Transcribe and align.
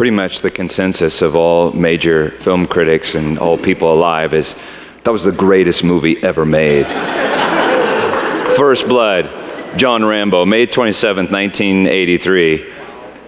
pretty 0.00 0.10
much 0.10 0.40
the 0.40 0.50
consensus 0.50 1.20
of 1.20 1.36
all 1.36 1.72
major 1.72 2.30
film 2.30 2.64
critics 2.64 3.14
and 3.14 3.38
all 3.38 3.58
people 3.58 3.92
alive 3.92 4.32
is 4.32 4.56
that 5.04 5.10
was 5.10 5.24
the 5.24 5.30
greatest 5.30 5.84
movie 5.84 6.16
ever 6.24 6.46
made. 6.46 6.86
First 8.56 8.88
Blood, 8.88 9.28
John 9.76 10.02
Rambo, 10.02 10.46
May 10.46 10.66
27th, 10.66 11.30
1983. 11.30 12.72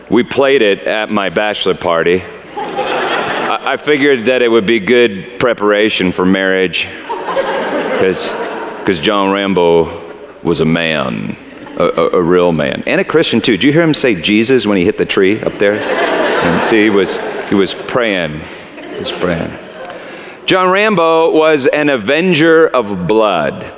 We 0.08 0.22
played 0.22 0.62
it 0.62 0.84
at 0.84 1.10
my 1.10 1.28
bachelor 1.28 1.74
party. 1.74 2.22
I, 2.22 3.72
I 3.72 3.76
figured 3.76 4.24
that 4.24 4.40
it 4.40 4.48
would 4.48 4.64
be 4.64 4.80
good 4.80 5.38
preparation 5.38 6.10
for 6.10 6.24
marriage 6.24 6.88
because 7.98 8.98
John 8.98 9.30
Rambo 9.30 10.40
was 10.42 10.60
a 10.60 10.64
man, 10.64 11.36
a, 11.76 11.84
a, 11.84 12.08
a, 12.12 12.22
real 12.22 12.52
man, 12.52 12.82
and 12.86 12.98
a 12.98 13.04
Christian 13.04 13.42
too. 13.42 13.58
Did 13.58 13.64
you 13.64 13.72
hear 13.74 13.82
him 13.82 13.92
say 13.92 14.18
Jesus 14.18 14.66
when 14.66 14.78
he 14.78 14.86
hit 14.86 14.96
the 14.96 15.04
tree 15.04 15.38
up 15.42 15.52
there? 15.56 16.11
And 16.44 16.64
see, 16.64 16.82
he 16.84 16.90
was, 16.90 17.18
he 17.48 17.54
was 17.54 17.74
praying. 17.74 18.40
He 18.76 18.98
was 18.98 19.12
praying. 19.12 19.56
John 20.44 20.70
Rambo 20.70 21.30
was 21.30 21.66
an 21.66 21.88
avenger 21.88 22.66
of 22.66 23.06
blood. 23.06 23.72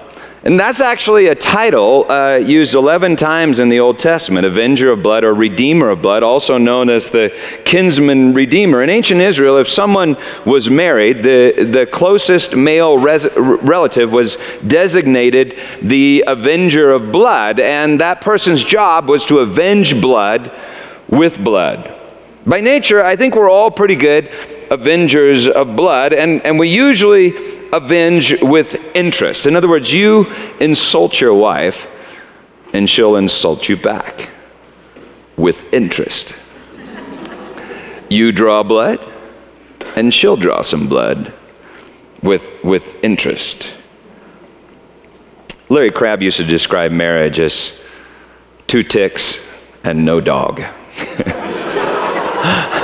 And 0.44 0.60
that's 0.60 0.82
actually 0.82 1.28
a 1.28 1.34
title 1.34 2.10
uh, 2.10 2.36
used 2.36 2.74
11 2.74 3.16
times 3.16 3.60
in 3.60 3.70
the 3.70 3.80
Old 3.80 3.98
Testament 3.98 4.44
Avenger 4.44 4.90
of 4.90 5.02
blood 5.02 5.24
or 5.24 5.32
Redeemer 5.32 5.88
of 5.88 6.02
blood, 6.02 6.22
also 6.22 6.58
known 6.58 6.90
as 6.90 7.08
the 7.08 7.34
kinsman 7.64 8.34
redeemer. 8.34 8.82
In 8.82 8.90
ancient 8.90 9.22
Israel, 9.22 9.56
if 9.56 9.70
someone 9.70 10.18
was 10.44 10.68
married, 10.68 11.22
the, 11.22 11.64
the 11.70 11.86
closest 11.86 12.54
male 12.54 12.98
res- 12.98 13.26
relative 13.34 14.12
was 14.12 14.36
designated 14.66 15.58
the 15.80 16.24
Avenger 16.26 16.90
of 16.90 17.10
blood, 17.10 17.58
and 17.58 17.98
that 18.02 18.20
person's 18.20 18.62
job 18.62 19.08
was 19.08 19.24
to 19.24 19.38
avenge 19.38 19.98
blood 19.98 20.52
with 21.08 21.42
blood. 21.42 21.93
By 22.46 22.60
nature, 22.60 23.02
I 23.02 23.16
think 23.16 23.34
we're 23.34 23.50
all 23.50 23.70
pretty 23.70 23.96
good 23.96 24.30
avengers 24.70 25.48
of 25.48 25.76
blood, 25.76 26.12
and, 26.12 26.44
and 26.44 26.58
we 26.58 26.68
usually 26.68 27.32
avenge 27.72 28.40
with 28.42 28.80
interest. 28.94 29.46
In 29.46 29.56
other 29.56 29.68
words, 29.68 29.92
you 29.92 30.30
insult 30.60 31.20
your 31.20 31.32
wife, 31.32 31.88
and 32.74 32.88
she'll 32.88 33.16
insult 33.16 33.68
you 33.68 33.76
back 33.76 34.30
with 35.36 35.72
interest. 35.72 36.34
You 38.10 38.30
draw 38.30 38.62
blood, 38.62 39.04
and 39.96 40.12
she'll 40.12 40.36
draw 40.36 40.60
some 40.60 40.86
blood 40.86 41.32
with, 42.22 42.62
with 42.62 43.02
interest. 43.02 43.74
Larry 45.70 45.90
Crabb 45.90 46.22
used 46.22 46.36
to 46.36 46.44
describe 46.44 46.92
marriage 46.92 47.40
as 47.40 47.72
two 48.66 48.82
ticks 48.82 49.40
and 49.82 50.04
no 50.04 50.20
dog. 50.20 50.62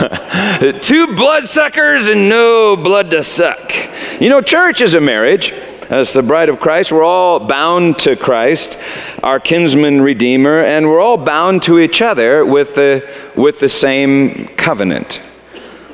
Two 0.80 1.14
bloodsuckers 1.14 2.08
and 2.08 2.28
no 2.28 2.74
blood 2.74 3.10
to 3.10 3.22
suck. 3.22 3.74
You 4.18 4.30
know, 4.30 4.40
church 4.40 4.80
is 4.80 4.94
a 4.94 5.00
marriage. 5.00 5.52
As 5.90 6.14
the 6.14 6.22
bride 6.22 6.48
of 6.48 6.58
Christ, 6.58 6.90
we're 6.92 7.04
all 7.04 7.40
bound 7.40 7.98
to 8.00 8.16
Christ, 8.16 8.78
our 9.22 9.40
kinsman 9.40 10.00
redeemer, 10.00 10.62
and 10.62 10.86
we're 10.86 11.00
all 11.00 11.18
bound 11.18 11.62
to 11.64 11.80
each 11.80 12.00
other 12.00 12.46
with 12.46 12.76
the, 12.76 13.06
with 13.36 13.58
the 13.58 13.68
same 13.68 14.46
covenant. 14.56 15.20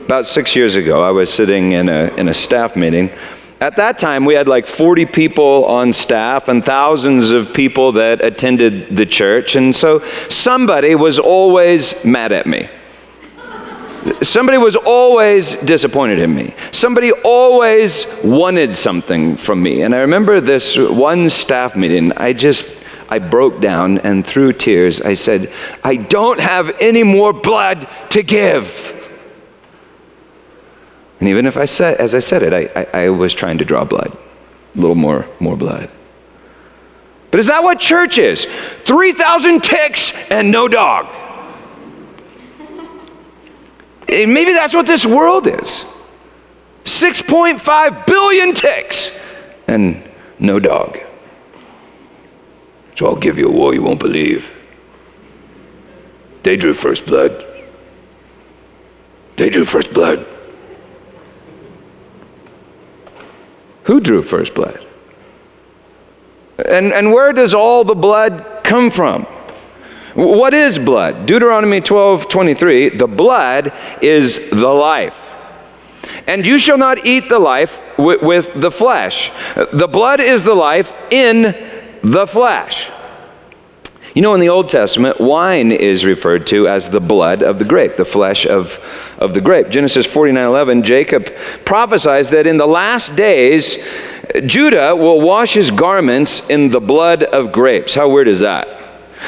About 0.05 0.27
six 0.27 0.55
years 0.55 0.77
ago, 0.77 1.03
I 1.03 1.11
was 1.11 1.33
sitting 1.33 1.73
in 1.73 1.89
a, 1.89 2.15
in 2.17 2.29
a 2.29 2.35
staff 2.35 2.77
meeting. 2.77 3.11
At 3.61 3.77
that 3.77 3.99
time, 3.99 4.25
we 4.25 4.35
had 4.35 4.47
like 4.47 4.67
40 4.67 5.07
people 5.07 5.65
on 5.65 5.93
staff 5.93 6.49
and 6.49 6.65
thousands 6.65 7.31
of 7.31 7.53
people 7.55 7.93
that 7.93 8.25
attended 8.25 8.97
the 8.97 9.07
church. 9.07 9.57
And 9.57 9.75
so 9.75 10.07
somebody 10.29 10.95
was 10.95 11.19
always 11.19 12.05
mad 12.05 12.31
at 12.33 12.47
me. 12.47 12.69
Somebody 14.23 14.59
was 14.59 14.77
always 14.77 15.57
disappointed 15.57 16.19
in 16.19 16.35
me. 16.35 16.55
Somebody 16.71 17.13
always 17.13 18.07
wanted 18.23 18.75
something 18.75 19.37
from 19.37 19.63
me. 19.63 19.83
And 19.83 19.95
I 19.95 20.01
remember 20.01 20.41
this 20.41 20.77
one 20.77 21.29
staff 21.31 21.77
meeting, 21.77 22.13
I 22.13 22.33
just, 22.33 22.69
I 23.09 23.19
broke 23.19 23.61
down 23.61 23.99
and 23.99 24.27
through 24.27 24.55
tears, 24.55 25.01
I 25.01 25.15
said, 25.15 25.53
I 25.83 25.97
don't 25.97 26.41
have 26.41 26.77
any 26.81 27.03
more 27.03 27.33
blood 27.33 27.89
to 28.11 28.23
give. 28.23 28.93
And 31.19 31.29
even 31.29 31.47
if 31.47 31.57
I 31.57 31.65
said, 31.65 31.97
as 31.99 32.15
I 32.15 32.21
said 32.21 32.43
it, 32.43 32.53
I, 32.53 32.89
I, 32.93 33.05
I 33.05 33.09
was 33.09 33.35
trying 33.35 33.59
to 33.59 33.65
draw 33.65 33.85
blood, 33.85 34.17
a 34.75 34.79
little 34.79 34.95
more, 34.95 35.27
more 35.41 35.57
blood. 35.57 35.91
But 37.31 37.41
is 37.41 37.49
that 37.49 37.63
what 37.63 37.81
church 37.81 38.19
is? 38.19 38.47
3,000 38.85 39.63
ticks 39.63 40.13
and 40.31 40.51
no 40.51 40.69
dog. 40.69 41.07
Maybe 44.09 44.53
that's 44.53 44.75
what 44.75 44.87
this 44.87 45.05
world 45.05 45.47
is 45.47 45.85
6.5 46.85 48.07
billion 48.07 48.55
ticks 48.55 49.17
and 49.67 50.03
no 50.39 50.61
dog. 50.61 50.99
So 52.97 53.07
I'll 53.07 53.17
give 53.17 53.39
you 53.39 53.49
a 53.49 53.53
war 53.53 53.75
you 53.75 53.83
won't 53.83 54.01
believe. 54.01 54.53
They 56.43 56.57
drew 56.57 56.75
first 56.75 57.07
blood. 57.07 57.45
They 59.37 59.51
drew 59.51 59.65
first 59.65 59.93
blood. 59.93 60.25
Who 63.85 64.01
drew 64.01 64.23
first 64.23 64.55
blood? 64.55 64.85
And, 66.59 66.93
and 66.93 67.13
where 67.13 67.33
does 67.33 67.53
all 67.53 67.85
the 67.85 67.95
blood 67.95 68.61
come 68.65 68.91
from? 68.91 69.27
What 70.17 70.55
is 70.55 70.79
blood? 70.79 71.27
Deuteronomy 71.27 71.83
12 71.83 72.29
23, 72.29 72.89
the 72.89 73.07
blood 73.07 73.75
is 74.01 74.49
the 74.49 74.73
life. 74.73 75.35
And 76.27 76.47
you 76.47 76.59
shall 76.59 76.79
not 76.79 77.05
eat 77.05 77.29
the 77.29 77.39
life 77.39 77.83
with, 77.99 78.23
with 78.23 78.53
the 78.55 78.71
flesh. 78.71 79.31
The 79.73 79.87
blood 79.87 80.21
is 80.21 80.43
the 80.43 80.55
life 80.55 80.95
in 81.11 81.55
the 82.03 82.27
flesh. 82.27 82.91
You 84.15 84.23
know, 84.23 84.33
in 84.33 84.41
the 84.41 84.49
Old 84.49 84.71
Testament, 84.71 85.21
wine 85.21 85.71
is 85.71 86.03
referred 86.03 86.47
to 86.47 86.67
as 86.67 86.89
the 86.89 87.01
blood 87.01 87.43
of 87.43 87.59
the 87.59 87.67
grape, 87.67 87.97
the 87.97 88.07
flesh 88.07 88.47
of, 88.47 88.79
of 89.19 89.35
the 89.35 89.43
grape. 89.43 89.69
Genesis 89.69 90.07
49 90.07 90.43
11, 90.43 90.83
Jacob 90.83 91.27
prophesies 91.67 92.31
that 92.31 92.47
in 92.47 92.57
the 92.57 92.67
last 92.67 93.15
days, 93.17 93.77
Judah 94.47 94.97
will 94.97 95.21
wash 95.21 95.53
his 95.53 95.71
garments 95.71 96.49
in 96.49 96.71
the 96.71 96.81
blood 96.81 97.23
of 97.25 97.53
grapes. 97.53 97.95
How 97.95 98.09
weird 98.09 98.29
is 98.29 98.41
that? 98.41 98.86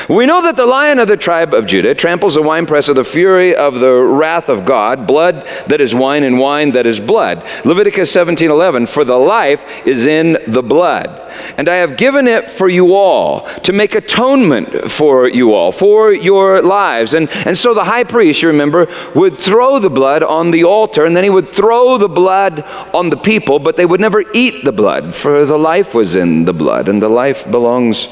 We 0.08 0.26
know 0.26 0.42
that 0.42 0.56
the 0.56 0.66
lion 0.66 0.98
of 0.98 1.08
the 1.08 1.16
tribe 1.16 1.54
of 1.54 1.66
Judah 1.66 1.94
tramples 1.94 2.34
the 2.34 2.42
winepress 2.42 2.88
of 2.88 2.96
the 2.96 3.04
fury 3.04 3.54
of 3.54 3.80
the 3.80 3.94
wrath 3.94 4.48
of 4.48 4.64
God, 4.64 5.06
blood 5.06 5.46
that 5.66 5.80
is 5.80 5.94
wine 5.94 6.24
and 6.24 6.38
wine 6.38 6.72
that 6.72 6.86
is 6.86 7.00
blood. 7.00 7.44
Leviticus 7.64 8.10
17:11 8.10 8.86
For 8.86 9.04
the 9.04 9.18
life 9.18 9.64
is 9.86 10.06
in 10.06 10.38
the 10.46 10.62
blood, 10.62 11.20
and 11.56 11.68
I 11.68 11.76
have 11.76 11.96
given 11.96 12.26
it 12.26 12.50
for 12.50 12.68
you 12.68 12.94
all 12.94 13.46
to 13.62 13.72
make 13.72 13.94
atonement 13.94 14.90
for 14.90 15.28
you 15.28 15.54
all, 15.54 15.72
for 15.72 16.12
your 16.12 16.62
lives. 16.62 17.14
And 17.14 17.28
and 17.46 17.56
so 17.56 17.74
the 17.74 17.84
high 17.84 18.04
priest, 18.04 18.42
you 18.42 18.48
remember, 18.48 18.88
would 19.14 19.38
throw 19.38 19.78
the 19.78 19.90
blood 19.90 20.22
on 20.22 20.50
the 20.50 20.64
altar 20.64 21.04
and 21.04 21.16
then 21.16 21.24
he 21.24 21.30
would 21.30 21.52
throw 21.52 21.98
the 21.98 22.08
blood 22.08 22.64
on 22.92 23.10
the 23.10 23.16
people, 23.16 23.58
but 23.58 23.76
they 23.76 23.86
would 23.86 24.00
never 24.00 24.24
eat 24.32 24.64
the 24.64 24.72
blood, 24.72 25.14
for 25.14 25.44
the 25.44 25.58
life 25.58 25.94
was 25.94 26.16
in 26.16 26.44
the 26.44 26.52
blood 26.52 26.88
and 26.88 27.02
the 27.02 27.08
life 27.08 27.50
belongs 27.50 28.08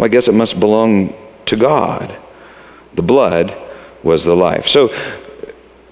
well, 0.00 0.06
I 0.06 0.08
guess 0.08 0.28
it 0.28 0.34
must 0.34 0.58
belong 0.58 1.12
to 1.46 1.56
God. 1.56 2.16
The 2.94 3.02
blood 3.02 3.54
was 4.02 4.24
the 4.24 4.34
life. 4.34 4.66
So, 4.68 4.88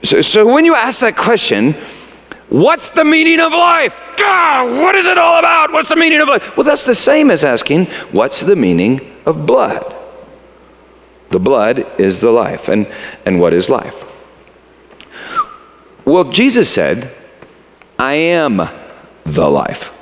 so, 0.03 0.21
so 0.21 0.53
when 0.53 0.65
you 0.65 0.75
ask 0.75 1.01
that 1.01 1.17
question, 1.17 1.75
what's 2.49 2.91
the 2.91 3.05
meaning 3.05 3.41
of 3.41 3.53
life? 3.53 4.01
God, 4.17 4.81
what 4.81 4.95
is 4.95 5.07
it 5.07 5.19
all 5.19 5.39
about? 5.39 5.73
What's 5.73 5.89
the 5.89 5.97
meaning 5.97 6.21
of 6.21 6.29
life? 6.29 6.57
Well, 6.57 6.65
that's 6.65 6.87
the 6.87 6.95
same 6.95 7.31
as 7.31 7.45
asking, 7.45 7.87
what's 8.13 8.41
the 8.41 8.57
meaning 8.57 9.15
of 9.27 9.47
blood? 9.47 9.95
The 11.31 11.41
blood 11.41 12.01
is 12.01 12.21
the 12.21 12.31
life. 12.31 12.69
And, 12.69 12.87
and 13.27 13.41
what 13.41 13.53
is 13.53 13.69
life? 13.69 14.05
Well, 16.05 16.25
Jesus 16.25 16.73
said, 16.73 17.15
I 17.99 18.15
am 18.15 18.69
the 19.25 19.49
life. 19.51 19.93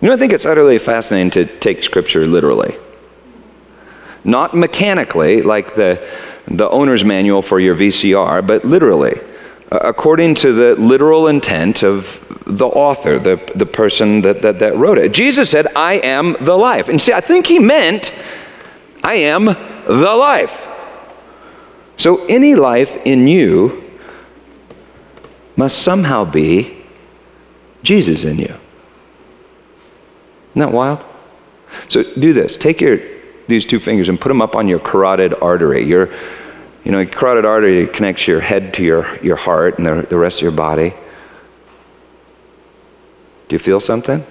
You 0.00 0.08
know, 0.08 0.14
I 0.14 0.16
think 0.16 0.32
it's 0.32 0.46
utterly 0.46 0.78
fascinating 0.78 1.30
to 1.32 1.46
take 1.58 1.82
Scripture 1.82 2.26
literally 2.26 2.76
not 4.26 4.54
mechanically 4.54 5.42
like 5.42 5.74
the, 5.74 6.06
the 6.48 6.68
owner's 6.68 7.04
manual 7.04 7.42
for 7.42 7.60
your 7.60 7.76
VCR, 7.76 8.46
but 8.46 8.64
literally, 8.64 9.18
uh, 9.70 9.78
according 9.82 10.34
to 10.36 10.52
the 10.52 10.74
literal 10.76 11.28
intent 11.28 11.82
of 11.82 12.22
the 12.46 12.66
author, 12.66 13.18
the, 13.18 13.36
the 13.54 13.66
person 13.66 14.22
that, 14.22 14.42
that, 14.42 14.58
that 14.58 14.76
wrote 14.76 14.98
it. 14.98 15.12
Jesus 15.12 15.50
said, 15.50 15.68
I 15.74 15.94
am 15.94 16.36
the 16.40 16.56
life. 16.56 16.88
And 16.88 17.00
see, 17.00 17.12
I 17.12 17.20
think 17.20 17.46
he 17.46 17.58
meant, 17.58 18.12
I 19.02 19.14
am 19.14 19.46
the 19.46 20.14
life. 20.18 20.62
So 21.96 22.24
any 22.26 22.54
life 22.54 22.96
in 23.04 23.26
you 23.26 23.82
must 25.56 25.78
somehow 25.78 26.24
be 26.24 26.84
Jesus 27.82 28.24
in 28.24 28.38
you. 28.38 28.54
Isn't 30.50 30.60
that 30.60 30.72
wild? 30.72 31.04
So 31.88 32.02
do 32.02 32.32
this. 32.32 32.56
Take 32.56 32.80
your 32.80 32.98
these 33.48 33.64
two 33.64 33.80
fingers 33.80 34.08
and 34.08 34.20
put 34.20 34.28
them 34.28 34.42
up 34.42 34.56
on 34.56 34.68
your 34.68 34.78
carotid 34.78 35.34
artery, 35.40 35.84
your, 35.84 36.10
You 36.84 36.92
know, 36.92 37.04
carotid 37.04 37.44
artery 37.44 37.88
connects 37.88 38.28
your 38.28 38.38
head 38.38 38.72
to 38.74 38.82
your, 38.84 39.18
your 39.20 39.34
heart 39.34 39.78
and 39.78 39.86
the, 39.86 40.06
the 40.08 40.16
rest 40.16 40.38
of 40.38 40.42
your 40.42 40.52
body. 40.52 40.94
Do 43.48 43.54
you 43.54 43.58
feel 43.58 43.80
something? 43.80 44.24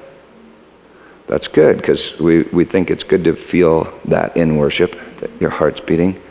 That's 1.28 1.50
good 1.50 1.76
because 1.78 2.18
we, 2.18 2.44
we 2.44 2.64
think 2.64 2.90
it's 2.90 3.04
good 3.04 3.24
to 3.26 3.36
feel 3.36 3.92
that 4.06 4.38
in 4.38 4.56
worship, 4.56 4.98
that 5.18 5.32
your 5.42 5.50
heart's 5.50 5.82
beating. 5.82 6.22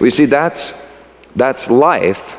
We 0.00 0.10
see 0.10 0.26
that's, 0.26 0.74
that's 1.36 1.70
life 1.70 2.36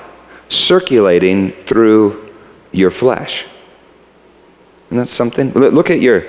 circulating 0.49 1.51
through 1.51 2.33
your 2.73 2.91
flesh. 2.91 3.45
And 4.89 4.99
that's 4.99 5.11
something. 5.11 5.51
Look 5.51 5.89
at 5.89 6.01
your, 6.01 6.25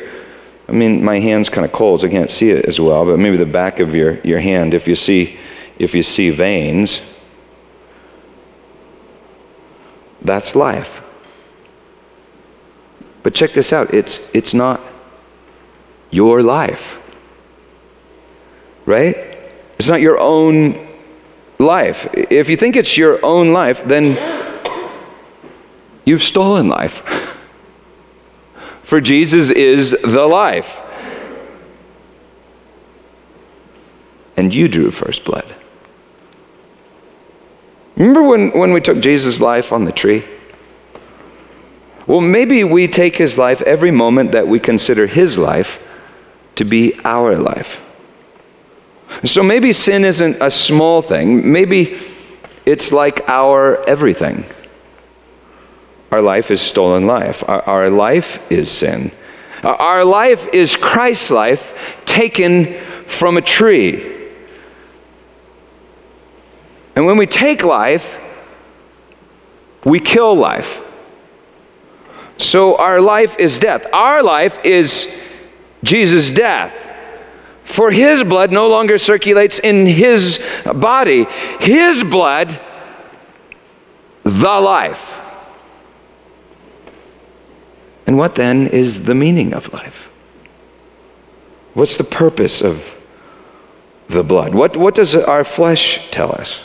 I 0.68 0.72
mean, 0.72 1.02
my 1.02 1.18
hand's 1.18 1.48
kind 1.48 1.64
of 1.64 1.72
cold, 1.72 2.00
so 2.00 2.08
I 2.08 2.10
can't 2.10 2.30
see 2.30 2.50
it 2.50 2.66
as 2.66 2.78
well, 2.78 3.06
but 3.06 3.18
maybe 3.18 3.38
the 3.38 3.46
back 3.46 3.80
of 3.80 3.94
your, 3.94 4.20
your 4.20 4.38
hand, 4.38 4.74
if 4.74 4.86
you 4.86 4.94
see 4.94 5.38
if 5.78 5.94
you 5.94 6.02
see 6.02 6.30
veins, 6.30 7.00
that's 10.20 10.56
life. 10.56 11.00
But 13.22 13.34
check 13.34 13.52
this 13.52 13.72
out 13.72 13.94
it's, 13.94 14.20
it's 14.34 14.54
not 14.54 14.80
your 16.10 16.42
life, 16.42 16.98
right? 18.86 19.16
It's 19.78 19.88
not 19.88 20.00
your 20.00 20.18
own 20.18 20.88
life. 21.58 22.08
If 22.12 22.48
you 22.48 22.56
think 22.56 22.74
it's 22.76 22.96
your 22.96 23.24
own 23.24 23.52
life, 23.52 23.84
then 23.84 24.16
you've 26.04 26.22
stolen 26.22 26.68
life. 26.68 27.02
For 28.88 29.02
Jesus 29.02 29.50
is 29.50 29.90
the 30.02 30.26
life. 30.26 30.81
And 34.35 34.55
you 34.55 34.67
drew 34.67 34.90
first 34.90 35.26
blood. 35.26 35.44
Remember 37.96 38.23
when, 38.23 38.58
when 38.58 38.73
we 38.73 38.81
took 38.81 39.00
Jesus' 39.00 39.43
life 39.43 39.75
on 39.75 39.85
the 39.85 39.93
tree? 39.93 40.25
Well, 42.06 42.23
maybe 42.23 42.64
we 42.64 42.88
take 42.88 43.17
his 43.17 43.37
life 43.37 43.61
every 43.61 43.90
moment 43.90 44.32
that 44.32 44.49
we 44.49 44.58
consider 44.58 45.06
his 45.06 45.37
life 45.37 45.79
to 46.55 46.64
be 46.64 46.99
our 47.05 47.37
life. 47.37 47.85
So 49.23 49.43
maybe 49.43 49.75
sin 49.75 50.02
isn't 50.02 50.38
a 50.40 50.50
small 50.50 51.02
thing. 51.02 51.52
Maybe 51.52 52.00
it's 52.64 52.90
like 52.90 53.29
our 53.29 53.87
everything. 53.87 54.46
Our 56.10 56.22
life 56.22 56.50
is 56.50 56.60
stolen 56.60 57.06
life. 57.06 57.46
Our, 57.49 57.62
our 57.62 57.90
life 57.90 58.40
is 58.50 58.70
sin. 58.70 59.12
Our 59.62 60.05
life 60.05 60.49
is 60.52 60.76
Christ's 60.76 61.31
life 61.31 62.00
taken 62.06 62.75
from 63.06 63.37
a 63.37 63.43
tree. 63.43 64.16
And 66.94 67.06
when 67.06 67.16
we 67.16 67.26
take 67.26 67.62
life, 67.62 68.19
we 69.84 70.00
kill 70.00 70.34
life. 70.34 70.81
So 72.38 72.76
our 72.76 73.00
life 73.00 73.37
is 73.38 73.58
death. 73.58 73.87
Our 73.93 74.22
life 74.22 74.58
is 74.64 75.12
Jesus' 75.82 76.31
death. 76.31 76.87
For 77.64 77.90
his 77.90 78.25
blood 78.25 78.50
no 78.50 78.69
longer 78.69 78.96
circulates 78.96 79.58
in 79.58 79.87
his 79.87 80.43
body. 80.64 81.26
His 81.61 82.02
blood, 82.02 82.61
the 84.25 84.61
life. 84.61 85.17
And 88.08 88.16
what 88.16 88.37
then 88.37 88.69
is 88.69 89.05
the 89.05 89.14
meaning 89.14 89.52
of 89.52 89.70
life? 89.75 90.08
What's 91.75 91.96
the 91.96 92.05
purpose 92.05 92.62
of 92.62 92.96
the 94.08 94.25
blood? 94.25 94.55
What, 94.55 94.78
what 94.78 94.94
does 94.94 95.14
our 95.14 95.44
flesh 95.44 96.10
tell 96.10 96.32
us? 96.32 96.60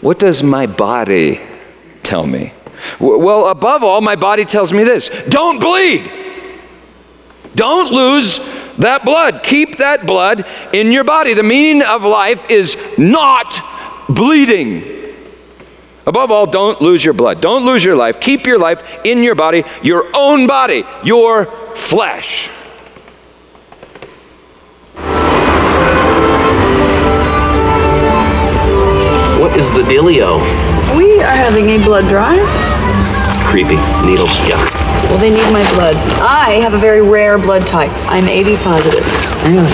What 0.00 0.18
does 0.18 0.42
my 0.42 0.64
body 0.64 1.42
tell 2.02 2.26
me? 2.26 2.54
Well, 2.98 3.48
above 3.48 3.84
all, 3.84 4.00
my 4.00 4.16
body 4.16 4.46
tells 4.46 4.72
me 4.72 4.82
this 4.82 5.10
don't 5.28 5.60
bleed. 5.60 6.10
Don't 7.54 7.92
lose 7.92 8.38
that 8.78 9.04
blood. 9.04 9.42
Keep 9.42 9.76
that 9.76 10.06
blood 10.06 10.46
in 10.72 10.90
your 10.90 11.04
body. 11.04 11.34
The 11.34 11.42
meaning 11.42 11.82
of 11.82 12.02
life 12.02 12.50
is 12.50 12.78
not 12.96 13.60
bleeding. 14.08 14.95
Above 16.06 16.30
all, 16.30 16.46
don't 16.46 16.80
lose 16.80 17.04
your 17.04 17.14
blood. 17.14 17.40
Don't 17.40 17.66
lose 17.66 17.84
your 17.84 17.96
life. 17.96 18.20
Keep 18.20 18.46
your 18.46 18.58
life 18.58 19.04
in 19.04 19.24
your 19.24 19.34
body, 19.34 19.64
your 19.82 20.04
own 20.14 20.46
body, 20.46 20.84
your 21.02 21.46
flesh. 21.74 22.48
What 29.40 29.56
is 29.58 29.72
the 29.72 29.82
dealio? 29.82 30.38
We 30.96 31.20
are 31.22 31.36
having 31.36 31.70
a 31.70 31.78
blood 31.78 32.08
drive. 32.08 32.46
Creepy. 33.50 33.76
Needles, 34.06 34.30
yeah. 34.48 34.62
Well, 35.10 35.18
they 35.18 35.30
need 35.30 35.50
my 35.52 35.68
blood. 35.74 35.96
I 36.20 36.60
have 36.62 36.74
a 36.74 36.78
very 36.78 37.02
rare 37.02 37.36
blood 37.36 37.66
type. 37.66 37.90
I'm 38.06 38.28
AB 38.28 38.56
positive. 38.58 39.04
Really? 39.44 39.72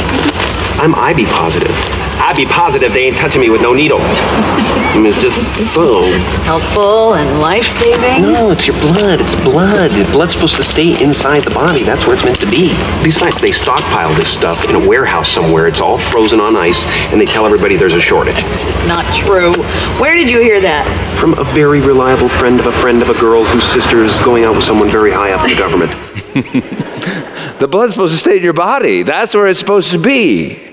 I'm 0.79 0.95
IB 0.95 1.27
positive. 1.27 1.92
I'd 2.33 2.39
be 2.39 2.47
positive 2.47 2.95
they 2.95 3.05
ain't 3.05 3.19
touching 3.19 3.43
me 3.43 3.51
with 3.51 3.61
no 3.61 3.75
needle. 3.75 3.99
I 4.01 4.95
mean, 4.97 5.05
it's 5.05 5.21
just 5.21 5.45
so. 5.55 6.03
Helpful 6.45 7.13
and 7.13 7.43
life 7.43 7.67
saving? 7.67 8.23
No, 8.33 8.51
it's 8.51 8.67
your 8.67 8.81
blood. 8.81 9.21
It's 9.21 9.37
blood. 9.45 9.91
The 9.91 10.11
blood's 10.11 10.33
supposed 10.33 10.57
to 10.57 10.63
stay 10.63 10.97
inside 11.05 11.41
the 11.45 11.51
body. 11.51 11.83
That's 11.83 12.07
where 12.07 12.15
it's 12.15 12.25
meant 12.25 12.41
to 12.41 12.49
be. 12.49 12.73
Besides, 13.05 13.39
they 13.39 13.53
stockpile 13.53 14.15
this 14.15 14.33
stuff 14.33 14.65
in 14.65 14.77
a 14.77 14.79
warehouse 14.79 15.29
somewhere. 15.29 15.69
It's 15.69 15.83
all 15.83 15.99
frozen 15.99 16.41
on 16.41 16.57
ice, 16.57 16.87
and 17.13 17.21
they 17.21 17.27
tell 17.27 17.45
everybody 17.45 17.77
there's 17.77 17.93
a 17.93 18.01
shortage. 18.01 18.39
It's 18.39 18.87
not 18.89 19.05
true. 19.15 19.53
Where 20.01 20.15
did 20.15 20.31
you 20.31 20.41
hear 20.41 20.59
that? 20.63 20.89
From 21.19 21.35
a 21.35 21.45
very 21.45 21.83
reliable 21.83 22.31
friend 22.31 22.59
of 22.59 22.65
a 22.65 22.73
friend 22.73 23.03
of 23.03 23.11
a 23.11 23.21
girl 23.21 23.45
whose 23.45 23.65
sister 23.65 24.03
is 24.03 24.19
going 24.21 24.45
out 24.45 24.57
with 24.57 24.65
someone 24.65 24.89
very 24.89 25.11
high 25.11 25.33
up 25.33 25.45
in 25.45 25.51
the 25.51 25.59
government. 25.59 25.91
the 27.61 27.69
blood's 27.69 27.93
supposed 27.93 28.15
to 28.15 28.19
stay 28.19 28.39
in 28.39 28.43
your 28.43 28.55
body. 28.55 29.03
That's 29.03 29.35
where 29.35 29.49
it's 29.49 29.61
supposed 29.61 29.91
to 29.91 29.99
be. 29.99 30.72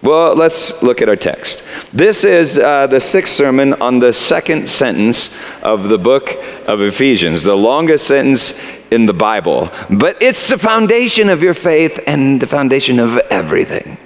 Well, 0.00 0.36
let's 0.36 0.80
look 0.80 1.02
at 1.02 1.08
our 1.08 1.16
text. 1.16 1.64
This 1.92 2.22
is 2.22 2.56
uh, 2.56 2.86
the 2.86 3.00
sixth 3.00 3.34
sermon 3.34 3.74
on 3.74 3.98
the 3.98 4.12
second 4.12 4.70
sentence 4.70 5.34
of 5.62 5.88
the 5.88 5.98
book 5.98 6.36
of 6.68 6.80
Ephesians, 6.80 7.42
the 7.42 7.56
longest 7.56 8.06
sentence 8.06 8.58
in 8.92 9.06
the 9.06 9.12
Bible. 9.12 9.70
But 9.90 10.22
it's 10.22 10.48
the 10.48 10.58
foundation 10.58 11.28
of 11.28 11.42
your 11.42 11.54
faith 11.54 11.98
and 12.06 12.40
the 12.40 12.46
foundation 12.46 13.00
of 13.00 13.18
everything. 13.30 13.98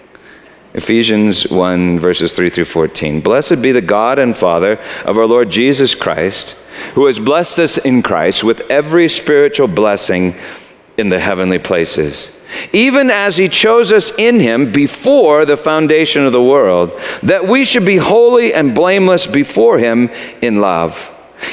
Ephesians 0.74 1.46
1, 1.48 1.98
verses 1.98 2.32
3 2.32 2.48
through 2.48 2.64
14. 2.64 3.20
Blessed 3.20 3.60
be 3.60 3.72
the 3.72 3.82
God 3.82 4.18
and 4.18 4.34
Father 4.34 4.80
of 5.04 5.18
our 5.18 5.26
Lord 5.26 5.50
Jesus 5.50 5.94
Christ, 5.94 6.52
who 6.94 7.04
has 7.04 7.18
blessed 7.18 7.58
us 7.58 7.76
in 7.76 8.02
Christ 8.02 8.42
with 8.42 8.60
every 8.70 9.10
spiritual 9.10 9.68
blessing 9.68 10.34
in 10.96 11.08
the 11.08 11.18
heavenly 11.18 11.58
places 11.58 12.30
even 12.72 13.10
as 13.10 13.36
he 13.36 13.48
chose 13.48 13.92
us 13.92 14.12
in 14.18 14.40
him 14.40 14.72
before 14.72 15.44
the 15.44 15.56
foundation 15.56 16.24
of 16.24 16.32
the 16.32 16.42
world, 16.42 16.92
that 17.22 17.46
we 17.46 17.64
should 17.64 17.84
be 17.84 17.96
holy 17.96 18.52
and 18.52 18.74
blameless 18.74 19.26
before 19.26 19.78
him 19.78 20.10
in 20.40 20.60
love. 20.60 21.08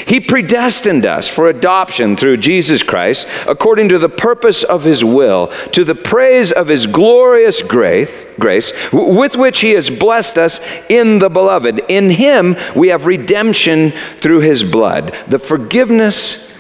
He 0.06 0.20
predestined 0.20 1.06
us 1.08 1.28
for 1.28 1.50
adoption 1.50 2.16
through 2.16 2.38
Jesus 2.38 2.84
Christ, 2.84 3.28
according 3.48 3.90
to 3.90 3.98
the 3.98 4.10
purpose 4.10 4.62
of 4.64 4.84
his 4.84 5.04
will, 5.04 5.48
to 5.72 5.84
the 5.84 5.96
praise 5.96 6.52
of 6.52 6.68
his 6.68 6.86
glorious 6.86 7.64
grace, 7.64 8.16
grace, 8.40 8.72
with 8.94 9.36
which 9.36 9.62
he 9.62 9.72
has 9.72 9.90
blessed 9.90 10.38
us 10.38 10.60
in 10.90 11.18
the 11.18 11.30
beloved. 11.30 11.82
In 11.90 12.12
him 12.12 12.56
we 12.76 12.90
have 12.90 13.08
redemption 13.08 13.92
through 14.20 14.42
his 14.42 14.64
blood, 14.64 15.16
the 15.28 15.40
forgiveness 15.40 16.52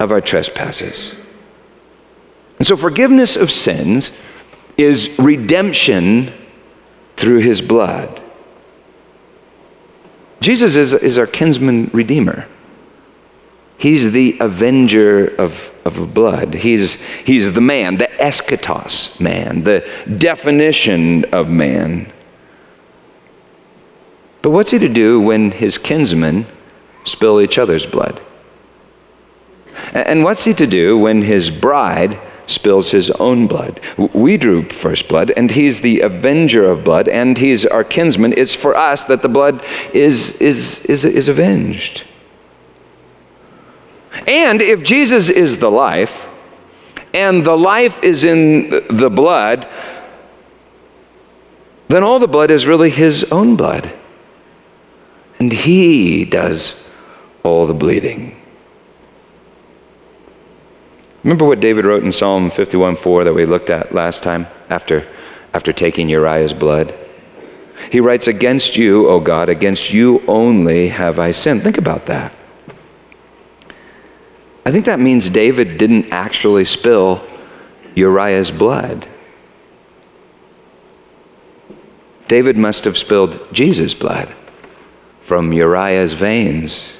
of 0.00 0.10
our 0.10 0.20
trespasses. 0.20 1.14
And 2.62 2.66
so 2.68 2.76
forgiveness 2.76 3.34
of 3.34 3.50
sins 3.50 4.12
is 4.76 5.18
redemption 5.18 6.32
through 7.16 7.38
his 7.38 7.60
blood. 7.60 8.22
Jesus 10.40 10.76
is, 10.76 10.94
is 10.94 11.18
our 11.18 11.26
kinsman 11.26 11.90
redeemer. 11.92 12.46
He's 13.78 14.12
the 14.12 14.36
avenger 14.38 15.26
of, 15.40 15.72
of 15.84 16.14
blood. 16.14 16.54
He's, 16.54 16.94
he's 17.24 17.52
the 17.52 17.60
man, 17.60 17.96
the 17.96 18.06
eschatos 18.20 19.18
man, 19.18 19.64
the 19.64 19.80
definition 20.18 21.24
of 21.34 21.48
man. 21.48 22.12
But 24.40 24.50
what's 24.50 24.70
he 24.70 24.78
to 24.78 24.88
do 24.88 25.20
when 25.20 25.50
his 25.50 25.78
kinsmen 25.78 26.46
spill 27.06 27.40
each 27.40 27.58
other's 27.58 27.86
blood? 27.86 28.22
And 29.92 30.22
what's 30.22 30.44
he 30.44 30.54
to 30.54 30.66
do 30.68 30.96
when 30.96 31.22
his 31.22 31.50
bride 31.50 32.20
spills 32.46 32.90
his 32.90 33.10
own 33.12 33.46
blood. 33.46 33.80
We 33.96 34.36
drew 34.36 34.64
first 34.68 35.08
blood, 35.08 35.30
and 35.36 35.50
he's 35.50 35.80
the 35.80 36.00
avenger 36.00 36.64
of 36.70 36.84
blood, 36.84 37.08
and 37.08 37.38
he's 37.38 37.64
our 37.66 37.84
kinsman. 37.84 38.34
It's 38.36 38.54
for 38.54 38.76
us 38.76 39.04
that 39.06 39.22
the 39.22 39.28
blood 39.28 39.62
is, 39.92 40.32
is, 40.36 40.80
is, 40.80 41.04
is 41.04 41.28
avenged. 41.28 42.04
And 44.26 44.60
if 44.60 44.82
Jesus 44.82 45.30
is 45.30 45.58
the 45.58 45.70
life, 45.70 46.26
and 47.14 47.44
the 47.44 47.56
life 47.56 48.02
is 48.02 48.24
in 48.24 48.70
the 48.88 49.10
blood, 49.10 49.68
then 51.88 52.02
all 52.02 52.18
the 52.18 52.28
blood 52.28 52.50
is 52.50 52.66
really 52.66 52.90
his 52.90 53.24
own 53.24 53.56
blood. 53.56 53.92
And 55.38 55.52
he 55.52 56.24
does 56.24 56.82
all 57.42 57.66
the 57.66 57.74
bleeding. 57.74 58.41
Remember 61.24 61.44
what 61.44 61.60
David 61.60 61.84
wrote 61.84 62.02
in 62.02 62.12
Psalm 62.12 62.50
51 62.50 62.96
4 62.96 63.24
that 63.24 63.34
we 63.34 63.46
looked 63.46 63.70
at 63.70 63.94
last 63.94 64.22
time 64.22 64.46
after, 64.68 65.06
after 65.54 65.72
taking 65.72 66.08
Uriah's 66.08 66.52
blood? 66.52 66.94
He 67.90 68.00
writes, 68.00 68.26
Against 68.26 68.76
you, 68.76 69.08
O 69.08 69.20
God, 69.20 69.48
against 69.48 69.92
you 69.92 70.22
only 70.26 70.88
have 70.88 71.18
I 71.18 71.30
sinned. 71.30 71.62
Think 71.62 71.78
about 71.78 72.06
that. 72.06 72.32
I 74.64 74.70
think 74.70 74.84
that 74.84 75.00
means 75.00 75.28
David 75.28 75.78
didn't 75.78 76.12
actually 76.12 76.64
spill 76.64 77.24
Uriah's 77.94 78.50
blood. 78.50 79.08
David 82.28 82.56
must 82.56 82.84
have 82.84 82.96
spilled 82.96 83.52
Jesus' 83.52 83.94
blood 83.94 84.32
from 85.22 85.52
Uriah's 85.52 86.14
veins. 86.14 86.96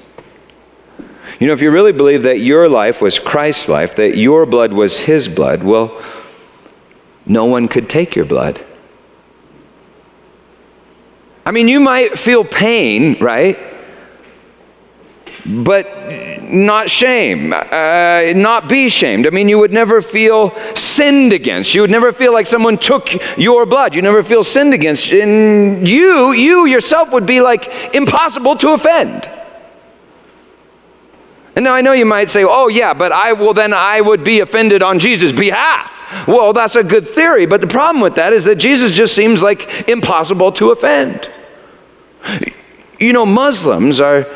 You 1.42 1.48
know, 1.48 1.54
if 1.54 1.60
you 1.60 1.72
really 1.72 1.90
believe 1.90 2.22
that 2.22 2.38
your 2.38 2.68
life 2.68 3.02
was 3.02 3.18
Christ's 3.18 3.68
life, 3.68 3.96
that 3.96 4.16
your 4.16 4.46
blood 4.46 4.72
was 4.72 5.00
his 5.00 5.28
blood, 5.28 5.64
well, 5.64 6.00
no 7.26 7.46
one 7.46 7.66
could 7.66 7.90
take 7.90 8.14
your 8.14 8.24
blood. 8.24 8.64
I 11.44 11.50
mean, 11.50 11.66
you 11.66 11.80
might 11.80 12.16
feel 12.16 12.44
pain, 12.44 13.18
right? 13.18 13.58
But 15.44 15.88
not 16.44 16.88
shame, 16.88 17.52
uh, 17.52 18.22
not 18.36 18.68
be 18.68 18.88
shamed. 18.88 19.26
I 19.26 19.30
mean, 19.30 19.48
you 19.48 19.58
would 19.58 19.72
never 19.72 20.00
feel 20.00 20.56
sinned 20.76 21.32
against. 21.32 21.74
You 21.74 21.80
would 21.80 21.90
never 21.90 22.12
feel 22.12 22.32
like 22.32 22.46
someone 22.46 22.78
took 22.78 23.08
your 23.36 23.66
blood. 23.66 23.96
You 23.96 24.02
never 24.02 24.22
feel 24.22 24.44
sinned 24.44 24.74
against. 24.74 25.10
And 25.10 25.88
you, 25.88 26.30
you 26.34 26.66
yourself 26.66 27.10
would 27.10 27.26
be 27.26 27.40
like 27.40 27.96
impossible 27.96 28.54
to 28.58 28.74
offend. 28.74 29.28
And 31.54 31.64
now 31.64 31.74
I 31.74 31.82
know 31.82 31.92
you 31.92 32.06
might 32.06 32.30
say, 32.30 32.44
oh, 32.44 32.68
yeah, 32.68 32.94
but 32.94 33.12
I 33.12 33.34
will 33.34 33.52
then 33.52 33.74
I 33.74 34.00
would 34.00 34.24
be 34.24 34.40
offended 34.40 34.82
on 34.82 34.98
Jesus' 34.98 35.32
behalf. 35.32 36.26
Well, 36.26 36.52
that's 36.52 36.76
a 36.76 36.84
good 36.84 37.08
theory, 37.08 37.46
but 37.46 37.60
the 37.60 37.66
problem 37.66 38.02
with 38.02 38.14
that 38.14 38.32
is 38.32 38.44
that 38.44 38.56
Jesus 38.56 38.90
just 38.90 39.14
seems 39.14 39.42
like 39.42 39.88
impossible 39.88 40.52
to 40.52 40.70
offend. 40.70 41.30
You 42.98 43.12
know, 43.12 43.26
Muslims 43.26 44.00
are 44.00 44.26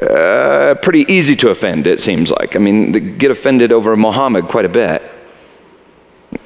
uh, 0.00 0.74
pretty 0.82 1.10
easy 1.12 1.36
to 1.36 1.50
offend, 1.50 1.86
it 1.86 2.00
seems 2.00 2.30
like. 2.30 2.56
I 2.56 2.58
mean, 2.58 2.92
they 2.92 3.00
get 3.00 3.30
offended 3.30 3.72
over 3.72 3.96
Muhammad 3.96 4.48
quite 4.48 4.64
a 4.64 4.68
bit. 4.68 5.02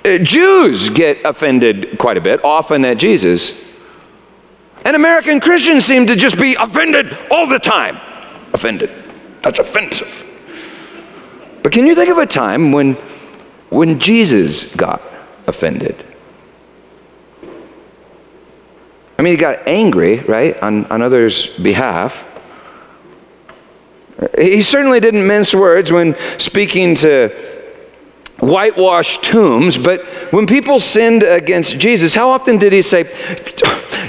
Uh, 0.04 0.18
Jews 0.18 0.88
get 0.90 1.24
offended 1.24 1.98
quite 1.98 2.16
a 2.16 2.20
bit, 2.20 2.44
often 2.44 2.84
at 2.84 2.98
Jesus. 2.98 3.52
And 4.84 4.96
American 4.96 5.40
Christians 5.40 5.84
seem 5.84 6.06
to 6.08 6.16
just 6.16 6.38
be 6.38 6.54
offended 6.54 7.16
all 7.30 7.46
the 7.46 7.58
time. 7.58 7.98
Offended. 8.52 9.03
That's 9.44 9.58
offensive. 9.58 10.24
But 11.62 11.70
can 11.70 11.86
you 11.86 11.94
think 11.94 12.10
of 12.10 12.16
a 12.16 12.26
time 12.26 12.72
when, 12.72 12.94
when 13.68 14.00
Jesus 14.00 14.74
got 14.74 15.02
offended? 15.46 16.02
I 19.18 19.22
mean, 19.22 19.32
he 19.32 19.36
got 19.36 19.68
angry, 19.68 20.20
right, 20.20 20.60
on, 20.62 20.86
on 20.86 21.02
others' 21.02 21.46
behalf. 21.46 22.24
He 24.38 24.62
certainly 24.62 24.98
didn't 24.98 25.26
mince 25.26 25.54
words 25.54 25.92
when 25.92 26.16
speaking 26.38 26.94
to 26.96 27.28
whitewashed 28.40 29.24
tombs, 29.24 29.76
but 29.76 30.06
when 30.32 30.46
people 30.46 30.78
sinned 30.78 31.22
against 31.22 31.78
Jesus, 31.78 32.14
how 32.14 32.30
often 32.30 32.56
did 32.56 32.72
he 32.72 32.80
say, 32.80 33.04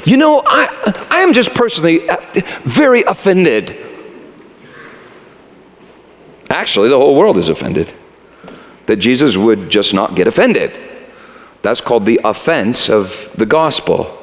You 0.06 0.16
know, 0.16 0.42
I, 0.46 1.08
I 1.10 1.20
am 1.22 1.34
just 1.34 1.54
personally 1.54 2.08
uh, 2.10 2.18
very 2.64 3.04
offended 3.04 3.85
Actually, 6.50 6.90
the 6.90 6.98
whole 6.98 7.16
world 7.16 7.38
is 7.38 7.50
offended 7.50 7.94
that 8.86 8.98
Jesus 8.98 9.36
would 9.36 9.70
just 9.70 9.94
not 9.94 10.16
get 10.16 10.28
offended. 10.28 10.72
That's 11.62 11.82
called 11.82 12.06
the 12.06 12.22
offense 12.24 12.90
of 12.90 13.32
the 13.36 13.46
gospel. 13.46 14.22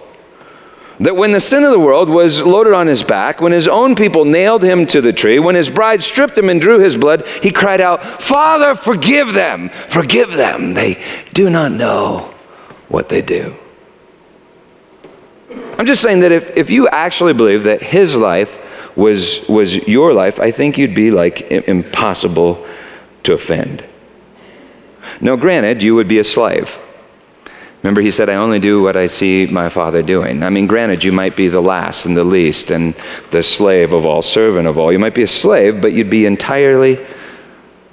That 1.00 1.16
when 1.16 1.32
the 1.32 1.40
sin 1.40 1.64
of 1.64 1.72
the 1.72 1.80
world 1.80 2.08
was 2.08 2.42
loaded 2.42 2.72
on 2.72 2.86
his 2.86 3.02
back, 3.02 3.40
when 3.40 3.50
his 3.50 3.66
own 3.66 3.96
people 3.96 4.24
nailed 4.24 4.62
him 4.62 4.86
to 4.88 5.00
the 5.00 5.12
tree, 5.12 5.40
when 5.40 5.56
his 5.56 5.68
bride 5.68 6.02
stripped 6.02 6.38
him 6.38 6.48
and 6.48 6.60
drew 6.60 6.78
his 6.78 6.96
blood, 6.96 7.26
he 7.42 7.50
cried 7.50 7.80
out, 7.80 8.04
Father, 8.04 8.74
forgive 8.74 9.32
them, 9.32 9.68
forgive 9.70 10.34
them. 10.34 10.74
They 10.74 11.02
do 11.32 11.50
not 11.50 11.72
know 11.72 12.32
what 12.88 13.08
they 13.08 13.22
do. 13.22 13.56
I'm 15.76 15.86
just 15.86 16.02
saying 16.02 16.20
that 16.20 16.30
if, 16.30 16.56
if 16.56 16.70
you 16.70 16.86
actually 16.88 17.32
believe 17.32 17.64
that 17.64 17.82
his 17.82 18.16
life 18.16 18.58
was, 18.96 19.46
was 19.48 19.76
your 19.88 20.12
life, 20.12 20.38
I 20.38 20.50
think 20.50 20.78
you'd 20.78 20.94
be 20.94 21.10
like 21.10 21.42
impossible 21.50 22.66
to 23.24 23.32
offend. 23.32 23.84
Now, 25.20 25.36
granted, 25.36 25.82
you 25.82 25.94
would 25.94 26.08
be 26.08 26.18
a 26.18 26.24
slave. 26.24 26.78
Remember, 27.82 28.00
he 28.00 28.12
said, 28.12 28.28
I 28.28 28.36
only 28.36 28.60
do 28.60 28.82
what 28.82 28.96
I 28.96 29.06
see 29.06 29.46
my 29.46 29.68
father 29.68 30.02
doing. 30.02 30.44
I 30.44 30.50
mean, 30.50 30.68
granted, 30.68 31.02
you 31.02 31.10
might 31.10 31.36
be 31.36 31.48
the 31.48 31.60
last 31.60 32.06
and 32.06 32.16
the 32.16 32.22
least 32.22 32.70
and 32.70 32.94
the 33.32 33.42
slave 33.42 33.92
of 33.92 34.06
all, 34.06 34.22
servant 34.22 34.68
of 34.68 34.78
all. 34.78 34.92
You 34.92 35.00
might 35.00 35.14
be 35.14 35.24
a 35.24 35.28
slave, 35.28 35.80
but 35.80 35.92
you'd 35.92 36.10
be 36.10 36.24
entirely 36.24 37.04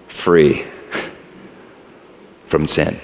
free 0.08 0.66
from 2.46 2.68
sin. 2.68 3.00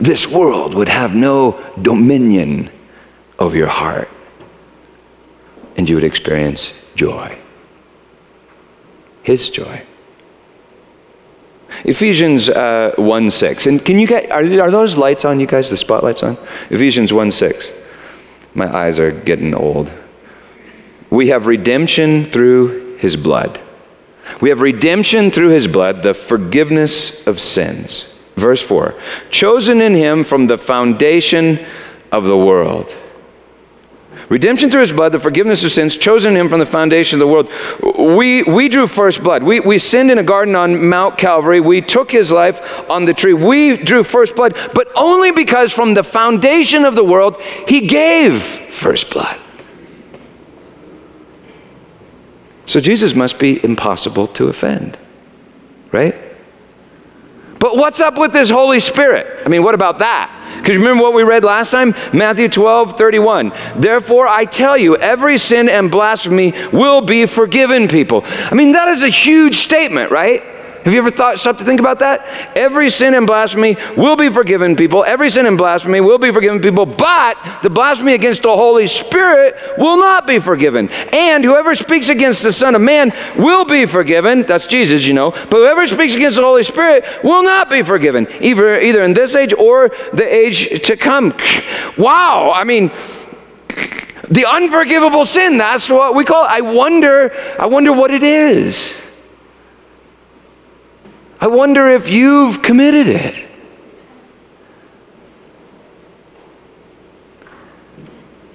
This 0.00 0.26
world 0.26 0.74
would 0.74 0.88
have 0.88 1.14
no 1.14 1.62
dominion 1.80 2.70
over 3.38 3.56
your 3.56 3.68
heart 3.68 4.08
and 5.76 5.88
you 5.88 5.94
would 5.96 6.04
experience 6.04 6.74
joy. 6.94 7.36
His 9.22 9.50
joy. 9.50 9.82
Ephesians 11.84 12.48
uh, 12.48 12.94
1 12.96 13.30
6. 13.30 13.66
And 13.66 13.84
can 13.84 13.98
you 13.98 14.06
get, 14.06 14.30
are, 14.30 14.44
are 14.60 14.70
those 14.70 14.96
lights 14.96 15.24
on, 15.24 15.40
you 15.40 15.46
guys, 15.46 15.70
the 15.70 15.76
spotlights 15.76 16.22
on? 16.22 16.38
Ephesians 16.70 17.12
1 17.12 17.30
6. 17.30 17.72
My 18.54 18.72
eyes 18.72 18.98
are 18.98 19.10
getting 19.10 19.54
old. 19.54 19.90
We 21.10 21.28
have 21.28 21.46
redemption 21.46 22.26
through 22.26 22.96
his 22.96 23.16
blood. 23.16 23.60
We 24.40 24.48
have 24.48 24.60
redemption 24.60 25.30
through 25.30 25.50
his 25.50 25.66
blood, 25.66 26.02
the 26.02 26.14
forgiveness 26.14 27.26
of 27.26 27.40
sins. 27.40 28.08
Verse 28.36 28.62
4 28.62 28.94
Chosen 29.30 29.80
in 29.80 29.94
him 29.94 30.24
from 30.24 30.46
the 30.46 30.58
foundation 30.58 31.64
of 32.12 32.24
the 32.24 32.38
world 32.38 32.94
Redemption 34.28 34.70
through 34.70 34.80
his 34.80 34.92
blood, 34.92 35.12
the 35.12 35.18
forgiveness 35.18 35.64
of 35.64 35.72
sins, 35.72 35.96
chosen 35.96 36.34
him 36.34 36.48
from 36.48 36.58
the 36.58 36.66
foundation 36.66 37.16
of 37.16 37.20
the 37.20 37.26
world. 37.26 37.50
We, 37.98 38.42
we 38.42 38.68
drew 38.68 38.86
first 38.86 39.22
blood. 39.22 39.42
We, 39.42 39.60
we 39.60 39.78
sinned 39.78 40.10
in 40.10 40.18
a 40.18 40.22
garden 40.22 40.56
on 40.56 40.88
Mount 40.88 41.18
Calvary. 41.18 41.60
We 41.60 41.82
took 41.82 42.10
his 42.10 42.32
life 42.32 42.88
on 42.88 43.04
the 43.04 43.12
tree. 43.12 43.34
We 43.34 43.76
drew 43.76 44.02
first 44.02 44.34
blood, 44.34 44.56
but 44.74 44.88
only 44.96 45.30
because 45.30 45.72
from 45.72 45.94
the 45.94 46.02
foundation 46.02 46.84
of 46.84 46.94
the 46.94 47.04
world, 47.04 47.40
he 47.68 47.86
gave 47.86 48.42
first 48.42 49.10
blood. 49.10 49.38
So 52.66 52.80
Jesus 52.80 53.14
must 53.14 53.38
be 53.38 53.62
impossible 53.62 54.26
to 54.28 54.48
offend, 54.48 54.96
right? 55.92 56.14
But 57.58 57.76
what's 57.76 58.00
up 58.00 58.16
with 58.18 58.32
this 58.32 58.48
Holy 58.48 58.80
Spirit? 58.80 59.42
I 59.44 59.48
mean, 59.48 59.62
what 59.62 59.74
about 59.74 59.98
that? 59.98 60.33
Because 60.64 60.78
remember 60.78 61.02
what 61.02 61.12
we 61.12 61.24
read 61.24 61.44
last 61.44 61.72
time? 61.72 61.94
Matthew 62.14 62.48
12, 62.48 62.96
31. 62.96 63.52
Therefore, 63.76 64.26
I 64.26 64.46
tell 64.46 64.78
you, 64.78 64.96
every 64.96 65.36
sin 65.36 65.68
and 65.68 65.90
blasphemy 65.90 66.54
will 66.72 67.02
be 67.02 67.26
forgiven 67.26 67.86
people. 67.86 68.22
I 68.24 68.54
mean, 68.54 68.72
that 68.72 68.88
is 68.88 69.02
a 69.02 69.10
huge 69.10 69.56
statement, 69.56 70.10
right? 70.10 70.53
Have 70.84 70.92
you 70.92 70.98
ever 70.98 71.10
thought, 71.10 71.38
stopped 71.38 71.60
to 71.60 71.64
think 71.64 71.80
about 71.80 72.00
that? 72.00 72.26
Every 72.54 72.90
sin 72.90 73.14
and 73.14 73.26
blasphemy 73.26 73.76
will 73.96 74.16
be 74.16 74.28
forgiven 74.28 74.76
people. 74.76 75.02
Every 75.02 75.30
sin 75.30 75.46
and 75.46 75.56
blasphemy 75.56 76.02
will 76.02 76.18
be 76.18 76.30
forgiven 76.30 76.60
people, 76.60 76.84
but 76.84 77.38
the 77.62 77.70
blasphemy 77.70 78.12
against 78.12 78.42
the 78.42 78.54
Holy 78.54 78.86
Spirit 78.86 79.56
will 79.78 79.96
not 79.96 80.26
be 80.26 80.38
forgiven. 80.38 80.90
And 81.10 81.42
whoever 81.42 81.74
speaks 81.74 82.10
against 82.10 82.42
the 82.42 82.52
Son 82.52 82.74
of 82.74 82.82
Man 82.82 83.12
will 83.34 83.64
be 83.64 83.86
forgiven. 83.86 84.42
That's 84.42 84.66
Jesus, 84.66 85.06
you 85.06 85.14
know. 85.14 85.30
But 85.30 85.52
whoever 85.52 85.86
speaks 85.86 86.14
against 86.16 86.36
the 86.36 86.42
Holy 86.42 86.62
Spirit 86.62 87.06
will 87.24 87.42
not 87.42 87.70
be 87.70 87.82
forgiven, 87.82 88.28
either, 88.42 88.78
either 88.78 89.02
in 89.04 89.14
this 89.14 89.34
age 89.34 89.54
or 89.54 89.88
the 90.12 90.26
age 90.26 90.82
to 90.86 90.98
come. 90.98 91.32
Wow. 91.96 92.52
I 92.54 92.64
mean, 92.64 92.90
the 94.28 94.44
unforgivable 94.46 95.24
sin, 95.24 95.56
that's 95.56 95.88
what 95.88 96.14
we 96.14 96.24
call 96.24 96.44
it. 96.44 96.50
I 96.50 96.60
wonder, 96.60 97.32
I 97.58 97.64
wonder 97.64 97.90
what 97.90 98.10
it 98.10 98.22
is. 98.22 99.00
I 101.44 101.46
wonder 101.46 101.90
if 101.90 102.08
you've 102.08 102.62
committed 102.62 103.06
it. 103.06 103.46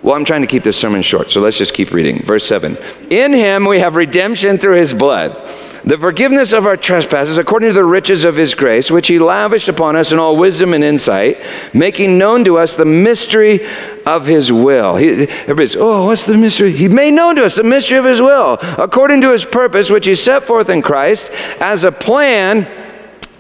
Well, 0.02 0.16
I'm 0.16 0.26
trying 0.26 0.42
to 0.42 0.48
keep 0.48 0.64
this 0.64 0.76
sermon 0.76 1.04
short, 1.04 1.30
so 1.30 1.40
let's 1.40 1.56
just 1.56 1.76
keep 1.76 1.92
reading. 1.92 2.24
Verse 2.24 2.46
7 2.46 2.80
In 3.12 3.32
him 3.32 3.66
we 3.66 3.78
have 3.78 3.96
redemption 3.96 4.58
through 4.58 4.78
his 4.78 4.96
blood 4.96 5.40
the 5.86 5.98
forgiveness 5.98 6.54
of 6.54 6.66
our 6.66 6.78
trespasses 6.78 7.38
according 7.38 7.70
to 7.70 7.74
the 7.74 7.84
riches 7.84 8.26
of 8.26 8.36
his 8.36 8.54
grace, 8.54 8.92
which 8.92 9.08
he 9.08 9.18
lavished 9.18 9.70
upon 9.70 9.96
us 9.96 10.12
in 10.12 10.20
all 10.20 10.36
wisdom 10.36 10.74
and 10.74 10.84
insight, 10.84 11.42
making 11.74 12.18
known 12.18 12.44
to 12.44 12.58
us 12.58 12.76
the 12.76 12.86
mystery 12.86 13.66
of 14.06 14.26
his 14.26 14.52
will. 14.52 14.98
He, 14.98 15.24
everybody's, 15.24 15.76
oh, 15.76 16.06
what's 16.06 16.26
the 16.26 16.38
mystery? 16.38 16.74
He 16.74 16.88
made 16.88 17.14
known 17.14 17.36
to 17.38 17.46
us 17.46 17.56
the 17.56 17.64
mystery 17.64 17.98
of 17.98 18.06
his 18.06 18.22
will, 18.22 18.58
according 18.78 19.22
to 19.22 19.32
his 19.32 19.46
purpose, 19.46 19.90
which 19.90 20.06
he 20.06 20.16
set 20.16 20.44
forth 20.44 20.70
in 20.70 20.82
Christ 20.82 21.32
as 21.60 21.84
a 21.84 21.92
plan 21.92 22.68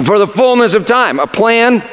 for 0.04 0.20
the 0.20 0.28
fullness 0.28 0.76
of 0.76 0.86
time. 0.86 1.20
A 1.20 1.28
plan 1.28 1.84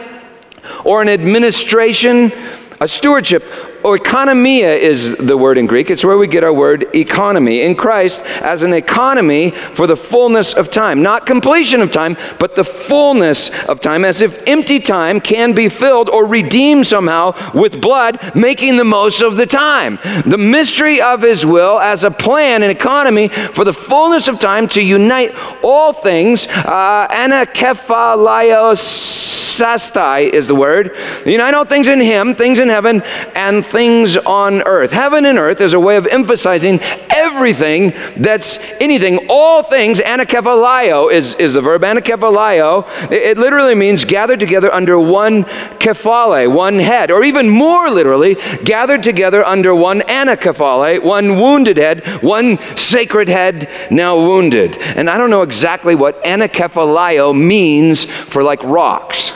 or 0.85 1.03
an 1.03 1.09
administration, 1.09 2.33
a 2.81 2.89
stewardship 2.89 3.45
oikonomia 3.87 4.77
is 4.77 5.17
the 5.17 5.37
word 5.37 5.59
in 5.59 5.67
Greek. 5.67 5.91
It's 5.91 6.05
where 6.05 6.19
we 6.19 6.27
get 6.27 6.43
our 6.43 6.53
word 6.53 6.93
economy. 6.95 7.63
In 7.63 7.77
Christ, 7.77 8.25
as 8.43 8.65
an 8.65 8.73
economy 8.73 9.53
for 9.53 9.87
the 9.87 9.97
fullness 9.97 10.55
of 10.55 10.71
time. 10.71 11.03
Not 11.03 11.25
completion 11.25 11.81
of 11.81 11.93
time, 11.93 12.17
but 12.41 12.57
the 12.57 12.65
fullness 12.65 13.51
of 13.67 13.81
time, 13.81 14.05
as 14.05 14.23
if 14.23 14.43
empty 14.49 14.81
time 14.81 15.21
can 15.21 15.53
be 15.53 15.69
filled 15.69 16.11
or 16.11 16.27
redeemed 16.27 16.87
somehow 16.87 17.33
with 17.55 17.81
blood, 17.81 18.35
making 18.35 18.77
the 18.77 18.85
most 18.85 19.23
of 19.23 19.37
the 19.37 19.47
time. 19.47 20.01
The 20.27 20.39
mystery 20.39 21.01
of 21.01 21.23
his 21.23 21.47
will 21.47 21.79
as 21.79 22.03
a 22.03 22.11
plan, 22.11 22.65
an 22.65 22.71
economy 22.71 23.29
for 23.29 23.65
the 23.65 23.73
fullness 23.73 24.27
of 24.27 24.41
time 24.41 24.67
to 24.69 24.83
unite 24.83 25.33
all 25.63 25.93
things, 25.93 26.49
uh, 26.49 27.07
anakephalios 27.09 29.36
sastai 29.61 30.29
is 30.31 30.49
the 30.49 30.55
word. 30.55 30.97
Unite 31.25 31.55
all 31.55 31.65
things 31.65 31.89
in 31.89 32.01
Him, 32.01 32.35
things 32.35 32.59
in 32.59 32.69
heaven, 32.69 33.03
and 33.35 33.65
things 33.65 34.17
on 34.17 34.63
earth. 34.63 34.93
Heaven 34.93 35.25
and 35.25 35.39
earth 35.39 35.61
is 35.61 35.75
a 35.75 35.81
way 35.81 35.97
of 35.97 36.07
emphasizing 36.07 36.81
everything 37.11 37.93
that's 38.17 38.59
anything, 38.81 39.27
all 39.29 39.63
things. 39.63 40.01
Anakephalaio 40.01 41.11
is, 41.11 41.35
is 41.37 41.55
the 41.55 41.63
verb. 41.63 41.83
Anakephalaio, 41.83 42.87
it, 43.11 43.23
it 43.23 43.39
literally 43.39 43.75
means 43.75 44.05
gathered 44.05 44.41
together 44.41 44.73
under 44.73 44.99
one 44.99 45.45
kephale, 45.79 46.53
one 46.53 46.79
head, 46.79 47.11
or 47.11 47.25
even 47.25 47.49
more 47.49 47.91
literally, 47.91 48.37
gathered 48.65 49.03
together 49.03 49.45
under 49.45 49.75
one 49.75 50.01
anakephale, 50.01 51.03
one 51.03 51.37
wounded 51.41 51.77
head, 51.77 52.07
one 52.23 52.59
sacred 52.77 53.29
head 53.29 53.69
now 53.91 54.17
wounded. 54.17 54.77
And 54.79 55.09
I 55.09 55.19
don't 55.19 55.31
know 55.31 55.43
exactly 55.43 55.95
what 55.95 56.23
anakephalaio 56.25 57.37
means 57.37 58.05
for 58.05 58.43
like 58.43 58.63
rocks 58.63 59.33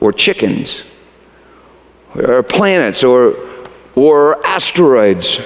or 0.00 0.12
chickens 0.12 0.84
or 2.14 2.42
planets 2.42 3.04
or, 3.04 3.36
or 3.94 4.44
asteroids. 4.46 5.40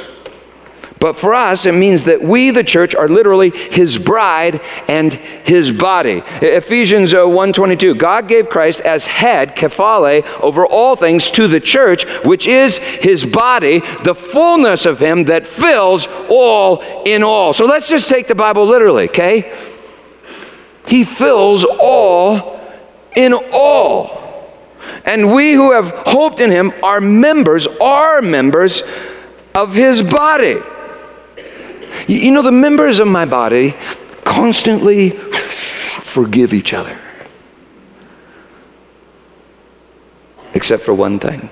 But 1.05 1.17
for 1.17 1.35
us, 1.35 1.67
it 1.67 1.75
means 1.75 2.05
that 2.05 2.23
we, 2.23 2.51
the 2.51 2.65
church, 2.65 2.95
are 2.95 3.09
literally 3.09 3.51
his 3.51 3.99
bride 3.99 4.63
and 4.89 5.13
his 5.13 5.71
body. 5.71 6.23
Ephesians 6.41 7.13
uh, 7.13 7.19
1.22, 7.27 7.99
God 7.99 8.27
gave 8.27 8.49
Christ 8.49 8.81
as 8.81 9.05
head, 9.05 9.55
kephale, 9.55 10.25
over 10.41 10.65
all 10.65 10.97
things 10.97 11.31
to 11.33 11.47
the 11.47 11.61
church, 11.61 12.05
which 12.25 12.47
is 12.47 12.79
his 12.79 13.27
body, 13.27 13.81
the 14.03 14.15
fullness 14.15 14.87
of 14.87 14.99
him 14.99 15.25
that 15.25 15.47
fills 15.47 16.07
all 16.31 16.83
in 17.05 17.23
all. 17.23 17.53
So 17.53 17.67
let's 17.67 17.87
just 17.87 18.09
take 18.09 18.27
the 18.27 18.35
Bible 18.35 18.65
literally, 18.65 19.11
okay? 19.11 19.55
He 20.87 21.05
fills 21.05 21.65
all 21.65 22.59
in 23.15 23.35
all. 23.53 24.24
And 25.05 25.33
we 25.33 25.53
who 25.53 25.73
have 25.73 25.91
hoped 26.07 26.41
in 26.41 26.51
him 26.51 26.73
are 26.83 27.01
members, 27.01 27.67
are 27.81 28.23
members 28.23 28.83
of 29.55 29.75
his 29.75 30.03
body. 30.03 30.57
You 32.07 32.33
know, 32.33 32.43
the 32.43 32.53
members 32.53 32.99
of 32.99 33.09
my 33.09 33.25
body 33.25 33.75
constantly 34.25 35.11
forgive 36.03 36.53
each 36.53 36.73
other. 36.73 36.99
Except 40.55 40.83
for 40.83 40.95
one 40.95 41.19
thing. 41.19 41.51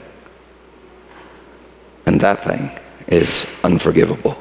And 2.07 2.21
that 2.21 2.43
thing 2.43 2.71
is 3.09 3.47
unforgivable. 3.63 4.37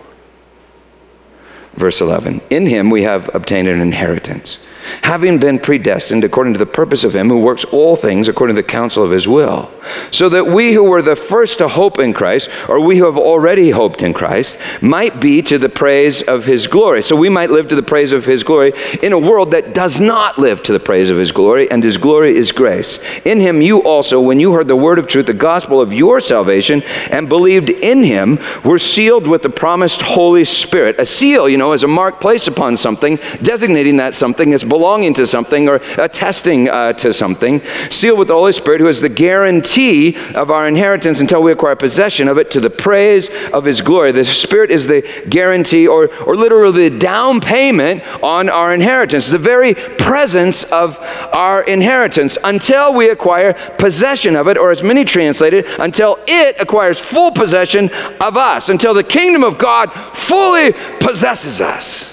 Verse 1.73 2.01
11 2.01 2.41
In 2.49 2.67
him 2.67 2.89
we 2.89 3.03
have 3.03 3.33
obtained 3.33 3.67
an 3.67 3.81
inheritance 3.81 4.59
having 5.03 5.39
been 5.39 5.59
predestined 5.59 6.23
according 6.23 6.53
to 6.53 6.59
the 6.59 6.65
purpose 6.65 7.03
of 7.03 7.15
him 7.15 7.29
who 7.29 7.37
works 7.37 7.63
all 7.65 7.95
things 7.95 8.27
according 8.27 8.55
to 8.55 8.61
the 8.61 8.67
counsel 8.67 9.03
of 9.03 9.11
his 9.11 9.27
will, 9.27 9.71
so 10.11 10.29
that 10.29 10.47
we 10.47 10.73
who 10.73 10.83
were 10.83 11.01
the 11.01 11.15
first 11.15 11.57
to 11.57 11.67
hope 11.67 11.99
in 11.99 12.13
Christ, 12.13 12.49
or 12.67 12.79
we 12.79 12.97
who 12.97 13.05
have 13.05 13.17
already 13.17 13.69
hoped 13.71 14.01
in 14.01 14.13
Christ, 14.13 14.57
might 14.81 15.19
be 15.19 15.41
to 15.43 15.57
the 15.57 15.69
praise 15.69 16.21
of 16.21 16.45
his 16.45 16.67
glory. 16.67 17.01
So 17.01 17.15
we 17.15 17.29
might 17.29 17.51
live 17.51 17.67
to 17.69 17.75
the 17.75 17.83
praise 17.83 18.13
of 18.13 18.25
his 18.25 18.43
glory 18.43 18.73
in 19.01 19.13
a 19.13 19.19
world 19.19 19.51
that 19.51 19.73
does 19.73 19.99
not 19.99 20.37
live 20.37 20.63
to 20.63 20.73
the 20.73 20.79
praise 20.79 21.09
of 21.09 21.17
his 21.17 21.31
glory, 21.31 21.69
and 21.71 21.83
his 21.83 21.97
glory 21.97 22.35
is 22.35 22.51
grace. 22.51 22.99
In 23.25 23.39
him 23.39 23.61
you 23.61 23.83
also, 23.83 24.19
when 24.21 24.39
you 24.39 24.53
heard 24.53 24.67
the 24.67 24.75
word 24.75 24.99
of 24.99 25.07
truth, 25.07 25.25
the 25.25 25.33
gospel 25.33 25.81
of 25.81 25.93
your 25.93 26.19
salvation, 26.19 26.83
and 27.09 27.29
believed 27.29 27.69
in 27.69 28.03
him, 28.03 28.39
were 28.63 28.79
sealed 28.79 29.27
with 29.27 29.43
the 29.43 29.49
promised 29.49 30.01
Holy 30.01 30.45
Spirit. 30.45 30.99
A 30.99 31.05
seal, 31.05 31.47
you 31.47 31.57
know, 31.57 31.73
is 31.73 31.83
a 31.83 31.87
mark 31.87 32.19
placed 32.19 32.47
upon 32.47 32.77
something, 32.77 33.17
designating 33.41 33.97
that 33.97 34.13
something 34.13 34.53
as 34.53 34.63
belonging 34.71 35.13
to 35.13 35.27
something 35.27 35.67
or 35.67 35.81
attesting 35.97 36.69
uh, 36.69 36.93
to 36.93 37.11
something, 37.11 37.61
sealed 37.89 38.17
with 38.17 38.29
the 38.29 38.33
Holy 38.33 38.53
Spirit, 38.53 38.79
who 38.79 38.87
is 38.87 39.01
the 39.01 39.09
guarantee 39.09 40.15
of 40.33 40.49
our 40.49 40.65
inheritance 40.65 41.19
until 41.19 41.43
we 41.43 41.51
acquire 41.51 41.75
possession 41.75 42.29
of 42.29 42.37
it 42.37 42.49
to 42.51 42.61
the 42.61 42.69
praise 42.69 43.29
of 43.51 43.65
His 43.65 43.81
glory. 43.81 44.13
The 44.13 44.23
Spirit 44.23 44.71
is 44.71 44.87
the 44.87 45.01
guarantee, 45.27 45.89
or, 45.89 46.09
or 46.23 46.37
literally 46.37 46.87
the 46.87 46.97
down 46.97 47.41
payment 47.41 48.01
on 48.23 48.49
our 48.49 48.73
inheritance, 48.73 49.27
the 49.27 49.37
very 49.37 49.73
presence 49.73 50.63
of 50.63 50.97
our 51.33 51.63
inheritance 51.63 52.37
until 52.41 52.93
we 52.93 53.09
acquire 53.09 53.53
possession 53.77 54.37
of 54.37 54.47
it, 54.47 54.57
or 54.57 54.71
as 54.71 54.81
many 54.81 55.03
translate 55.03 55.53
it, 55.53 55.67
until 55.79 56.17
it 56.27 56.61
acquires 56.61 56.97
full 56.97 57.31
possession 57.31 57.89
of 58.21 58.37
us, 58.37 58.69
until 58.69 58.93
the 58.93 59.03
kingdom 59.03 59.43
of 59.43 59.57
God 59.57 59.91
fully 60.15 60.71
possesses 61.01 61.59
us. 61.59 62.10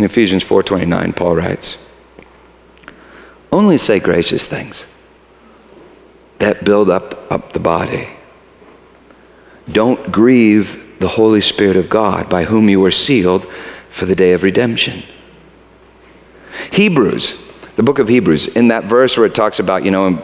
In 0.00 0.04
Ephesians 0.04 0.42
4:29, 0.42 1.12
Paul 1.12 1.36
writes, 1.36 1.76
"Only 3.52 3.76
say 3.76 4.00
gracious 4.00 4.46
things 4.46 4.86
that 6.38 6.64
build 6.64 6.88
up, 6.88 7.30
up 7.30 7.52
the 7.52 7.60
body. 7.60 8.08
Don't 9.70 10.10
grieve 10.10 10.94
the 11.00 11.08
Holy 11.08 11.42
Spirit 11.42 11.76
of 11.76 11.90
God, 11.90 12.30
by 12.30 12.44
whom 12.44 12.70
you 12.70 12.80
were 12.80 12.90
sealed 12.90 13.46
for 13.90 14.06
the 14.06 14.14
day 14.14 14.32
of 14.32 14.42
redemption." 14.42 15.02
Hebrews 16.70 17.34
the 17.80 17.84
book 17.84 17.98
of 17.98 18.08
Hebrews, 18.08 18.48
in 18.48 18.68
that 18.68 18.84
verse 18.84 19.16
where 19.16 19.24
it 19.24 19.34
talks 19.34 19.58
about, 19.58 19.86
you 19.86 19.90
know, 19.90 20.16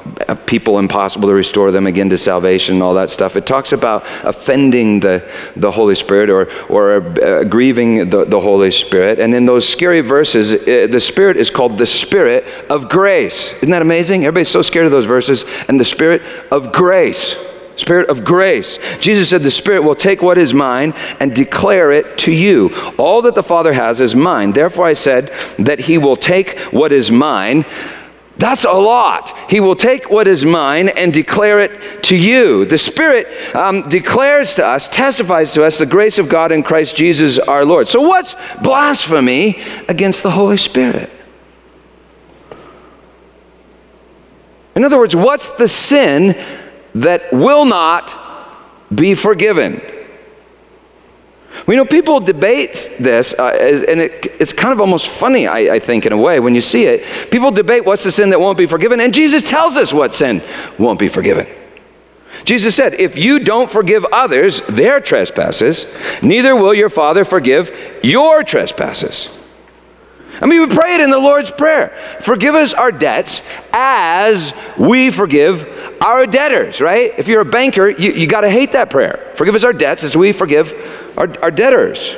people 0.44 0.78
impossible 0.78 1.26
to 1.30 1.34
restore 1.34 1.70
them 1.70 1.86
again 1.86 2.10
to 2.10 2.18
salvation 2.18 2.74
and 2.74 2.82
all 2.82 2.92
that 2.92 3.08
stuff, 3.08 3.34
it 3.34 3.46
talks 3.46 3.72
about 3.72 4.04
offending 4.24 5.00
the, 5.00 5.26
the 5.56 5.70
Holy 5.70 5.94
Spirit 5.94 6.28
or, 6.28 6.50
or 6.68 6.96
uh, 6.96 7.44
grieving 7.44 8.10
the, 8.10 8.26
the 8.26 8.38
Holy 8.38 8.70
Spirit. 8.70 9.18
And 9.18 9.34
in 9.34 9.46
those 9.46 9.66
scary 9.66 10.02
verses, 10.02 10.52
uh, 10.52 10.86
the 10.90 11.00
Spirit 11.00 11.38
is 11.38 11.48
called 11.48 11.78
the 11.78 11.86
Spirit 11.86 12.44
of 12.68 12.90
grace. 12.90 13.54
Isn't 13.54 13.70
that 13.70 13.80
amazing? 13.80 14.26
Everybody's 14.26 14.50
so 14.50 14.60
scared 14.60 14.84
of 14.84 14.92
those 14.92 15.06
verses. 15.06 15.46
And 15.66 15.80
the 15.80 15.84
Spirit 15.86 16.20
of 16.52 16.72
grace. 16.74 17.36
Spirit 17.76 18.08
of 18.08 18.24
grace. 18.24 18.78
Jesus 18.98 19.30
said, 19.30 19.42
The 19.42 19.50
Spirit 19.50 19.84
will 19.84 19.94
take 19.94 20.22
what 20.22 20.38
is 20.38 20.54
mine 20.54 20.94
and 21.20 21.34
declare 21.34 21.92
it 21.92 22.18
to 22.18 22.32
you. 22.32 22.74
All 22.98 23.22
that 23.22 23.34
the 23.34 23.42
Father 23.42 23.72
has 23.72 24.00
is 24.00 24.14
mine. 24.14 24.52
Therefore, 24.52 24.86
I 24.86 24.94
said 24.94 25.32
that 25.58 25.80
He 25.80 25.98
will 25.98 26.16
take 26.16 26.58
what 26.72 26.92
is 26.92 27.10
mine. 27.10 27.64
That's 28.38 28.64
a 28.64 28.72
lot. 28.72 29.34
He 29.50 29.60
will 29.60 29.76
take 29.76 30.10
what 30.10 30.28
is 30.28 30.44
mine 30.44 30.90
and 30.90 31.12
declare 31.12 31.60
it 31.60 32.02
to 32.04 32.16
you. 32.16 32.66
The 32.66 32.76
Spirit 32.76 33.28
um, 33.54 33.82
declares 33.82 34.54
to 34.54 34.66
us, 34.66 34.88
testifies 34.88 35.54
to 35.54 35.64
us 35.64 35.78
the 35.78 35.86
grace 35.86 36.18
of 36.18 36.28
God 36.28 36.52
in 36.52 36.62
Christ 36.62 36.96
Jesus 36.96 37.38
our 37.38 37.64
Lord. 37.64 37.88
So, 37.88 38.02
what's 38.02 38.36
blasphemy 38.62 39.62
against 39.88 40.22
the 40.22 40.30
Holy 40.30 40.58
Spirit? 40.58 41.10
In 44.74 44.84
other 44.84 44.98
words, 44.98 45.16
what's 45.16 45.48
the 45.48 45.68
sin 45.68 46.36
that 47.02 47.32
will 47.32 47.64
not 47.64 48.18
be 48.94 49.14
forgiven. 49.14 49.80
We 51.66 51.74
know 51.76 51.84
people 51.84 52.20
debate 52.20 52.94
this, 53.00 53.34
uh, 53.34 53.84
and 53.88 54.00
it, 54.00 54.26
it's 54.38 54.52
kind 54.52 54.72
of 54.72 54.80
almost 54.80 55.08
funny, 55.08 55.46
I, 55.46 55.74
I, 55.74 55.78
think, 55.78 56.06
in 56.06 56.12
a 56.12 56.16
way, 56.16 56.38
when 56.38 56.54
you 56.54 56.60
see 56.60 56.84
it. 56.84 57.30
People 57.30 57.50
debate 57.50 57.84
what's 57.84 58.04
the 58.04 58.12
sin 58.12 58.30
that 58.30 58.40
won't 58.40 58.58
be 58.58 58.66
forgiven, 58.66 59.00
and 59.00 59.12
Jesus 59.12 59.42
tells 59.42 59.76
us 59.76 59.92
what 59.92 60.14
sin 60.14 60.42
won't 60.78 60.98
be 60.98 61.08
forgiven. 61.08 61.46
Jesus 62.44 62.76
said, 62.76 62.94
If 62.94 63.16
you 63.16 63.40
don't 63.40 63.70
forgive 63.70 64.04
others 64.06 64.60
their 64.68 65.00
trespasses, 65.00 65.86
neither 66.22 66.54
will 66.54 66.74
your 66.74 66.90
Father 66.90 67.24
forgive 67.24 67.74
your 68.02 68.44
trespasses. 68.44 69.30
I 70.40 70.46
mean, 70.46 70.60
we 70.60 70.74
pray 70.74 70.94
it 70.94 71.00
in 71.00 71.10
the 71.10 71.18
Lord's 71.18 71.50
Prayer. 71.50 71.88
Forgive 72.20 72.54
us 72.54 72.74
our 72.74 72.92
debts 72.92 73.42
as 73.72 74.52
we 74.76 75.10
forgive 75.10 75.66
our 76.02 76.26
debtors, 76.26 76.80
right? 76.80 77.12
If 77.18 77.28
you're 77.28 77.40
a 77.40 77.46
banker, 77.46 77.88
you, 77.88 78.12
you 78.12 78.26
got 78.26 78.42
to 78.42 78.50
hate 78.50 78.72
that 78.72 78.90
prayer. 78.90 79.32
Forgive 79.34 79.54
us 79.54 79.64
our 79.64 79.72
debts 79.72 80.04
as 80.04 80.16
we 80.16 80.32
forgive 80.32 80.74
our, 81.16 81.32
our 81.42 81.50
debtors. 81.50 82.14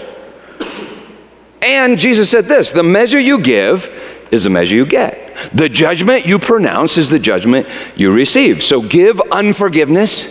And 1.63 1.99
Jesus 1.99 2.31
said 2.31 2.47
this 2.47 2.73
the 2.73 2.83
measure 2.83 3.21
you 3.21 3.41
give 3.41 3.91
is 4.31 4.45
the 4.45 4.51
measure 4.51 4.75
you 4.75 4.87
get. 4.87 5.37
The 5.55 5.69
judgment 5.69 6.27
you 6.27 6.39
pronounce 6.39 6.99
is 6.99 7.11
the 7.11 7.19
judgment 7.19 7.69
you 7.97 8.13
receive. 8.13 8.63
So 8.65 8.83
give 8.83 9.21
unforgiveness, 9.33 10.29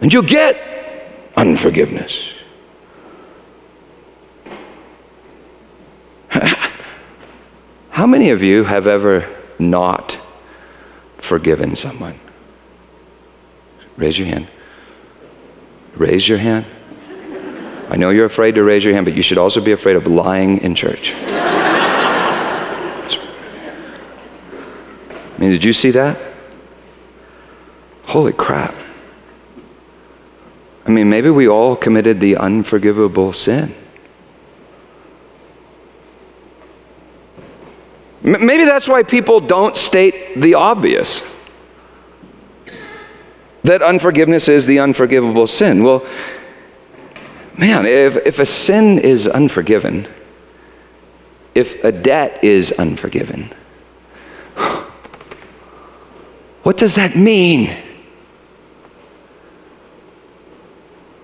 and 0.00 0.12
you'll 0.12 0.22
get 0.22 1.32
unforgiveness. 1.36 2.37
How 7.90 8.06
many 8.06 8.30
of 8.30 8.42
you 8.42 8.64
have 8.64 8.86
ever 8.86 9.28
not 9.58 10.18
forgiven 11.16 11.76
someone? 11.76 12.18
Raise 13.96 14.18
your 14.18 14.28
hand. 14.28 14.48
Raise 15.96 16.28
your 16.28 16.38
hand. 16.38 16.64
I 17.90 17.96
know 17.96 18.10
you're 18.10 18.26
afraid 18.26 18.54
to 18.56 18.62
raise 18.62 18.84
your 18.84 18.94
hand, 18.94 19.06
but 19.06 19.14
you 19.14 19.22
should 19.22 19.38
also 19.38 19.60
be 19.60 19.72
afraid 19.72 19.96
of 19.96 20.06
lying 20.06 20.58
in 20.58 20.74
church. 20.74 21.14
I 25.38 25.40
mean, 25.40 25.50
did 25.50 25.64
you 25.64 25.72
see 25.72 25.90
that? 25.92 26.18
Holy 28.04 28.32
crap. 28.32 28.74
I 30.86 30.90
mean, 30.90 31.08
maybe 31.10 31.30
we 31.30 31.48
all 31.48 31.76
committed 31.76 32.20
the 32.20 32.36
unforgivable 32.36 33.32
sin. 33.32 33.74
M- 38.28 38.44
maybe 38.44 38.64
that's 38.64 38.86
why 38.86 39.02
people 39.02 39.40
don't 39.40 39.76
state 39.76 40.38
the 40.38 40.54
obvious 40.54 41.22
that 43.64 43.82
unforgiveness 43.82 44.48
is 44.48 44.66
the 44.66 44.78
unforgivable 44.78 45.46
sin. 45.46 45.82
Well, 45.82 46.06
man, 47.56 47.86
if, 47.86 48.16
if 48.16 48.38
a 48.38 48.46
sin 48.46 48.98
is 48.98 49.26
unforgiven, 49.26 50.06
if 51.54 51.82
a 51.84 51.90
debt 51.92 52.44
is 52.44 52.72
unforgiven, 52.72 53.50
what 56.62 56.76
does 56.76 56.94
that 56.96 57.16
mean? 57.16 57.74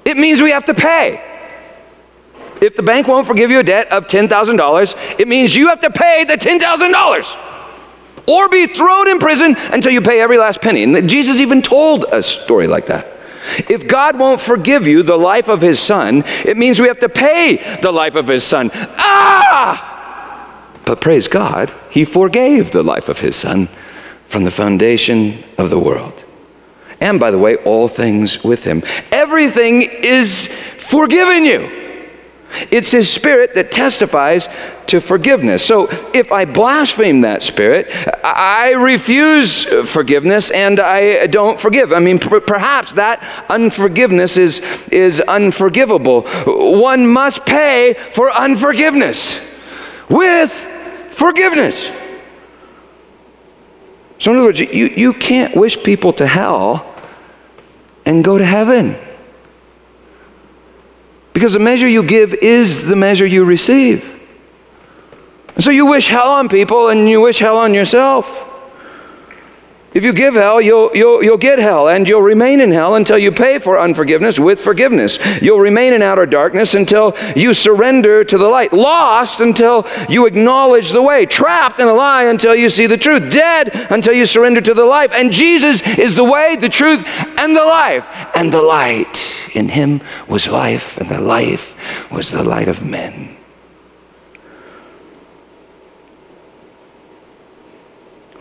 It 0.05 0.17
means 0.17 0.43
we 0.43 0.51
have 0.51 0.67
to 0.67 0.75
pay. 0.75 1.34
If 2.65 2.77
the 2.77 2.83
bank 2.83 3.09
won't 3.09 3.27
forgive 3.27 3.51
you 3.51 3.59
a 3.59 3.63
debt 3.63 3.93
of 3.93 4.07
$10,000, 4.07 5.21
it 5.21 5.29
means 5.29 5.55
you 5.55 5.69
have 5.69 5.81
to 5.81 5.91
pay 5.91 6.25
the 6.25 6.39
$10,000 6.39 7.37
or 8.27 8.49
be 8.49 8.67
thrown 8.67 9.07
in 9.07 9.19
prison 9.19 9.55
until 9.71 9.93
you 9.93 10.01
pay 10.01 10.19
every 10.23 10.39
last 10.39 10.63
penny. 10.63 10.83
And 10.83 11.07
Jesus 11.07 11.41
even 11.41 11.61
told 11.61 12.07
a 12.11 12.23
story 12.23 12.67
like 12.67 12.87
that. 12.87 13.07
If 13.69 13.87
God 13.87 14.19
won't 14.19 14.41
forgive 14.41 14.87
you 14.87 15.03
the 15.03 15.19
life 15.19 15.49
of 15.49 15.61
his 15.61 15.79
son, 15.79 16.25
it 16.43 16.57
means 16.57 16.81
we 16.81 16.89
have 16.89 17.01
to 17.01 17.11
pay 17.11 17.79
the 17.83 17.93
life 17.93 18.15
of 18.15 18.29
his 18.29 18.45
son. 18.45 18.71
Ah! 18.73 19.91
But 20.87 21.03
praise 21.03 21.29
God, 21.29 21.71
he 21.91 22.07
forgave 22.07 22.71
the 22.71 22.83
life 22.83 23.11
of 23.11 23.21
his 23.21 23.37
son 23.37 23.69
from 24.27 24.45
the 24.45 24.51
foundation 24.51 25.45
of 25.59 25.69
the 25.69 25.79
world. 25.79 26.25
And 26.99 27.21
by 27.21 27.31
the 27.31 27.39
way, 27.39 27.57
all 27.57 27.89
things 27.89 28.43
with 28.43 28.65
him. 28.65 28.83
Everything 29.13 29.83
is 29.83 30.49
forgiven 30.79 31.45
you. 31.45 31.84
It's 32.71 32.91
His 32.91 33.11
Spirit 33.11 33.55
that 33.55 33.73
testifies 33.73 34.49
to 34.89 35.01
forgiveness. 35.01 35.65
So 35.65 35.89
if 36.13 36.31
I 36.31 36.45
blaspheme 36.45 37.23
that 37.23 37.43
Spirit, 37.43 37.91
I 38.23 38.73
refuse 38.73 39.65
forgiveness 39.65 40.51
and 40.51 40.81
I 40.81 41.27
don't 41.27 41.59
forgive. 41.59 41.93
I 41.93 42.01
mean, 42.01 42.19
per- 42.19 42.41
perhaps 42.41 42.95
that 42.95 43.23
unforgiveness 43.49 44.37
is, 44.37 44.61
is 44.93 45.21
unforgivable. 45.21 46.23
One 46.47 47.07
must 47.07 47.47
pay 47.47 47.95
for 48.13 48.31
unforgiveness 48.31 49.41
with 50.09 50.53
forgiveness. 51.13 51.91
So, 54.19 54.31
in 54.31 54.39
other 54.39 54.47
words, 54.47 54.61
you, 54.61 54.87
you 54.87 55.13
can't 55.13 55.57
wish 55.57 55.83
people 55.83 56.13
to 56.15 56.27
hell 56.27 56.95
and 58.07 58.25
go 58.25 58.39
to 58.39 58.45
heaven. 58.45 58.97
Because 61.35 61.53
the 61.53 61.59
measure 61.59 61.87
you 61.87 62.03
give 62.03 62.33
is 62.33 62.87
the 62.87 62.97
measure 62.97 63.27
you 63.27 63.45
receive. 63.45 64.03
And 65.55 65.63
so 65.63 65.71
you 65.71 65.85
wish 65.85 66.09
hell 66.09 66.31
on 66.31 66.49
people 66.49 66.89
and 66.89 67.09
you 67.09 67.21
wish 67.21 67.39
hell 67.39 67.59
on 67.59 67.75
yourself. 67.75 68.54
If 69.95 70.03
you 70.03 70.13
give 70.13 70.35
hell, 70.35 70.61
you'll, 70.61 70.91
you'll, 70.93 71.23
you'll 71.23 71.39
get 71.39 71.61
hell, 71.61 71.89
and 71.89 72.09
you'll 72.09 72.21
remain 72.21 72.61
in 72.61 72.73
hell 72.73 72.97
until 72.97 73.17
you 73.17 73.31
pay 73.31 73.61
for 73.61 73.79
unforgiveness 73.79 74.41
with 74.41 74.61
forgiveness. 74.61 75.21
You'll 75.41 75.61
remain 75.61 75.93
in 75.93 76.03
outer 76.03 76.27
darkness 76.27 76.75
until 76.75 77.17
you 77.37 77.55
surrender 77.55 78.25
to 78.25 78.37
the 78.37 78.49
light. 78.49 78.73
Lost 78.73 79.41
until 79.41 79.87
you 80.09 80.27
acknowledge 80.27 80.91
the 80.91 81.03
way. 81.03 81.27
Trapped 81.27 81.79
in 81.79 81.87
a 81.87 81.95
lie 81.95 82.25
until 82.25 82.57
you 82.57 82.69
see 82.69 82.89
the 82.89 82.97
truth. 82.97 83.33
Dead 83.33 83.71
until 83.91 84.15
you 84.15 84.27
surrender 84.27 84.61
to 84.61 84.75
the 84.75 84.85
life. 84.85 85.13
And 85.15 85.31
Jesus 85.31 85.81
is 85.97 86.17
the 86.17 86.25
way, 86.25 86.57
the 86.57 86.69
truth, 86.69 87.05
and 87.39 87.55
the 87.55 87.65
life. 87.65 88.09
And 88.35 88.53
the 88.53 88.63
light. 88.63 89.25
In 89.55 89.69
him 89.69 90.01
was 90.27 90.49
life, 90.49 90.97
and 90.97 91.09
the 91.09 91.21
life 91.21 91.77
was 92.11 92.33
the 92.33 92.43
light 92.43 92.67
of 92.67 92.85
men. 92.85 93.34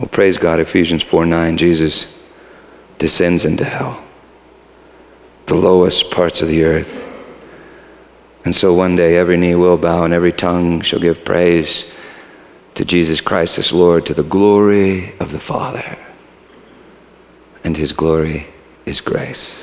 Well, 0.04 0.10
praise 0.10 0.36
God, 0.36 0.60
Ephesians 0.60 1.02
4 1.02 1.24
9, 1.24 1.56
Jesus 1.56 2.14
descends 2.98 3.46
into 3.46 3.64
hell, 3.64 4.04
the 5.46 5.54
lowest 5.54 6.10
parts 6.10 6.42
of 6.42 6.48
the 6.48 6.62
earth. 6.62 7.02
And 8.44 8.54
so 8.54 8.74
one 8.74 8.96
day 8.96 9.16
every 9.16 9.38
knee 9.38 9.54
will 9.54 9.78
bow 9.78 10.04
and 10.04 10.12
every 10.12 10.30
tongue 10.30 10.82
shall 10.82 11.00
give 11.00 11.24
praise 11.24 11.86
to 12.74 12.84
Jesus 12.84 13.22
Christ 13.22 13.58
as 13.58 13.72
Lord, 13.72 14.04
to 14.04 14.12
the 14.12 14.22
glory 14.22 15.18
of 15.20 15.32
the 15.32 15.40
Father. 15.40 15.96
And 17.64 17.74
his 17.74 17.94
glory 17.94 18.48
is 18.84 19.00
grace. 19.00 19.58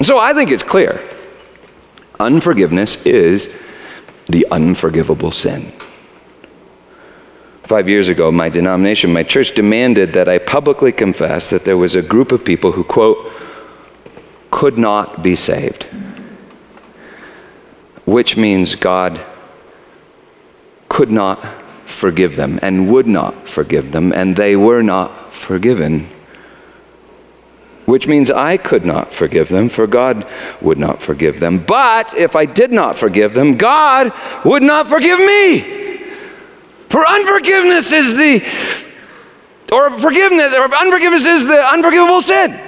So 0.00 0.18
I 0.18 0.32
think 0.32 0.50
it's 0.50 0.62
clear 0.62 1.06
unforgiveness 2.18 3.04
is 3.04 3.54
the 4.30 4.46
unforgivable 4.50 5.30
sin. 5.30 5.70
Five 7.64 7.88
years 7.88 8.10
ago, 8.10 8.30
my 8.30 8.50
denomination, 8.50 9.10
my 9.10 9.22
church 9.22 9.54
demanded 9.54 10.12
that 10.12 10.28
I 10.28 10.36
publicly 10.36 10.92
confess 10.92 11.48
that 11.48 11.64
there 11.64 11.78
was 11.78 11.94
a 11.94 12.02
group 12.02 12.30
of 12.30 12.44
people 12.44 12.72
who, 12.72 12.84
quote, 12.84 13.32
could 14.50 14.76
not 14.76 15.22
be 15.22 15.34
saved. 15.34 15.84
Which 18.04 18.36
means 18.36 18.74
God 18.74 19.18
could 20.90 21.10
not 21.10 21.42
forgive 21.86 22.36
them 22.36 22.58
and 22.60 22.92
would 22.92 23.06
not 23.06 23.48
forgive 23.48 23.92
them, 23.92 24.12
and 24.12 24.36
they 24.36 24.56
were 24.56 24.82
not 24.82 25.32
forgiven. 25.32 26.08
Which 27.86 28.06
means 28.06 28.30
I 28.30 28.58
could 28.58 28.84
not 28.84 29.14
forgive 29.14 29.48
them, 29.48 29.70
for 29.70 29.86
God 29.86 30.26
would 30.60 30.78
not 30.78 31.02
forgive 31.02 31.40
them. 31.40 31.64
But 31.64 32.14
if 32.14 32.36
I 32.36 32.44
did 32.44 32.72
not 32.72 32.96
forgive 32.96 33.32
them, 33.32 33.56
God 33.56 34.12
would 34.44 34.62
not 34.62 34.86
forgive 34.86 35.18
me. 35.18 35.83
For 36.88 37.06
unforgiveness 37.06 37.92
is 37.92 38.16
the, 38.16 38.42
or 39.72 39.90
forgiveness, 39.90 40.54
or 40.54 40.74
unforgiveness 40.74 41.26
is 41.26 41.46
the 41.46 41.60
unforgivable 41.72 42.20
sin. 42.22 42.60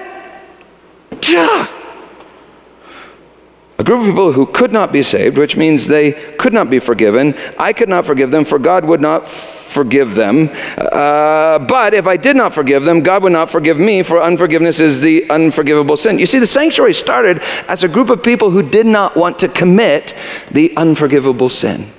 A 3.78 3.84
group 3.84 4.00
of 4.00 4.06
people 4.06 4.32
who 4.32 4.46
could 4.46 4.72
not 4.72 4.90
be 4.90 5.02
saved, 5.02 5.36
which 5.36 5.56
means 5.56 5.86
they 5.86 6.12
could 6.12 6.52
not 6.52 6.70
be 6.70 6.78
forgiven. 6.78 7.34
I 7.58 7.72
could 7.72 7.90
not 7.90 8.06
forgive 8.06 8.30
them, 8.30 8.44
for 8.44 8.58
God 8.58 8.86
would 8.86 9.02
not 9.02 9.28
forgive 9.28 10.14
them. 10.14 10.48
Uh, 10.78 11.58
but 11.58 11.92
if 11.92 12.06
I 12.06 12.16
did 12.16 12.36
not 12.36 12.54
forgive 12.54 12.84
them, 12.84 13.02
God 13.02 13.22
would 13.22 13.32
not 13.32 13.50
forgive 13.50 13.78
me, 13.78 14.02
for 14.02 14.22
unforgiveness 14.22 14.80
is 14.80 15.02
the 15.02 15.28
unforgivable 15.28 15.98
sin. 15.98 16.18
You 16.18 16.24
see, 16.24 16.38
the 16.38 16.46
sanctuary 16.46 16.94
started 16.94 17.42
as 17.68 17.84
a 17.84 17.88
group 17.88 18.08
of 18.08 18.22
people 18.22 18.50
who 18.50 18.62
did 18.62 18.86
not 18.86 19.14
want 19.14 19.38
to 19.40 19.48
commit 19.48 20.14
the 20.50 20.74
unforgivable 20.78 21.50
sin. 21.50 21.90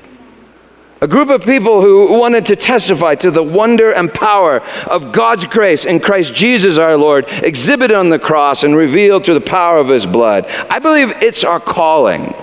A 1.00 1.08
group 1.08 1.30
of 1.30 1.44
people 1.44 1.82
who 1.82 2.18
wanted 2.18 2.48
to 2.48 2.56
testify 2.56 3.14
to 3.16 3.30
the 3.30 3.44
wonder 3.44 3.92
and 3.92 4.12
power 4.12 4.62
of 4.88 5.12
God's 5.12 5.46
grace 5.46 5.86
in 5.86 6.00
Christ 6.00 6.34
Jesus 6.34 6.80
our 6.80 6.98
Lord, 6.98 7.26
exhibited 7.44 7.96
on 7.96 8.10
the 8.10 8.18
cross 8.18 8.64
and 8.64 8.76
revealed 8.76 9.24
through 9.24 9.36
the 9.36 9.42
power 9.42 9.78
of 9.78 9.90
his 9.90 10.08
blood. 10.08 10.48
I 10.70 10.80
believe 10.80 11.12
it's 11.22 11.44
our 11.44 11.60
calling, 11.60 12.34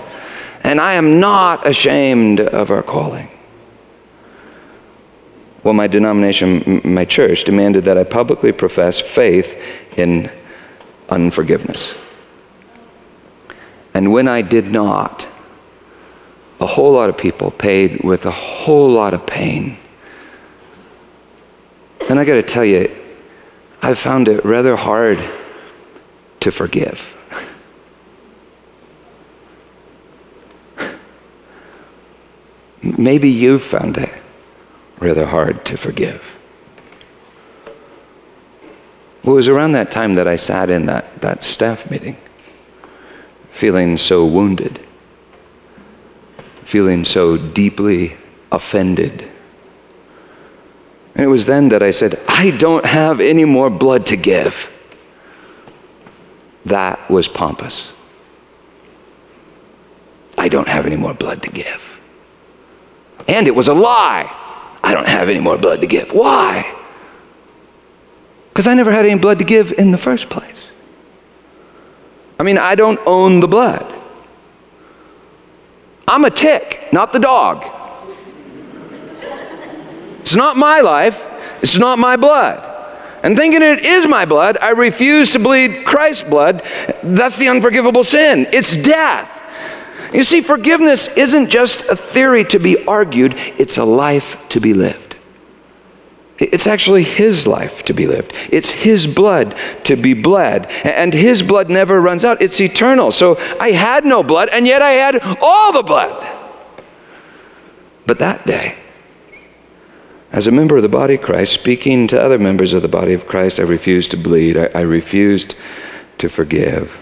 and 0.63 0.79
I 0.79 0.93
am 0.93 1.19
not 1.19 1.67
ashamed 1.67 2.39
of 2.39 2.71
our 2.71 2.83
calling. 2.83 3.29
Well, 5.63 5.73
my 5.73 5.87
denomination, 5.87 6.81
my 6.85 7.03
church, 7.03 7.43
demanded 7.43 7.85
that 7.85 7.97
I 7.97 8.05
publicly 8.05 8.53
profess 8.53 9.01
faith 9.01 9.59
in 9.97 10.31
unforgiveness. 11.09 11.95
And 13.93 14.13
when 14.13 14.27
I 14.27 14.41
did 14.43 14.71
not, 14.71 15.27
a 16.59 16.65
whole 16.65 16.93
lot 16.93 17.09
of 17.09 17.17
people 17.17 17.51
paid 17.51 18.03
with 18.03 18.25
a 18.25 18.31
whole 18.31 18.89
lot 18.89 19.13
of 19.13 19.25
pain. 19.25 19.77
And 22.09 22.19
I 22.19 22.25
got 22.25 22.35
to 22.35 22.43
tell 22.43 22.65
you, 22.65 22.95
I 23.81 23.93
found 23.93 24.27
it 24.27 24.45
rather 24.45 24.75
hard 24.75 25.19
to 26.39 26.51
forgive. 26.51 27.11
maybe 32.81 33.29
you've 33.29 33.63
found 33.63 33.97
it 33.97 34.11
rather 34.99 35.25
hard 35.25 35.65
to 35.65 35.77
forgive. 35.77 36.35
Well, 39.23 39.33
it 39.33 39.37
was 39.37 39.47
around 39.47 39.71
that 39.71 39.89
time 39.91 40.15
that 40.15 40.27
I 40.27 40.35
sat 40.35 40.69
in 40.69 40.85
that, 40.85 41.21
that 41.21 41.43
staff 41.43 41.89
meeting, 41.89 42.15
feeling 43.49 43.97
so 43.97 44.23
wounded, 44.23 44.84
feeling 46.65 47.05
so 47.05 47.37
deeply 47.37 48.17
offended. 48.51 49.25
And 51.13 51.23
it 51.23 51.27
was 51.27 51.45
then 51.45 51.69
that 51.69 51.81
I 51.81 51.91
said, 51.91 52.19
I 52.27 52.51
don't 52.51 52.85
have 52.85 53.21
any 53.21 53.45
more 53.45 53.69
blood 53.69 54.07
to 54.07 54.17
give. 54.17 54.69
That 56.65 57.09
was 57.09 57.27
pompous. 57.27 57.93
I 60.37 60.49
don't 60.49 60.67
have 60.67 60.85
any 60.85 60.97
more 60.97 61.13
blood 61.13 61.43
to 61.43 61.49
give. 61.49 61.81
And 63.27 63.47
it 63.47 63.55
was 63.55 63.67
a 63.67 63.73
lie. 63.73 64.29
I 64.83 64.93
don't 64.93 65.07
have 65.07 65.29
any 65.29 65.39
more 65.39 65.57
blood 65.57 65.81
to 65.81 65.87
give. 65.87 66.11
Why? 66.11 66.71
Because 68.49 68.67
I 68.67 68.73
never 68.73 68.91
had 68.91 69.05
any 69.05 69.19
blood 69.19 69.39
to 69.39 69.45
give 69.45 69.71
in 69.73 69.91
the 69.91 69.97
first 69.97 70.29
place. 70.29 70.67
I 72.39 72.43
mean, 72.43 72.57
I 72.57 72.75
don't 72.75 72.99
own 73.05 73.39
the 73.39 73.47
blood. 73.47 73.94
I'm 76.07 76.25
a 76.25 76.29
tick, 76.29 76.89
not 76.91 77.13
the 77.13 77.19
dog. 77.19 77.65
It's 80.21 80.35
not 80.35 80.57
my 80.57 80.81
life, 80.81 81.23
it's 81.61 81.77
not 81.77 81.99
my 81.99 82.15
blood. 82.15 82.71
And 83.23 83.35
thinking 83.35 83.61
it 83.61 83.85
is 83.85 84.07
my 84.07 84.25
blood, 84.25 84.57
I 84.61 84.69
refuse 84.69 85.33
to 85.33 85.39
bleed 85.39 85.85
Christ's 85.85 86.23
blood. 86.23 86.61
That's 87.03 87.37
the 87.37 87.49
unforgivable 87.49 88.03
sin. 88.03 88.47
It's 88.51 88.75
death. 88.75 89.31
You 90.13 90.23
see, 90.23 90.41
forgiveness 90.41 91.07
isn't 91.17 91.49
just 91.49 91.81
a 91.87 91.95
theory 91.95 92.45
to 92.45 92.59
be 92.59 92.85
argued, 92.85 93.33
it's 93.57 93.77
a 93.77 93.83
life 93.83 94.37
to 94.49 94.61
be 94.61 94.73
lived. 94.73 95.04
It's 96.37 96.67
actually 96.67 97.03
His 97.03 97.47
life 97.47 97.83
to 97.85 97.93
be 97.93 98.07
lived. 98.07 98.33
It's 98.51 98.69
His 98.69 99.07
blood 99.07 99.55
to 99.85 99.95
be 99.95 100.13
bled. 100.13 100.67
And 100.83 101.13
His 101.13 101.41
blood 101.41 101.69
never 101.69 102.01
runs 102.01 102.25
out, 102.25 102.41
it's 102.41 102.59
eternal. 102.59 103.11
So 103.11 103.37
I 103.59 103.71
had 103.71 104.05
no 104.05 104.23
blood, 104.23 104.49
and 104.49 104.67
yet 104.67 104.81
I 104.81 104.91
had 104.91 105.37
all 105.41 105.71
the 105.71 105.83
blood. 105.83 106.27
But 108.05 108.19
that 108.19 108.45
day, 108.45 108.77
as 110.31 110.47
a 110.47 110.51
member 110.51 110.75
of 110.75 110.83
the 110.83 110.89
body 110.89 111.15
of 111.15 111.21
Christ, 111.21 111.53
speaking 111.53 112.07
to 112.07 112.21
other 112.21 112.37
members 112.37 112.73
of 112.73 112.81
the 112.81 112.89
body 112.89 113.13
of 113.13 113.27
Christ, 113.27 113.59
I 113.59 113.63
refused 113.63 114.11
to 114.11 114.17
bleed. 114.17 114.57
I, 114.57 114.65
I 114.75 114.81
refused 114.81 115.55
to 116.17 116.27
forgive. 116.27 117.01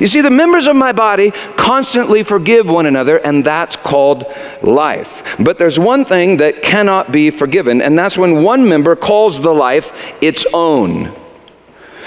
You 0.00 0.06
see, 0.06 0.20
the 0.20 0.30
members 0.30 0.66
of 0.66 0.76
my 0.76 0.92
body 0.92 1.30
constantly 1.56 2.22
forgive 2.22 2.68
one 2.68 2.86
another, 2.86 3.16
and 3.18 3.44
that's 3.44 3.76
called 3.76 4.24
life. 4.62 5.36
But 5.38 5.58
there's 5.58 5.78
one 5.78 6.04
thing 6.04 6.36
that 6.38 6.62
cannot 6.62 7.10
be 7.10 7.30
forgiven, 7.30 7.82
and 7.82 7.98
that's 7.98 8.18
when 8.18 8.42
one 8.42 8.68
member 8.68 8.94
calls 8.96 9.40
the 9.40 9.52
life 9.52 9.92
its 10.20 10.46
own. 10.52 11.14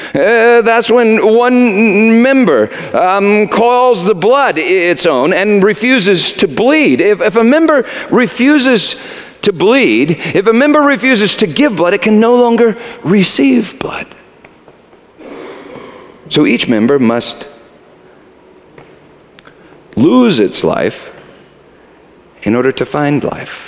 Uh, 0.10 0.62
that's 0.62 0.90
when 0.90 1.26
one 1.36 2.22
member 2.24 2.74
um, 2.96 3.48
calls 3.48 4.04
the 4.04 4.16
blood 4.16 4.58
its 4.58 5.06
own 5.06 5.32
and 5.32 5.64
refuses 5.64 6.32
to 6.32 6.48
bleed. 6.48 7.00
If, 7.00 7.22
if 7.22 7.36
a 7.36 7.44
member 7.44 7.88
refuses 8.10 8.96
to 9.44 9.54
bleed, 9.54 10.12
if 10.12 10.48
a 10.48 10.54
member 10.54 10.82
refuses 10.82 11.36
to 11.38 11.48
give 11.48 11.76
blood, 11.76 11.94
it 11.94 12.02
can 12.02 12.20
no 12.20 12.36
longer 12.36 12.78
receive 13.04 13.78
blood. 13.80 14.08
So 16.30 16.46
each 16.46 16.68
member 16.68 16.98
must 16.98 17.48
lose 19.96 20.40
its 20.40 20.64
life 20.64 21.14
in 22.44 22.56
order 22.56 22.72
to 22.72 22.86
find 22.86 23.24
life. 23.24 23.68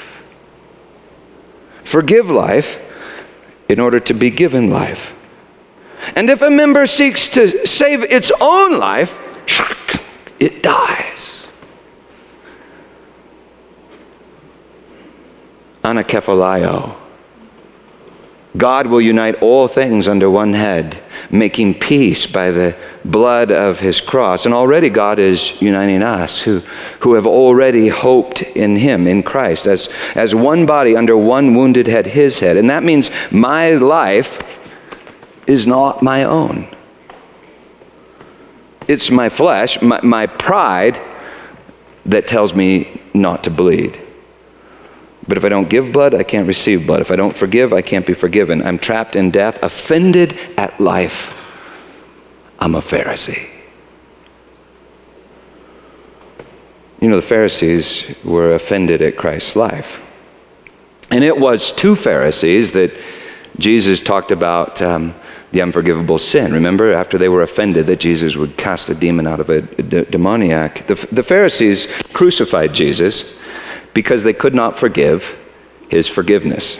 Forgive 1.84 2.30
life 2.30 2.80
in 3.70 3.80
order 3.80 4.00
to 4.00 4.14
be 4.14 4.30
given 4.30 4.70
life. 4.70 5.14
And 6.16 6.30
if 6.30 6.42
a 6.42 6.50
member 6.50 6.86
seeks 6.88 7.28
to 7.30 7.66
save 7.66 8.04
its 8.04 8.32
own 8.42 8.78
life, 8.78 9.20
it 10.40 10.64
dies. 10.64 11.44
Anakephalaio. 15.84 17.03
God 18.56 18.86
will 18.86 19.02
unite 19.02 19.42
all 19.42 19.68
things 19.68 20.08
under 20.08 20.30
one 20.30 20.54
head, 20.54 21.02
making 21.32 21.80
peace 21.80 22.28
by 22.28 22.52
the 22.52 22.76
blood 23.04 23.52
of 23.52 23.80
his 23.80 24.00
cross. 24.00 24.46
And 24.46 24.54
already 24.54 24.89
God 24.89 25.18
is 25.18 25.60
uniting 25.60 26.04
us 26.04 26.39
who, 26.39 26.60
who 27.00 27.16
have 27.16 27.26
already 27.26 27.88
hoped 27.88 28.44
in 28.44 28.76
him, 28.76 29.08
in 29.08 29.24
Christ, 29.24 29.66
as, 29.66 29.89
as 30.13 30.36
one 30.36 30.68
body 30.68 30.96
under 30.96 31.18
one 31.18 31.56
wounded 31.56 31.88
head, 31.88 32.06
his 32.06 32.39
head. 32.39 32.58
And 32.58 32.70
that 32.70 32.84
means 32.84 33.10
my 33.32 33.72
life 33.72 34.60
is 35.48 35.66
not 35.66 36.04
my 36.04 36.24
own. 36.24 36.68
It's 38.88 39.10
my 39.10 39.30
flesh, 39.30 39.82
my, 39.82 40.00
my 40.04 40.28
pride, 40.28 41.02
that 42.06 42.28
tells 42.28 42.54
me 42.54 43.02
not 43.13 43.46
to 43.46 43.50
bleed. 43.50 44.03
But 45.28 45.38
if 45.38 45.46
I 45.46 45.50
don't 45.50 45.70
give 45.70 45.94
blood, 45.94 46.14
I 46.14 46.24
can't 46.24 46.48
receive 46.48 46.86
blood. 46.86 47.02
If 47.02 47.12
I 47.12 47.16
don't 47.16 47.36
forgive, 47.36 47.72
I 47.72 47.82
can't 47.82 48.06
be 48.06 48.14
forgiven. 48.14 48.62
I'm 48.62 48.78
trapped 48.78 49.16
in 49.16 49.32
death, 49.32 49.62
offended 49.64 50.38
at 50.58 50.80
life. 50.80 51.34
I'm 52.60 52.76
a 52.76 52.82
Pharisee. 52.82 53.50
You 57.00 57.10
know, 57.10 57.16
the 57.18 57.22
Pharisees 57.22 58.16
were 58.24 58.54
offended 58.54 59.02
at 59.02 59.18
Christ's 59.18 59.56
life. 59.56 60.02
And 61.12 61.24
it 61.24 61.38
was 61.38 61.72
to 61.74 61.96
Pharisees 61.96 62.72
that 62.74 62.92
Jesus 63.60 64.00
talked 64.00 64.32
about 64.32 64.82
um, 64.82 65.14
the 65.52 65.62
unforgivable 65.62 66.18
sin. 66.18 66.54
Remember, 66.54 66.92
after 66.92 67.18
they 67.18 67.30
were 67.30 67.44
offended 67.44 67.88
that 67.88 68.00
Jesus 68.00 68.36
would 68.36 68.58
cast 68.58 68.88
the 68.88 68.96
demon 68.96 69.28
out 69.28 69.40
of 69.40 69.50
a 69.50 69.62
demoniac, 69.62 70.88
the, 70.88 70.96
the 71.12 71.24
Pharisees 71.24 71.88
crucified 72.14 72.74
Jesus 72.74 73.38
because 73.94 74.24
they 74.24 74.34
could 74.34 74.56
not 74.56 74.78
forgive 74.78 75.40
his 75.90 76.08
forgiveness. 76.08 76.80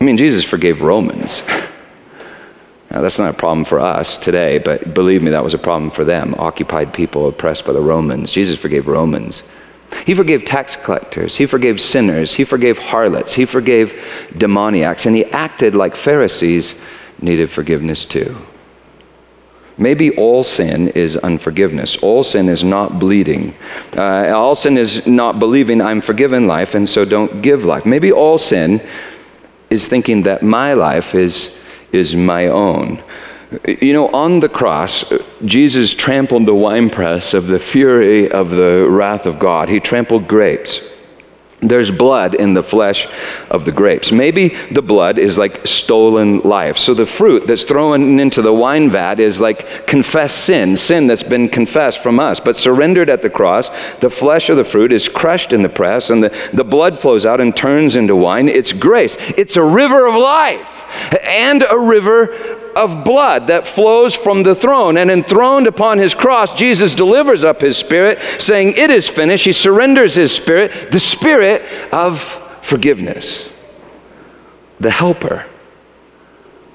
I 0.00 0.04
mean, 0.04 0.16
Jesus 0.16 0.44
forgave 0.44 0.82
Romans. 0.82 1.42
Now, 2.90 3.00
that's 3.02 3.18
not 3.18 3.34
a 3.34 3.36
problem 3.36 3.64
for 3.64 3.80
us 3.80 4.16
today, 4.16 4.58
but 4.58 4.94
believe 4.94 5.22
me, 5.22 5.30
that 5.32 5.42
was 5.42 5.54
a 5.54 5.58
problem 5.58 5.90
for 5.90 6.04
them. 6.04 6.34
Occupied 6.38 6.94
people 6.94 7.28
oppressed 7.28 7.66
by 7.66 7.72
the 7.72 7.80
Romans. 7.80 8.30
Jesus 8.30 8.58
forgave 8.58 8.86
Romans. 8.86 9.42
He 10.04 10.14
forgave 10.14 10.44
tax 10.44 10.76
collectors. 10.76 11.36
He 11.36 11.46
forgave 11.46 11.80
sinners. 11.80 12.34
He 12.34 12.44
forgave 12.44 12.78
harlots. 12.78 13.34
He 13.34 13.44
forgave 13.44 14.30
demoniacs. 14.36 15.06
And 15.06 15.16
he 15.16 15.24
acted 15.26 15.74
like 15.74 15.96
Pharisees 15.96 16.74
needed 17.20 17.50
forgiveness 17.50 18.04
too. 18.04 18.36
Maybe 19.78 20.16
all 20.16 20.42
sin 20.42 20.88
is 20.88 21.16
unforgiveness. 21.18 21.96
All 21.96 22.22
sin 22.22 22.48
is 22.48 22.64
not 22.64 22.98
bleeding. 22.98 23.54
Uh, 23.94 24.32
all 24.34 24.54
sin 24.54 24.78
is 24.78 25.06
not 25.06 25.38
believing 25.38 25.82
I'm 25.82 26.00
forgiven 26.00 26.46
life 26.46 26.74
and 26.74 26.88
so 26.88 27.04
don't 27.04 27.42
give 27.42 27.64
life. 27.64 27.84
Maybe 27.84 28.10
all 28.10 28.38
sin 28.38 28.80
is 29.68 29.86
thinking 29.86 30.22
that 30.22 30.42
my 30.42 30.72
life 30.72 31.14
is, 31.14 31.54
is 31.92 32.16
my 32.16 32.46
own. 32.46 33.02
You 33.66 33.92
know, 33.92 34.08
on 34.08 34.40
the 34.40 34.48
cross, 34.48 35.04
Jesus 35.44 35.94
trampled 35.94 36.46
the 36.46 36.54
winepress 36.54 37.34
of 37.34 37.46
the 37.46 37.58
fury 37.58 38.30
of 38.30 38.50
the 38.50 38.86
wrath 38.88 39.26
of 39.26 39.38
God. 39.38 39.68
He 39.68 39.78
trampled 39.78 40.26
grapes. 40.26 40.80
There's 41.60 41.90
blood 41.90 42.34
in 42.34 42.52
the 42.52 42.62
flesh 42.62 43.08
of 43.50 43.64
the 43.64 43.72
grapes. 43.72 44.12
Maybe 44.12 44.48
the 44.70 44.82
blood 44.82 45.18
is 45.18 45.38
like 45.38 45.66
stolen 45.66 46.40
life. 46.40 46.76
So 46.76 46.92
the 46.92 47.06
fruit 47.06 47.46
that's 47.46 47.64
thrown 47.64 48.20
into 48.20 48.42
the 48.42 48.52
wine 48.52 48.90
vat 48.90 49.18
is 49.20 49.40
like 49.40 49.86
confessed 49.86 50.44
sin, 50.44 50.76
sin 50.76 51.06
that's 51.06 51.22
been 51.22 51.48
confessed 51.48 52.02
from 52.02 52.20
us, 52.20 52.40
but 52.40 52.56
surrendered 52.56 53.08
at 53.08 53.22
the 53.22 53.30
cross. 53.30 53.70
The 54.00 54.10
flesh 54.10 54.50
of 54.50 54.58
the 54.58 54.64
fruit 54.64 54.92
is 54.92 55.08
crushed 55.08 55.54
in 55.54 55.62
the 55.62 55.70
press, 55.70 56.10
and 56.10 56.22
the, 56.22 56.50
the 56.52 56.64
blood 56.64 56.98
flows 56.98 57.24
out 57.24 57.40
and 57.40 57.56
turns 57.56 57.96
into 57.96 58.14
wine. 58.14 58.50
It's 58.50 58.74
grace, 58.74 59.16
it's 59.38 59.56
a 59.56 59.64
river 59.64 60.06
of 60.06 60.14
life 60.14 60.86
and 61.26 61.62
a 61.62 61.78
river 61.78 62.65
of 62.76 63.04
blood 63.04 63.46
that 63.48 63.66
flows 63.66 64.14
from 64.14 64.42
the 64.42 64.54
throne. 64.54 64.96
And 64.96 65.10
enthroned 65.10 65.66
upon 65.66 65.98
his 65.98 66.14
cross, 66.14 66.54
Jesus 66.54 66.94
delivers 66.94 67.44
up 67.44 67.60
his 67.60 67.76
spirit, 67.76 68.20
saying, 68.38 68.74
It 68.76 68.90
is 68.90 69.08
finished. 69.08 69.44
He 69.44 69.52
surrenders 69.52 70.14
his 70.14 70.32
spirit, 70.32 70.92
the 70.92 71.00
spirit 71.00 71.62
of 71.92 72.20
forgiveness, 72.62 73.48
the 74.78 74.90
helper 74.90 75.46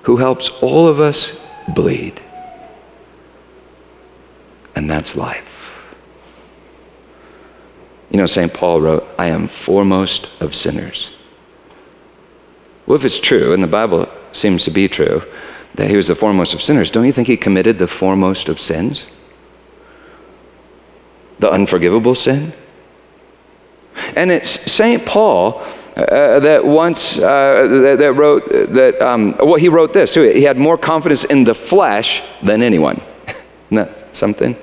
who 0.03 0.17
helps 0.17 0.49
all 0.61 0.87
of 0.87 0.99
us 0.99 1.33
bleed. 1.67 2.19
And 4.75 4.89
that's 4.89 5.15
life. 5.15 5.47
You 8.09 8.17
know, 8.17 8.25
St. 8.25 8.53
Paul 8.53 8.81
wrote, 8.81 9.07
I 9.17 9.27
am 9.27 9.47
foremost 9.47 10.29
of 10.41 10.55
sinners. 10.55 11.11
Well, 12.85 12.97
if 12.97 13.05
it's 13.05 13.19
true, 13.19 13.53
and 13.53 13.63
the 13.63 13.67
Bible 13.67 14.09
seems 14.33 14.65
to 14.65 14.71
be 14.71 14.89
true, 14.89 15.23
that 15.75 15.89
he 15.89 15.95
was 15.95 16.07
the 16.07 16.15
foremost 16.15 16.53
of 16.53 16.61
sinners, 16.61 16.91
don't 16.91 17.05
you 17.05 17.13
think 17.13 17.27
he 17.27 17.37
committed 17.37 17.79
the 17.79 17.87
foremost 17.87 18.49
of 18.49 18.59
sins? 18.59 19.05
The 21.39 21.51
unforgivable 21.51 22.15
sin? 22.15 22.53
And 24.15 24.31
it's 24.31 24.71
St. 24.71 25.05
Paul 25.05 25.63
uh, 25.95 26.39
that 26.39 26.65
once 26.65 27.17
uh, 27.17 27.67
that, 27.67 27.99
that, 27.99 28.13
wrote 28.13 28.47
that 28.49 29.01
um, 29.01 29.35
well 29.39 29.55
he 29.55 29.67
wrote 29.67 29.93
this 29.93 30.11
too 30.13 30.23
he 30.23 30.43
had 30.43 30.57
more 30.57 30.77
confidence 30.77 31.25
in 31.25 31.43
the 31.43 31.53
flesh 31.53 32.23
than 32.41 32.61
anyone 32.61 33.01
isn't 33.27 33.75
that 33.75 34.15
something 34.15 34.55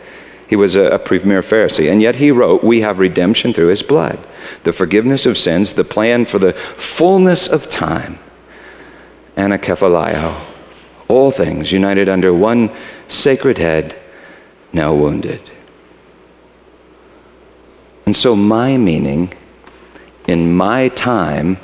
he 0.48 0.56
was 0.56 0.76
a, 0.76 0.84
a 0.84 0.98
premier 0.98 1.42
pharisee 1.42 1.90
and 1.92 2.00
yet 2.00 2.16
he 2.16 2.30
wrote 2.30 2.64
we 2.64 2.80
have 2.80 2.98
redemption 2.98 3.52
through 3.52 3.66
his 3.66 3.82
blood 3.82 4.18
the 4.64 4.72
forgiveness 4.72 5.26
of 5.26 5.36
sins 5.36 5.74
the 5.74 5.84
plan 5.84 6.24
for 6.24 6.38
the 6.38 6.54
fullness 6.54 7.46
of 7.46 7.68
time 7.68 8.18
anakephalaio 9.36 10.47
all 11.08 11.30
things 11.30 11.72
united 11.72 12.08
under 12.08 12.32
one 12.32 12.70
sacred 13.08 13.58
head 13.58 13.98
now 14.72 14.94
wounded 14.94 15.40
and 18.06 18.16
so 18.16 18.34
my 18.34 18.76
meaning 18.76 19.32
in 20.26 20.54
my 20.54 20.88
time 20.88 21.58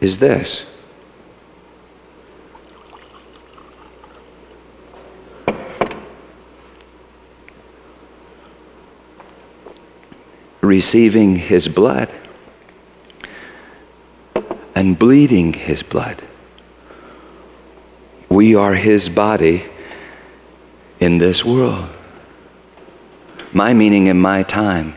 is 0.00 0.18
this. 0.18 0.66
Receiving 10.60 11.36
his 11.36 11.68
blood 11.68 12.10
and 14.74 14.98
bleeding 14.98 15.52
his 15.52 15.82
blood. 15.82 16.22
We 18.34 18.56
are 18.56 18.74
his 18.74 19.08
body 19.08 19.64
in 20.98 21.18
this 21.18 21.44
world. 21.44 21.88
My 23.52 23.72
meaning 23.72 24.08
in 24.08 24.20
my 24.20 24.42
time 24.42 24.96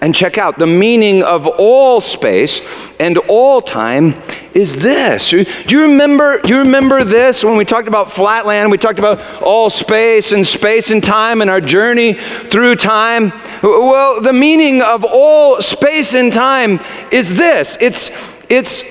and 0.00 0.14
check 0.14 0.38
out 0.38 0.56
the 0.56 0.68
meaning 0.68 1.24
of 1.24 1.48
all 1.48 2.00
space 2.00 2.60
and 3.00 3.18
all 3.18 3.60
time 3.60 4.14
is 4.54 4.76
this. 4.76 5.30
Do 5.30 5.44
you 5.66 5.82
remember 5.82 6.40
do 6.42 6.54
you 6.54 6.60
remember 6.60 7.02
this 7.02 7.42
when 7.42 7.56
we 7.56 7.64
talked 7.64 7.88
about 7.88 8.12
flatland, 8.12 8.70
we 8.70 8.78
talked 8.78 9.00
about 9.00 9.42
all 9.42 9.68
space 9.68 10.30
and 10.30 10.46
space 10.46 10.92
and 10.92 11.02
time 11.02 11.40
and 11.40 11.50
our 11.50 11.60
journey 11.60 12.12
through 12.12 12.76
time? 12.76 13.32
Well, 13.64 14.20
the 14.20 14.32
meaning 14.32 14.80
of 14.80 15.04
all 15.04 15.60
space 15.60 16.14
and 16.14 16.32
time 16.32 16.78
is 17.10 17.36
this. 17.36 17.76
It's 17.80 18.12
it's 18.48 18.84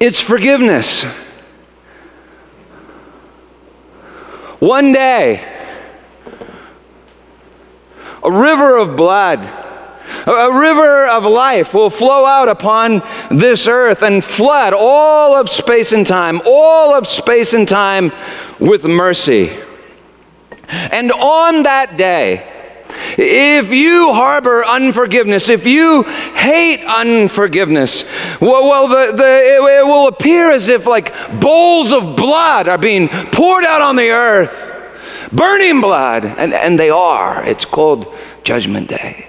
it's 0.00 0.22
forgiveness. 0.22 1.04
One 4.64 4.92
day 4.92 5.46
a 8.22 8.32
river 8.32 8.78
of 8.78 8.96
blood 8.96 9.44
a 10.26 10.58
river 10.58 11.06
of 11.06 11.24
life 11.24 11.74
will 11.74 11.90
flow 11.90 12.24
out 12.24 12.48
upon 12.48 13.02
this 13.30 13.68
earth 13.68 14.00
and 14.00 14.24
flood 14.24 14.72
all 14.74 15.34
of 15.34 15.50
space 15.50 15.92
and 15.92 16.06
time, 16.06 16.40
all 16.46 16.94
of 16.94 17.06
space 17.06 17.52
and 17.52 17.68
time 17.68 18.10
with 18.58 18.86
mercy. 18.86 19.54
And 20.68 21.12
on 21.12 21.64
that 21.64 21.98
day, 21.98 22.50
if 23.18 23.72
you 23.72 24.12
harbor 24.12 24.64
unforgiveness, 24.64 25.48
if 25.48 25.66
you 25.66 26.02
hate 26.02 26.84
unforgiveness, 26.84 28.04
well, 28.40 28.68
well 28.68 28.88
the, 28.88 29.16
the, 29.16 29.24
it, 29.24 29.80
it 29.80 29.86
will 29.86 30.08
appear 30.08 30.50
as 30.50 30.68
if 30.68 30.86
like 30.86 31.12
bowls 31.40 31.92
of 31.92 32.16
blood 32.16 32.68
are 32.68 32.78
being 32.78 33.08
poured 33.08 33.64
out 33.64 33.80
on 33.80 33.96
the 33.96 34.10
earth, 34.10 35.30
burning 35.32 35.80
blood, 35.80 36.24
and, 36.24 36.52
and 36.52 36.78
they 36.78 36.90
are. 36.90 37.44
It's 37.44 37.64
called 37.64 38.12
Judgment 38.44 38.88
Day. 38.88 39.28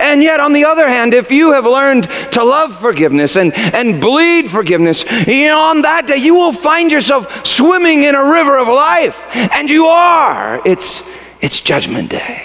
And 0.00 0.22
yet, 0.22 0.40
on 0.40 0.52
the 0.52 0.64
other 0.64 0.88
hand, 0.88 1.14
if 1.14 1.30
you 1.30 1.52
have 1.52 1.64
learned 1.64 2.04
to 2.32 2.42
love 2.44 2.78
forgiveness 2.78 3.36
and, 3.36 3.54
and 3.54 4.00
bleed 4.00 4.50
forgiveness, 4.50 5.04
you 5.26 5.46
know, 5.46 5.58
on 5.58 5.82
that 5.82 6.06
day 6.06 6.16
you 6.16 6.34
will 6.34 6.52
find 6.52 6.90
yourself 6.90 7.46
swimming 7.46 8.02
in 8.02 8.14
a 8.14 8.32
river 8.32 8.58
of 8.58 8.68
life. 8.68 9.26
And 9.34 9.70
you 9.70 9.86
are. 9.86 10.60
It's, 10.66 11.02
it's 11.40 11.60
Judgment 11.60 12.10
Day. 12.10 12.44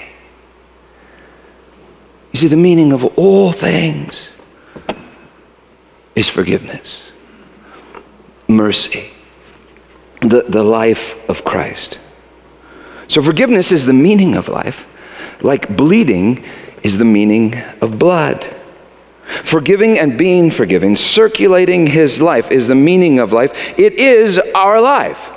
You 2.32 2.40
see, 2.40 2.48
the 2.48 2.58
meaning 2.58 2.94
of 2.94 3.06
all 3.18 3.52
things 3.52 4.30
is 6.16 6.30
forgiveness, 6.30 7.04
mercy, 8.48 9.12
the, 10.22 10.46
the 10.48 10.64
life 10.64 11.18
of 11.30 11.44
Christ. 11.44 12.00
So, 13.08 13.22
forgiveness 13.22 13.72
is 13.72 13.86
the 13.86 13.94
meaning 13.94 14.36
of 14.36 14.48
life, 14.48 14.86
like 15.42 15.76
bleeding 15.76 16.44
is 16.82 16.98
the 16.98 17.06
meaning 17.06 17.56
of 17.82 18.00
blood. 18.00 18.50
Forgiving 19.26 19.98
and 19.98 20.18
being 20.18 20.52
forgiving, 20.52 20.96
circulating 20.96 21.88
his 21.88 22.22
life 22.22 22.52
is 22.52 22.68
the 22.68 22.76
meaning 22.76 23.20
of 23.20 23.32
life. 23.32 23.78
It 23.80 23.94
is 23.94 24.38
our 24.54 24.82
life. 24.82 25.32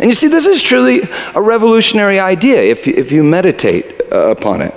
And 0.00 0.06
you 0.06 0.14
see, 0.14 0.28
this 0.28 0.46
is 0.46 0.62
truly 0.62 1.02
a 1.34 1.40
revolutionary 1.40 2.18
idea 2.18 2.62
if, 2.62 2.86
if 2.86 3.12
you 3.12 3.22
meditate 3.22 4.00
uh, 4.10 4.30
upon 4.30 4.62
it. 4.62 4.74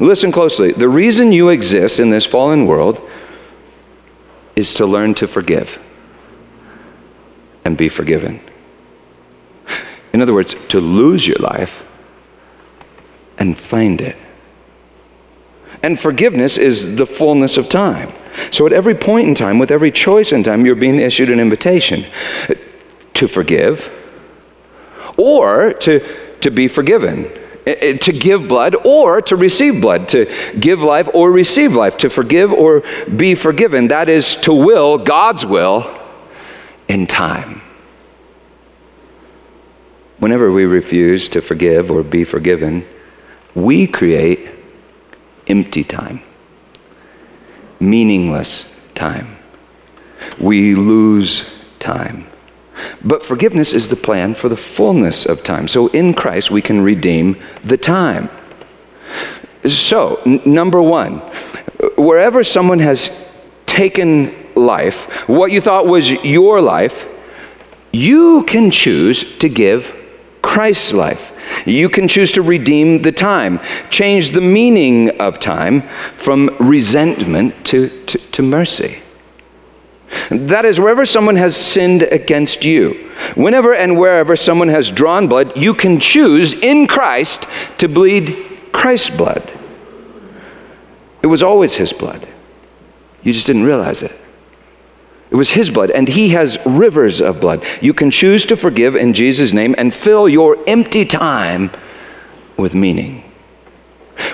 Listen 0.00 0.32
closely. 0.32 0.72
The 0.72 0.88
reason 0.88 1.32
you 1.32 1.48
exist 1.50 2.00
in 2.00 2.10
this 2.10 2.26
fallen 2.26 2.66
world 2.66 3.00
is 4.56 4.74
to 4.74 4.86
learn 4.86 5.14
to 5.14 5.28
forgive 5.28 5.80
and 7.64 7.76
be 7.76 7.88
forgiven. 7.88 8.40
In 10.12 10.22
other 10.22 10.34
words, 10.34 10.54
to 10.68 10.80
lose 10.80 11.26
your 11.26 11.38
life 11.38 11.84
and 13.38 13.58
find 13.58 14.00
it. 14.00 14.16
And 15.82 15.98
forgiveness 15.98 16.56
is 16.56 16.96
the 16.96 17.06
fullness 17.06 17.56
of 17.56 17.68
time. 17.68 18.12
So 18.50 18.66
at 18.66 18.72
every 18.72 18.94
point 18.94 19.28
in 19.28 19.34
time, 19.34 19.58
with 19.58 19.70
every 19.70 19.90
choice 19.90 20.32
in 20.32 20.42
time, 20.42 20.64
you're 20.64 20.74
being 20.74 20.98
issued 20.98 21.30
an 21.30 21.40
invitation 21.40 22.06
to 23.14 23.28
forgive 23.28 23.92
or 25.16 25.72
to, 25.74 26.00
to 26.40 26.50
be 26.50 26.68
forgiven, 26.68 27.26
eh, 27.66 27.74
eh, 27.80 27.96
to 27.98 28.12
give 28.12 28.48
blood 28.48 28.74
or 28.84 29.22
to 29.22 29.36
receive 29.36 29.80
blood, 29.80 30.08
to 30.10 30.26
give 30.58 30.80
life 30.80 31.08
or 31.14 31.30
receive 31.30 31.74
life, 31.74 31.96
to 31.98 32.10
forgive 32.10 32.52
or 32.52 32.82
be 33.14 33.34
forgiven. 33.34 33.88
That 33.88 34.08
is 34.08 34.36
to 34.36 34.52
will 34.52 34.98
God's 34.98 35.46
will 35.46 35.98
in 36.88 37.06
time. 37.06 37.62
Whenever 40.18 40.50
we 40.50 40.64
refuse 40.64 41.28
to 41.30 41.40
forgive 41.40 41.90
or 41.90 42.02
be 42.02 42.24
forgiven, 42.24 42.86
we 43.54 43.86
create 43.86 44.48
empty 45.46 45.84
time, 45.84 46.22
meaningless 47.78 48.66
time. 48.94 49.36
We 50.38 50.74
lose 50.74 51.44
time. 51.78 52.26
But 53.04 53.22
forgiveness 53.22 53.72
is 53.72 53.88
the 53.88 53.96
plan 53.96 54.34
for 54.34 54.48
the 54.48 54.56
fullness 54.56 55.26
of 55.26 55.42
time. 55.42 55.68
So 55.68 55.88
in 55.88 56.14
Christ, 56.14 56.50
we 56.50 56.62
can 56.62 56.80
redeem 56.80 57.36
the 57.64 57.76
time. 57.76 58.30
So, 59.66 60.20
n- 60.26 60.42
number 60.44 60.82
one, 60.82 61.18
wherever 61.96 62.44
someone 62.44 62.80
has 62.80 63.10
taken 63.66 64.34
life, 64.54 65.28
what 65.28 65.52
you 65.52 65.60
thought 65.60 65.86
was 65.86 66.10
your 66.10 66.60
life, 66.60 67.08
you 67.92 68.42
can 68.44 68.70
choose 68.70 69.38
to 69.38 69.48
give 69.48 69.94
Christ's 70.42 70.92
life. 70.92 71.32
You 71.66 71.88
can 71.88 72.08
choose 72.08 72.32
to 72.32 72.42
redeem 72.42 72.98
the 72.98 73.12
time, 73.12 73.60
change 73.90 74.30
the 74.30 74.40
meaning 74.40 75.18
of 75.20 75.40
time 75.40 75.82
from 76.16 76.54
resentment 76.58 77.64
to, 77.66 77.88
to, 78.06 78.18
to 78.18 78.42
mercy. 78.42 79.03
That 80.30 80.64
is, 80.64 80.80
wherever 80.80 81.04
someone 81.06 81.36
has 81.36 81.56
sinned 81.56 82.02
against 82.02 82.64
you, 82.64 83.10
whenever 83.34 83.74
and 83.74 83.98
wherever 83.98 84.36
someone 84.36 84.68
has 84.68 84.90
drawn 84.90 85.28
blood, 85.28 85.56
you 85.56 85.74
can 85.74 86.00
choose 86.00 86.52
in 86.54 86.86
Christ 86.86 87.46
to 87.78 87.88
bleed 87.88 88.36
Christ's 88.72 89.10
blood. 89.10 89.52
It 91.22 91.26
was 91.26 91.42
always 91.42 91.76
His 91.76 91.92
blood. 91.92 92.28
You 93.22 93.32
just 93.32 93.46
didn't 93.46 93.64
realize 93.64 94.02
it. 94.02 94.12
It 95.30 95.36
was 95.36 95.50
His 95.50 95.70
blood, 95.70 95.90
and 95.90 96.06
He 96.06 96.28
has 96.30 96.58
rivers 96.66 97.20
of 97.20 97.40
blood. 97.40 97.64
You 97.80 97.94
can 97.94 98.10
choose 98.10 98.44
to 98.46 98.56
forgive 98.56 98.94
in 98.94 99.14
Jesus' 99.14 99.52
name 99.52 99.74
and 99.78 99.92
fill 99.92 100.28
your 100.28 100.58
empty 100.68 101.04
time 101.04 101.70
with 102.56 102.74
meaning. 102.74 103.23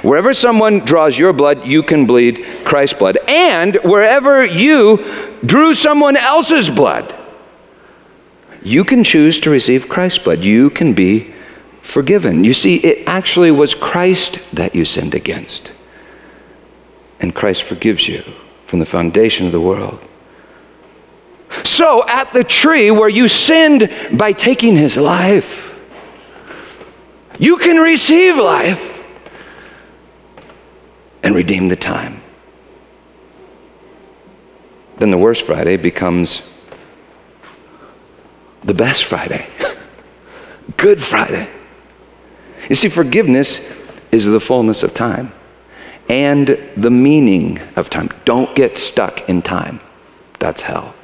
Wherever 0.03 0.33
someone 0.33 0.81
draws 0.81 1.19
your 1.19 1.33
blood, 1.33 1.67
you 1.67 1.83
can 1.83 2.07
bleed 2.07 2.45
Christ's 2.65 2.99
blood. 2.99 3.19
And 3.29 3.77
wherever 3.85 4.45
you 4.45 5.05
drew 5.45 5.75
someone 5.75 6.17
else's 6.17 6.71
blood, 6.71 7.15
you 8.63 8.85
can 8.85 9.05
choose 9.05 9.39
to 9.41 9.51
receive 9.51 9.89
Christ's 9.89 10.21
blood. 10.21 10.41
You 10.41 10.71
can 10.71 10.95
be 10.95 11.33
forgiven. 11.83 12.45
You 12.45 12.55
see, 12.55 12.77
it 12.77 13.07
actually 13.07 13.51
was 13.51 13.75
Christ 13.75 14.41
that 14.53 14.75
you 14.75 14.85
sinned 14.85 15.15
against. 15.15 15.71
And 17.21 17.35
Christ 17.35 17.63
forgives 17.63 18.09
you 18.09 18.23
from 18.67 18.79
the 18.79 18.87
foundation 18.87 19.47
of 19.47 19.53
the 19.53 19.61
world. 19.61 20.01
So, 21.65 22.07
at 22.09 22.33
the 22.33 22.45
tree 22.45 22.91
where 22.91 23.09
you 23.09 23.27
sinned 23.29 23.91
by 24.13 24.33
taking 24.33 24.77
his 24.77 24.97
life, 24.97 25.67
you 27.39 27.57
can 27.57 27.79
receive 27.79 28.37
life 28.37 28.90
and 31.23 31.35
redeem 31.35 31.69
the 31.69 31.77
time. 31.77 32.23
Then 34.99 35.11
the 35.11 35.19
worst 35.19 35.43
Friday 35.43 35.77
becomes 35.77 36.43
the 38.65 38.75
best 38.75 39.05
Friday, 39.05 39.49
Good 40.77 41.01
Friday. 41.01 41.49
You 42.69 42.75
see, 42.75 42.89
forgiveness 42.89 43.61
is 44.13 44.27
the 44.27 44.41
fullness 44.41 44.83
of 44.83 44.93
time 44.93 45.33
and 46.09 46.59
the 46.77 46.91
meaning 46.91 47.61
of 47.77 47.89
time. 47.89 48.11
Don't 48.25 48.55
get 48.57 48.77
stuck 48.77 49.29
in 49.29 49.43
time. 49.43 49.81
That's 50.39 50.63
hell. 50.63 50.95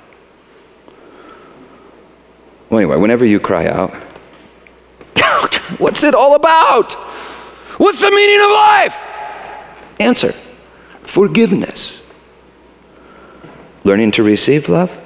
Well, 2.68 2.80
anyway, 2.80 2.96
whenever 2.96 3.24
you 3.24 3.38
cry 3.38 3.68
out, 3.68 3.94
what's 5.78 6.02
it 6.02 6.14
all 6.14 6.34
about? 6.34 6.94
What's 7.78 8.00
the 8.00 8.10
meaning 8.10 8.40
of 8.40 8.50
life? 8.50 9.05
Answer 9.98 10.34
forgiveness. 11.02 12.00
Learning 13.84 14.10
to 14.12 14.22
receive 14.22 14.68
love 14.68 14.96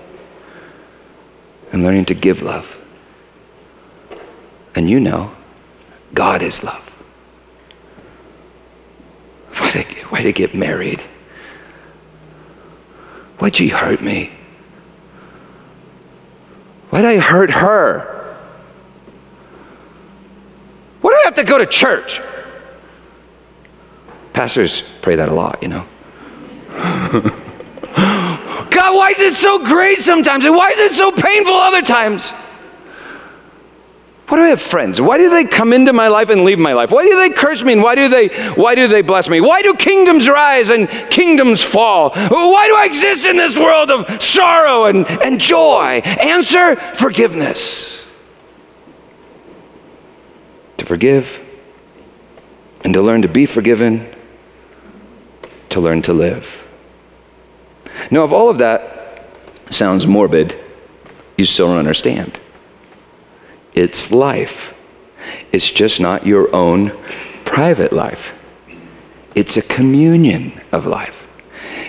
and 1.73 1.83
learning 1.83 2.07
to 2.07 2.15
give 2.15 2.43
love. 2.43 2.79
And 4.75 4.89
you 4.89 4.99
know, 4.99 5.33
God 6.15 6.43
is 6.43 6.65
love. 6.65 6.89
Why'd 9.57 9.77
I, 9.77 9.83
why'd 10.09 10.27
I 10.27 10.31
get 10.31 10.55
married? 10.55 11.03
Why'd 13.39 13.57
she 13.57 13.69
hurt 13.69 14.01
me? 14.01 14.33
Why'd 16.91 17.05
I 17.05 17.19
hurt 17.19 17.51
her? 17.51 18.37
Why 21.01 21.11
do 21.11 21.17
I 21.17 21.23
have 21.25 21.35
to 21.37 21.45
go 21.45 21.59
to 21.59 21.67
church? 21.67 22.21
Pastors 24.41 24.83
pray 25.03 25.17
that 25.17 25.29
a 25.29 25.35
lot, 25.35 25.63
you 25.63 25.69
know. 25.69 25.87
God, 28.71 28.97
why 28.97 29.11
is 29.11 29.19
it 29.19 29.35
so 29.35 29.59
great 29.59 29.99
sometimes? 29.99 30.47
And 30.47 30.55
why 30.55 30.71
is 30.71 30.79
it 30.79 30.93
so 30.93 31.13
painful 31.13 31.53
other 31.53 31.83
times? 31.83 32.31
Why 34.29 34.39
do 34.39 34.43
I 34.45 34.49
have 34.49 34.63
friends? 34.63 34.99
Why 34.99 35.19
do 35.19 35.29
they 35.29 35.45
come 35.45 35.75
into 35.75 35.93
my 35.93 36.09
life 36.09 36.31
and 36.31 36.45
leave 36.45 36.59
my 36.59 36.73
life? 36.73 36.91
Why 36.91 37.05
do 37.05 37.15
they 37.19 37.29
curse 37.29 37.63
me 37.63 37.75
and 37.75 37.83
why 37.83 37.95
do 37.95 38.09
they 38.09 38.29
why 38.55 38.75
do 38.75 38.89
they 38.89 39.03
bless 39.03 39.29
me? 39.29 39.43
Why 39.43 39.61
do 39.61 39.75
kingdoms 39.75 40.27
rise 40.27 40.71
and 40.71 40.89
kingdoms 41.11 41.63
fall? 41.63 42.09
Why 42.09 42.67
do 42.67 42.77
I 42.77 42.87
exist 42.87 43.27
in 43.27 43.37
this 43.37 43.59
world 43.59 43.91
of 43.91 44.23
sorrow 44.23 44.87
and, 44.87 45.07
and 45.07 45.39
joy? 45.39 46.01
Answer 46.03 46.77
forgiveness. 46.77 48.03
To 50.79 50.87
forgive 50.87 51.43
and 52.85 52.95
to 52.95 53.03
learn 53.03 53.21
to 53.21 53.29
be 53.29 53.45
forgiven, 53.45 54.11
to 55.71 55.81
learn 55.81 56.03
to 56.03 56.13
live. 56.13 56.67
Now, 58.11 58.25
if 58.25 58.33
all 58.33 58.49
of 58.49 58.59
that 58.59 59.25
sounds 59.71 60.07
morbid, 60.07 60.59
you 61.37 61.45
still 61.45 61.69
don't 61.69 61.79
understand. 61.79 62.39
It's 63.73 64.11
life. 64.11 64.75
It's 65.53 65.71
just 65.71 66.01
not 66.01 66.27
your 66.27 66.55
own 66.55 66.93
private 67.45 67.93
life. 67.93 68.35
It's 69.35 69.57
a 69.57 69.63
communion 69.63 70.61
of 70.73 70.87
life. 70.87 71.29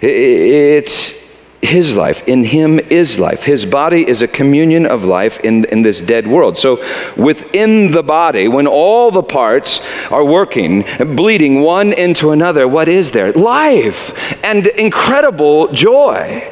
It's 0.02 1.21
his 1.62 1.96
life. 1.96 2.28
In 2.28 2.44
him 2.44 2.80
is 2.80 3.20
life. 3.20 3.44
His 3.44 3.66
body 3.66 4.08
is 4.08 4.22
a 4.22 4.28
communion 4.28 4.86
of 4.86 5.04
life 5.04 5.40
in, 5.42 5.66
in 5.66 5.84
this 5.84 6.02
dead 6.02 6.28
world. 6.28 6.58
So, 6.58 6.84
within 7.16 7.92
the 7.92 8.04
body, 8.04 8.48
when 8.48 8.68
all 8.68 9.12
the 9.12 9.24
parts 9.24 9.80
are 10.10 10.26
working, 10.26 10.84
bleeding 11.16 11.62
one 11.62 11.94
into 11.94 12.32
another, 12.32 12.68
what 12.68 12.88
is 12.88 13.12
there? 13.12 13.32
Life 13.34 14.44
and 14.44 14.68
incredible 14.68 15.72
joy. 15.72 16.52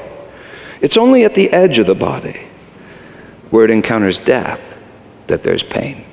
It's 0.82 0.97
only 0.97 1.26
at 1.26 1.36
the 1.36 1.49
edge 1.51 1.80
of 1.80 1.88
the 1.88 1.95
body 1.95 2.39
where 3.49 3.66
it 3.66 3.72
encounters 3.72 4.20
death 4.20 4.62
that 5.28 5.43
there's 5.43 5.64
pain. 5.64 6.05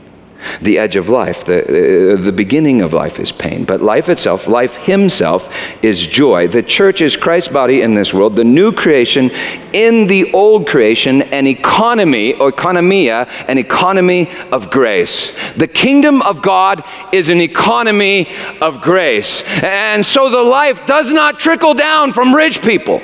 The 0.60 0.78
edge 0.78 0.96
of 0.96 1.08
life, 1.08 1.44
the, 1.44 1.62
uh, 1.62 2.16
the 2.16 2.32
beginning 2.32 2.82
of 2.82 2.92
life 2.92 3.20
is 3.20 3.32
pain, 3.32 3.64
but 3.64 3.80
life 3.80 4.08
itself, 4.08 4.48
life 4.48 4.76
himself, 4.76 5.54
is 5.82 6.06
joy. 6.06 6.48
The 6.48 6.62
church 6.62 7.00
is 7.00 7.16
Christ's 7.16 7.52
body 7.52 7.82
in 7.82 7.94
this 7.94 8.12
world, 8.12 8.36
the 8.36 8.44
new 8.44 8.72
creation 8.72 9.30
in 9.72 10.06
the 10.06 10.32
old 10.32 10.66
creation, 10.66 11.22
an 11.22 11.46
economy, 11.46 12.32
or 12.34 12.50
oikonomia, 12.50 13.28
an 13.48 13.58
economy 13.58 14.30
of 14.52 14.70
grace. 14.70 15.32
The 15.56 15.68
kingdom 15.68 16.22
of 16.22 16.42
God 16.42 16.84
is 17.12 17.28
an 17.28 17.40
economy 17.40 18.28
of 18.60 18.80
grace. 18.80 19.42
And 19.62 20.04
so 20.04 20.30
the 20.30 20.42
life 20.42 20.86
does 20.86 21.12
not 21.12 21.38
trickle 21.38 21.74
down 21.74 22.12
from 22.12 22.34
rich 22.34 22.62
people. 22.62 23.00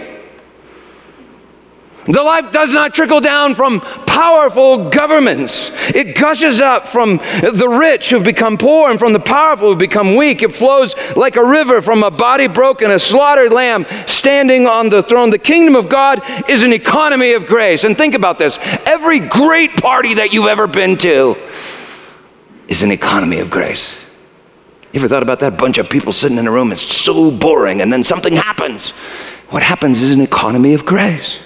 The 2.07 2.23
life 2.23 2.51
does 2.51 2.73
not 2.73 2.95
trickle 2.95 3.21
down 3.21 3.55
from 3.55 3.81
powerful 3.81 4.91
governments. 4.91 5.71
It 5.95 6.17
gushes 6.17 6.61
up 6.61 6.89
from 6.89 7.19
the 7.19 7.69
rich 7.69 8.11
who've 8.11 8.25
become 8.25 8.59
poor 8.59 8.91
and 8.91 8.99
from 8.99 9.13
the 9.13 9.21
powerful 9.21 9.69
who've 9.69 9.79
become 9.79 10.17
weak. 10.17 10.43
It 10.43 10.53
flows 10.53 10.97
like 11.17 11.37
a 11.37 11.45
river 11.45 11.81
from 11.81 12.03
a 12.03 12.11
body 12.11 12.49
broken, 12.49 12.91
a 12.91 12.99
slaughtered 12.99 13.53
lamb 13.53 13.87
standing 14.09 14.67
on 14.67 14.89
the 14.89 15.05
throne. 15.05 15.31
The 15.31 15.39
kingdom 15.39 15.77
of 15.77 15.89
God 15.89 16.23
is 16.51 16.65
an 16.65 16.73
economy 16.73 17.35
of 17.35 17.47
grace. 17.47 17.85
And 17.85 17.97
think 17.97 18.15
about 18.15 18.37
this 18.37 18.59
every 18.85 19.21
great 19.21 19.77
party 19.77 20.15
that 20.15 20.33
you've 20.33 20.49
ever 20.49 20.67
been 20.67 20.99
to 20.99 21.37
is 22.67 22.83
an 22.83 22.91
economy 22.91 23.39
of 23.39 23.49
grace. 23.49 23.95
You 24.93 24.99
ever 24.99 25.09
thought 25.09 25.23
about 25.23 25.41
that 25.41 25.57
bunch 25.57 25.79
of 25.79 25.89
people 25.89 26.13
sitting 26.13 26.37
in 26.37 26.49
a 26.49 26.51
room? 26.51 26.73
It's 26.73 26.83
so 26.83 27.31
boring, 27.31 27.81
and 27.81 27.93
then 27.93 28.03
something 28.03 28.35
happens. 28.35 28.91
What 29.51 29.63
happens 29.63 30.03
is 30.03 30.11
an 30.11 30.21
economy 30.21 30.75
of 30.75 30.85
grace. 30.85 31.39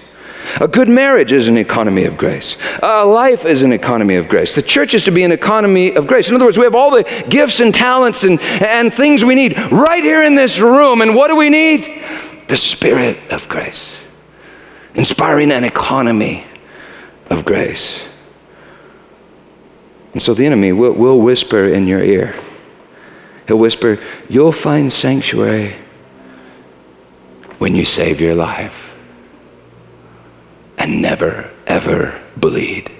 A 0.60 0.68
good 0.68 0.88
marriage 0.88 1.32
is 1.32 1.48
an 1.48 1.56
economy 1.56 2.04
of 2.04 2.16
grace. 2.16 2.56
A 2.82 3.04
life 3.04 3.44
is 3.44 3.62
an 3.62 3.72
economy 3.72 4.16
of 4.16 4.28
grace. 4.28 4.54
The 4.54 4.62
church 4.62 4.94
is 4.94 5.04
to 5.04 5.10
be 5.10 5.22
an 5.22 5.32
economy 5.32 5.94
of 5.94 6.06
grace. 6.06 6.28
In 6.28 6.34
other 6.34 6.44
words, 6.44 6.56
we 6.56 6.64
have 6.64 6.74
all 6.74 6.90
the 6.90 7.04
gifts 7.28 7.60
and 7.60 7.74
talents 7.74 8.24
and, 8.24 8.40
and 8.62 8.92
things 8.92 9.24
we 9.24 9.34
need 9.34 9.58
right 9.70 10.02
here 10.02 10.22
in 10.22 10.34
this 10.34 10.60
room. 10.60 11.02
And 11.02 11.14
what 11.14 11.28
do 11.28 11.36
we 11.36 11.50
need? 11.50 12.04
The 12.48 12.56
Spirit 12.56 13.18
of 13.30 13.48
grace, 13.48 13.96
inspiring 14.94 15.50
an 15.50 15.64
economy 15.64 16.44
of 17.28 17.44
grace. 17.44 18.04
And 20.12 20.22
so 20.22 20.32
the 20.32 20.46
enemy 20.46 20.72
will, 20.72 20.92
will 20.92 21.20
whisper 21.20 21.66
in 21.66 21.86
your 21.86 22.02
ear. 22.02 22.34
He'll 23.48 23.58
whisper, 23.58 23.98
You'll 24.28 24.52
find 24.52 24.92
sanctuary 24.92 25.76
when 27.58 27.74
you 27.74 27.84
save 27.84 28.20
your 28.20 28.34
life 28.34 28.85
and 30.86 31.02
never, 31.02 31.50
ever 31.66 32.22
bleed. 32.36 32.92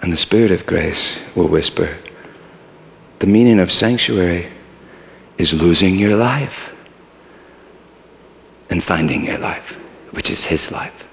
And 0.00 0.10
the 0.10 0.16
Spirit 0.16 0.50
of 0.50 0.64
grace 0.64 1.18
will 1.34 1.48
whisper 1.48 1.98
the 3.18 3.26
meaning 3.28 3.60
of 3.60 3.70
sanctuary 3.70 4.48
is 5.38 5.52
losing 5.52 5.94
your 5.96 6.16
life 6.16 6.74
and 8.68 8.82
finding 8.82 9.24
your 9.26 9.38
life, 9.38 9.74
which 10.10 10.28
is 10.28 10.46
His 10.46 10.72
life. 10.72 11.08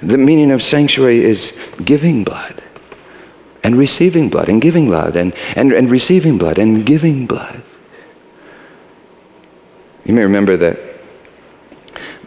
The 0.00 0.16
meaning 0.16 0.50
of 0.50 0.62
sanctuary 0.62 1.22
is 1.22 1.52
giving 1.84 2.24
blood 2.24 2.62
and 3.62 3.76
receiving 3.76 4.30
blood 4.30 4.48
and 4.48 4.62
giving 4.62 4.86
blood 4.86 5.16
and, 5.16 5.34
and, 5.54 5.72
and 5.74 5.90
receiving 5.90 6.38
blood 6.38 6.56
and 6.56 6.86
giving 6.86 7.26
blood. 7.26 7.60
You 10.06 10.14
may 10.14 10.22
remember 10.22 10.56
that 10.56 10.91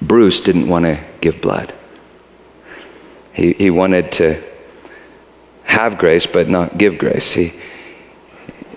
Bruce 0.02 0.40
didn't 0.40 0.68
want 0.68 0.86
to 0.86 1.00
give 1.22 1.42
blood. 1.42 1.74
He, 3.34 3.54
he 3.54 3.70
wanted 3.70 4.12
to 4.14 4.42
have 5.64 5.98
grace 5.98 6.26
but 6.26 6.48
not 6.48 6.78
give 6.78 6.98
grace. 6.98 7.32
He, 7.34 7.54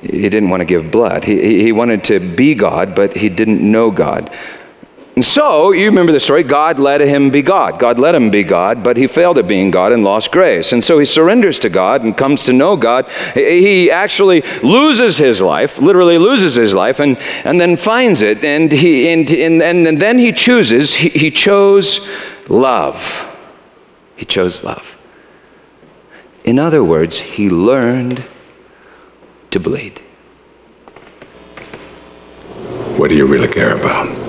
he 0.03 0.29
didn't 0.29 0.51
want 0.51 0.61
to 0.61 0.65
give 0.65 0.91
blood. 0.91 1.25
He, 1.25 1.63
he 1.63 1.73
wanted 1.73 2.05
to 2.05 2.21
be 2.21 2.55
God, 2.55 2.95
but 2.95 3.17
he 3.17 3.29
didn't 3.29 3.61
know 3.61 3.91
God. 3.91 4.35
And 5.19 5.25
so, 5.25 5.73
you 5.73 5.87
remember 5.87 6.13
the 6.13 6.21
story 6.21 6.45
God 6.45 6.79
let 6.79 7.01
him 7.01 7.31
be 7.31 7.43
God. 7.43 7.81
God 7.81 7.99
let 7.99 8.15
him 8.15 8.31
be 8.31 8.45
God, 8.45 8.85
but 8.85 8.97
he 8.97 9.09
failed 9.09 9.37
at 9.39 9.49
being 9.49 9.73
God 9.73 9.91
and 9.91 10.05
lost 10.05 10.31
grace. 10.31 10.73
And 10.73 10.85
so 10.85 10.97
he 11.01 11.05
surrenders 11.05 11.59
to 11.59 11.69
God 11.69 12.05
and 12.05 12.17
comes 12.17 12.45
to 12.45 12.53
know 12.53 12.77
God. 12.77 13.11
He 13.35 13.91
actually 13.91 14.43
loses 14.63 15.19
his 15.19 15.41
life, 15.41 15.79
literally 15.79 16.19
loses 16.19 16.55
his 16.55 16.73
life, 16.73 17.01
and, 17.01 17.19
and 17.43 17.61
then 17.61 17.77
finds 17.77 18.23
it. 18.23 18.45
And, 18.45 18.71
he, 18.71 19.09
and, 19.09 19.29
and, 19.29 19.61
and 19.89 20.01
then 20.01 20.19
he 20.19 20.31
chooses, 20.31 20.95
he, 20.95 21.09
he 21.09 21.33
chose 21.33 22.07
love. 22.49 23.29
He 24.15 24.25
chose 24.25 24.63
love. 24.63 24.97
In 26.45 26.61
other 26.61 26.85
words, 26.85 27.19
he 27.19 27.51
learned 27.51 28.25
to 29.51 29.59
bleed. 29.59 29.99
What 32.97 33.11
do 33.11 33.17
you 33.17 33.27
really 33.27 33.49
care 33.49 33.75
about? 33.75 34.28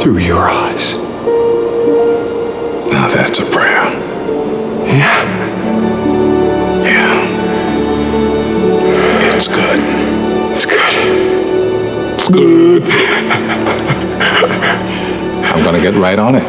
Through 0.00 0.18
your 0.18 0.48
eyes. 0.48 0.94
Now 2.90 3.06
that's 3.08 3.38
a 3.38 3.44
prayer. 3.44 3.84
Yeah. 4.86 5.24
Yeah. 6.82 7.26
It's 9.36 9.46
good. 9.46 9.78
It's 10.52 10.64
good. 10.64 10.94
It's 12.14 12.28
good. 12.30 12.82
I'm 15.52 15.62
gonna 15.64 15.82
get 15.82 15.94
right 15.96 16.18
on 16.18 16.34
it. 16.34 16.44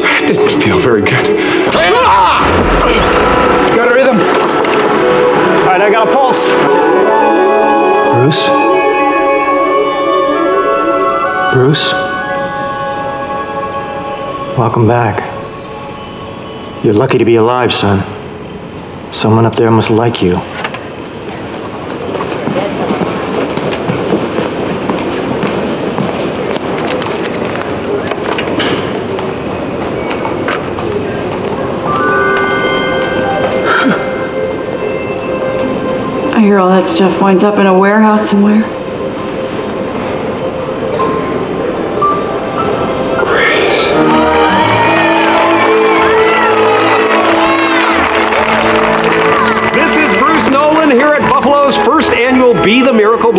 That 0.00 0.24
didn't 0.28 0.62
feel 0.62 0.78
very 0.78 1.02
good. 1.02 1.36
Got 3.76 3.92
a 3.92 3.94
rhythm. 3.94 4.16
All 4.16 5.66
right, 5.66 5.82
I 5.82 5.90
got 5.90 6.08
a 6.08 6.12
pulse. 6.12 6.48
Bruce? 8.14 8.77
Bruce? 11.58 11.92
Welcome 14.56 14.86
back. 14.86 15.18
You're 16.84 16.94
lucky 16.94 17.18
to 17.18 17.24
be 17.24 17.34
alive, 17.34 17.72
son. 17.72 17.98
Someone 19.12 19.44
up 19.44 19.56
there 19.56 19.68
must 19.72 19.90
like 19.90 20.22
you. 20.22 20.36
I 36.36 36.40
hear 36.40 36.60
all 36.60 36.68
that 36.68 36.86
stuff 36.86 37.20
winds 37.20 37.42
up 37.42 37.58
in 37.58 37.66
a 37.66 37.76
warehouse 37.76 38.30
somewhere. 38.30 38.77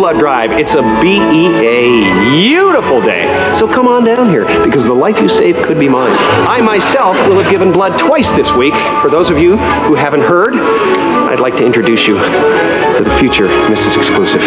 Blood 0.00 0.18
Drive. 0.18 0.52
It's 0.52 0.72
a 0.72 0.80
BEA 1.02 2.10
beautiful 2.30 3.02
day. 3.02 3.28
So 3.52 3.68
come 3.68 3.86
on 3.86 4.02
down 4.02 4.30
here 4.30 4.46
because 4.64 4.86
the 4.86 4.94
life 4.94 5.20
you 5.20 5.28
save 5.28 5.56
could 5.62 5.78
be 5.78 5.90
mine. 5.90 6.14
I 6.48 6.62
myself 6.62 7.16
will 7.28 7.38
have 7.38 7.50
given 7.50 7.70
blood 7.70 7.98
twice 7.98 8.32
this 8.32 8.50
week. 8.50 8.72
For 9.02 9.10
those 9.10 9.28
of 9.28 9.38
you 9.38 9.58
who 9.58 9.94
haven't 9.94 10.22
heard, 10.22 10.54
I'd 10.54 11.38
like 11.38 11.54
to 11.58 11.66
introduce 11.66 12.06
you 12.06 12.14
to 12.14 13.04
the 13.04 13.14
future 13.20 13.48
Mrs. 13.68 13.98
Exclusive, 13.98 14.40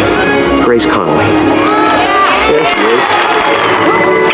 Grace 0.64 0.86
Connelly. 0.86 1.22
There 2.50 2.66
she 2.66 2.80
is. 2.90 3.04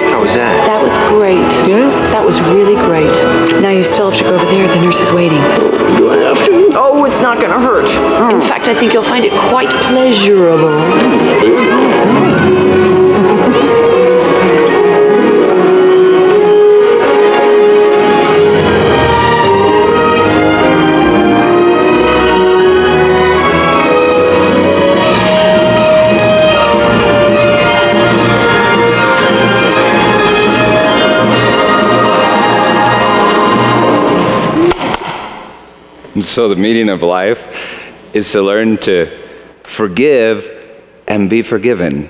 How 0.09 0.23
was 0.23 0.33
that? 0.33 0.57
That 0.65 0.83
was 0.83 0.97
great. 1.21 1.45
Yeah? 1.69 1.91
That 2.17 2.25
was 2.25 2.41
really 2.41 2.77
great. 2.89 3.13
Now 3.61 3.69
you 3.69 3.85
still 3.85 4.11
have 4.11 4.19
to 4.21 4.25
go 4.25 4.37
over 4.37 4.47
there. 4.47 4.67
The 4.69 4.81
nurse 4.81 5.01
is 5.01 5.13
waiting. 5.13 5.43
Do 7.11 7.17
I 7.17 7.19
have 7.19 7.19
to? 7.19 7.19
It's 7.19 7.23
not 7.23 7.41
gonna 7.41 7.61
hurt. 7.61 7.89
In 7.89 8.41
hmm. 8.41 8.47
fact, 8.47 8.69
I 8.69 8.75
think 8.75 8.93
you'll 8.93 9.03
find 9.03 9.25
it 9.25 9.33
quite 9.33 9.71
pleasurable. 9.89 10.79
Hmm. 11.41 12.70
So 36.31 36.49
the 36.49 36.55
meaning 36.55 36.89
of 36.89 37.03
life 37.03 38.15
is 38.15 38.31
to 38.31 38.41
learn 38.41 38.77
to 38.77 39.07
forgive 39.65 40.49
and 41.09 41.29
be 41.29 41.43
forgiven. 41.43 42.09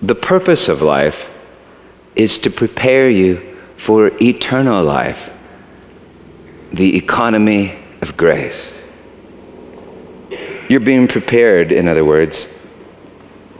The 0.00 0.14
purpose 0.14 0.68
of 0.68 0.80
life 0.80 1.30
is 2.16 2.38
to 2.38 2.50
prepare 2.50 3.10
you 3.10 3.58
for 3.76 4.10
eternal 4.22 4.82
life, 4.82 5.30
the 6.72 6.96
economy 6.96 7.78
of 8.00 8.16
grace. 8.16 8.72
You're 10.70 10.80
being 10.80 11.08
prepared, 11.08 11.72
in 11.72 11.88
other 11.88 12.06
words, 12.06 12.46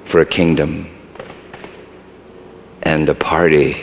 for 0.07 0.23
a 0.23 0.27
kingdom 0.27 0.89
and 2.81 3.07
a 3.11 3.15
party 3.15 3.77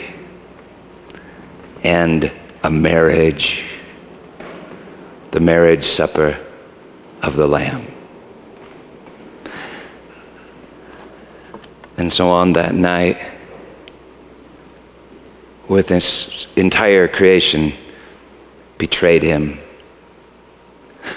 and 1.84 2.32
a 2.64 2.70
marriage 2.70 3.64
the 5.36 5.40
marriage 5.40 5.84
supper 5.84 6.34
of 7.20 7.36
the 7.36 7.46
Lamb. 7.46 7.86
And 11.98 12.10
so 12.10 12.30
on 12.30 12.54
that 12.54 12.74
night, 12.74 13.18
with 15.68 15.88
this 15.88 16.46
entire 16.56 17.06
creation, 17.06 17.74
betrayed 18.78 19.22
him. 19.22 19.58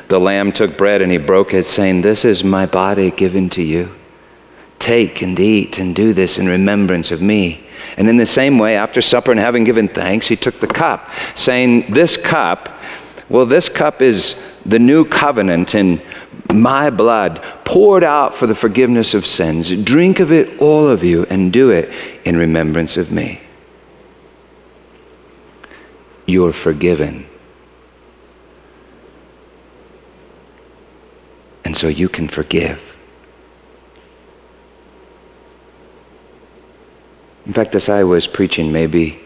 The 0.10 0.20
Lamb 0.20 0.52
took 0.52 0.78
bread 0.78 1.02
and 1.02 1.14
he 1.14 1.18
broke 1.18 1.54
it, 1.54 1.64
saying, 1.64 2.02
This 2.02 2.26
is 2.26 2.44
my 2.44 2.66
body 2.66 3.12
given 3.12 3.50
to 3.52 3.62
you. 3.62 3.96
Take 4.80 5.22
and 5.22 5.40
eat 5.40 5.80
and 5.80 5.96
do 5.96 6.12
this 6.12 6.38
in 6.38 6.46
remembrance 6.46 7.10
of 7.10 7.22
me. 7.22 7.66
And 7.96 8.10
in 8.10 8.18
the 8.18 8.26
same 8.26 8.60
way, 8.60 8.76
after 8.76 9.02
supper 9.02 9.32
and 9.32 9.40
having 9.40 9.64
given 9.64 9.88
thanks, 9.88 10.28
he 10.28 10.36
took 10.36 10.60
the 10.60 10.68
cup, 10.68 11.10
saying, 11.36 11.94
This 11.94 12.18
cup 12.18 12.68
well, 13.30 13.46
this 13.46 13.70
cup 13.70 14.02
is 14.02 14.42
the 14.66 14.80
new 14.80 15.06
covenant 15.06 15.76
in 15.76 16.02
my 16.52 16.90
blood 16.90 17.44
poured 17.64 18.04
out 18.04 18.36
for 18.36 18.48
the 18.48 18.56
forgiveness 18.56 19.14
of 19.14 19.26
sins. 19.26 19.70
Drink 19.84 20.20
of 20.20 20.32
it, 20.32 20.60
all 20.60 20.88
of 20.88 21.04
you, 21.04 21.26
and 21.30 21.54
do 21.54 21.70
it 21.70 21.94
in 22.26 22.36
remembrance 22.36 22.98
of 22.98 23.12
me. 23.12 23.40
You're 26.26 26.54
forgiven. 26.54 27.28
And 31.64 31.78
so 31.78 31.88
you 31.88 32.10
can 32.10 32.28
forgive. 32.28 32.82
In 37.46 37.54
fact, 37.54 37.76
as 37.76 37.90
I 37.90 38.04
was 38.04 38.28
preaching, 38.28 38.72
maybe 38.72 39.20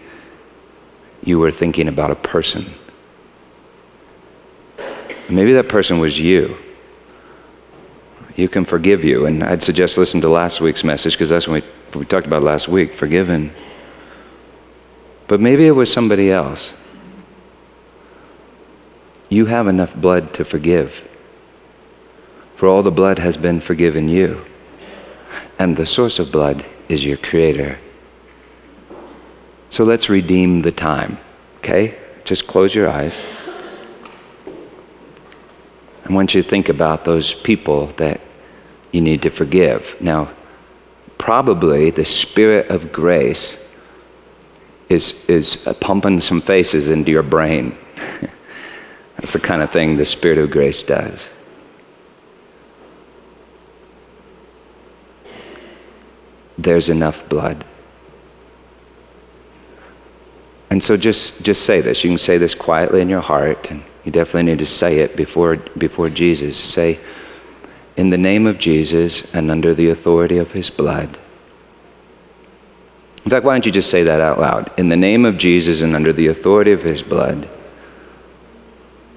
you 1.24 1.40
were 1.40 1.52
thinking 1.52 1.88
about 1.88 2.12
a 2.12 2.16
person. 2.16 2.74
Maybe 5.34 5.54
that 5.54 5.68
person 5.68 6.00
was 6.00 6.20
you. 6.20 6.58
You 8.36 8.48
can 8.50 8.66
forgive 8.66 9.04
you. 9.04 9.26
And 9.26 9.44
I'd 9.44 9.64
suggest 9.64 9.98
listen 9.98 10.22
to 10.22 10.30
last 10.30 10.62
week's 10.62 10.84
message 10.84 11.14
because 11.14 11.30
that's 11.30 11.48
what 11.48 11.64
we, 11.94 12.00
we 12.00 12.06
talked 12.06 12.28
about 12.28 12.44
last 12.44 12.68
week 12.68 12.94
forgiven. 12.94 13.52
But 15.28 15.40
maybe 15.40 15.66
it 15.66 15.72
was 15.72 15.92
somebody 15.92 16.32
else. 16.32 16.74
You 19.30 19.48
have 19.48 19.68
enough 19.68 19.96
blood 19.96 20.34
to 20.36 20.46
forgive. 20.46 21.08
For 22.56 22.68
all 22.68 22.84
the 22.84 22.92
blood 22.92 23.18
has 23.20 23.36
been 23.36 23.60
forgiven 23.60 24.10
you. 24.10 24.46
And 25.58 25.76
the 25.76 25.86
source 25.86 26.20
of 26.20 26.32
blood 26.32 26.64
is 26.90 27.04
your 27.04 27.18
Creator. 27.18 27.80
So 29.70 29.84
let's 29.84 30.10
redeem 30.10 30.62
the 30.62 30.72
time, 30.72 31.18
okay? 31.58 31.98
Just 32.26 32.46
close 32.46 32.76
your 32.76 32.88
eyes. 32.90 33.20
I 36.06 36.14
want 36.14 36.34
you 36.34 36.44
to 36.44 36.48
think 36.48 36.70
about 36.70 37.06
those 37.06 37.34
people 37.34 37.88
that 37.98 38.20
you 38.92 39.02
need 39.02 39.22
to 39.22 39.30
forgive. 39.30 39.96
Now, 40.02 40.30
probably 41.18 41.90
the 41.90 42.06
Spirit 42.06 42.70
of 42.70 42.92
grace 42.92 43.58
is, 44.90 45.24
is 45.28 45.56
pumping 45.80 46.20
some 46.22 46.42
faces 46.42 46.90
into 46.90 47.12
your 47.12 47.24
brain. 47.24 47.78
That's 49.16 49.34
the 49.34 49.40
kind 49.40 49.62
of 49.62 49.72
thing 49.72 49.96
the 49.96 50.06
Spirit 50.06 50.38
of 50.38 50.52
grace 50.52 50.84
does. 50.84 51.28
There's 56.58 56.90
enough 56.90 57.28
blood. 57.30 57.64
And 60.70 60.84
so 60.84 60.98
just, 60.98 61.42
just 61.44 61.64
say 61.64 61.82
this. 61.82 62.04
You 62.04 62.10
can 62.10 62.18
say 62.18 62.38
this 62.38 62.56
quietly 62.56 63.02
in 63.02 63.10
your 63.10 63.22
heart. 63.22 63.70
And 63.72 63.84
You 64.06 64.12
definitely 64.12 64.52
need 64.52 64.60
to 64.60 64.66
say 64.66 65.00
it 65.00 65.16
before, 65.16 65.58
before 65.78 66.10
Jesus. 66.10 66.58
Say, 66.58 67.00
in 67.96 68.10
the 68.10 68.18
name 68.18 68.48
of 68.48 68.58
Jesus 68.58 69.34
and 69.34 69.52
under 69.52 69.74
the 69.74 69.90
authority 69.90 70.38
of 70.38 70.52
his 70.52 70.70
blood. 70.70 71.18
In 73.24 73.30
fact, 73.30 73.46
why 73.46 73.54
don't 73.54 73.66
you 73.66 73.72
just 73.72 73.90
say 73.90 74.04
that 74.04 74.20
out 74.20 74.40
loud? 74.40 74.72
In 74.78 74.90
the 74.90 74.98
name 74.98 75.24
of 75.24 75.38
Jesus 75.38 75.82
and 75.82 75.96
under 75.96 76.12
the 76.12 76.28
authority 76.28 76.74
of 76.74 76.84
his 76.84 77.02
blood, 77.02 77.48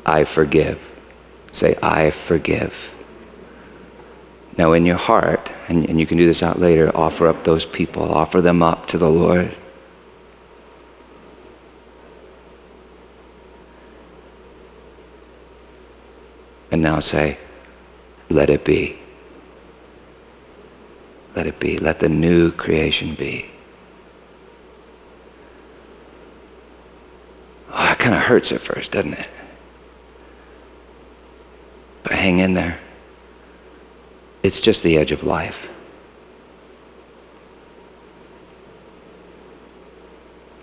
I 0.04 0.24
forgive. 0.24 0.80
Say, 1.50 1.74
I 1.82 2.10
forgive. 2.10 2.92
Now, 4.56 4.72
in 4.72 4.86
your 4.86 4.96
heart, 4.96 5.50
and, 5.68 5.88
and 5.88 5.98
you 5.98 6.06
can 6.06 6.16
do 6.16 6.26
this 6.26 6.42
out 6.42 6.60
later, 6.60 6.94
offer 6.96 7.26
up 7.26 7.44
those 7.44 7.66
people, 7.66 8.02
offer 8.02 8.40
them 8.40 8.62
up 8.62 8.86
to 8.86 8.98
the 8.98 9.10
Lord. 9.10 9.54
And 16.70 16.82
now 16.82 17.00
say, 17.00 17.38
let 18.28 18.50
it 18.50 18.64
be. 18.64 18.98
Let 21.34 21.46
it 21.46 21.60
be. 21.60 21.78
Let 21.78 22.00
the 22.00 22.08
new 22.08 22.50
creation 22.50 23.14
be. 23.14 23.50
Oh, 27.70 27.92
it 27.92 27.98
kind 27.98 28.14
of 28.14 28.22
hurts 28.22 28.52
at 28.52 28.60
first, 28.60 28.92
doesn't 28.92 29.14
it? 29.14 29.28
But 32.02 32.12
hang 32.12 32.38
in 32.38 32.54
there. 32.54 32.78
It's 34.42 34.60
just 34.60 34.82
the 34.82 34.96
edge 34.96 35.12
of 35.12 35.24
life. 35.24 35.68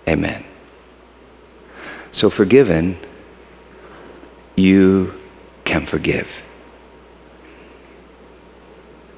Amen. 0.08 0.44
So, 2.12 2.30
forgiven, 2.30 2.96
you 4.56 5.12
can 5.64 5.86
forgive. 5.86 6.28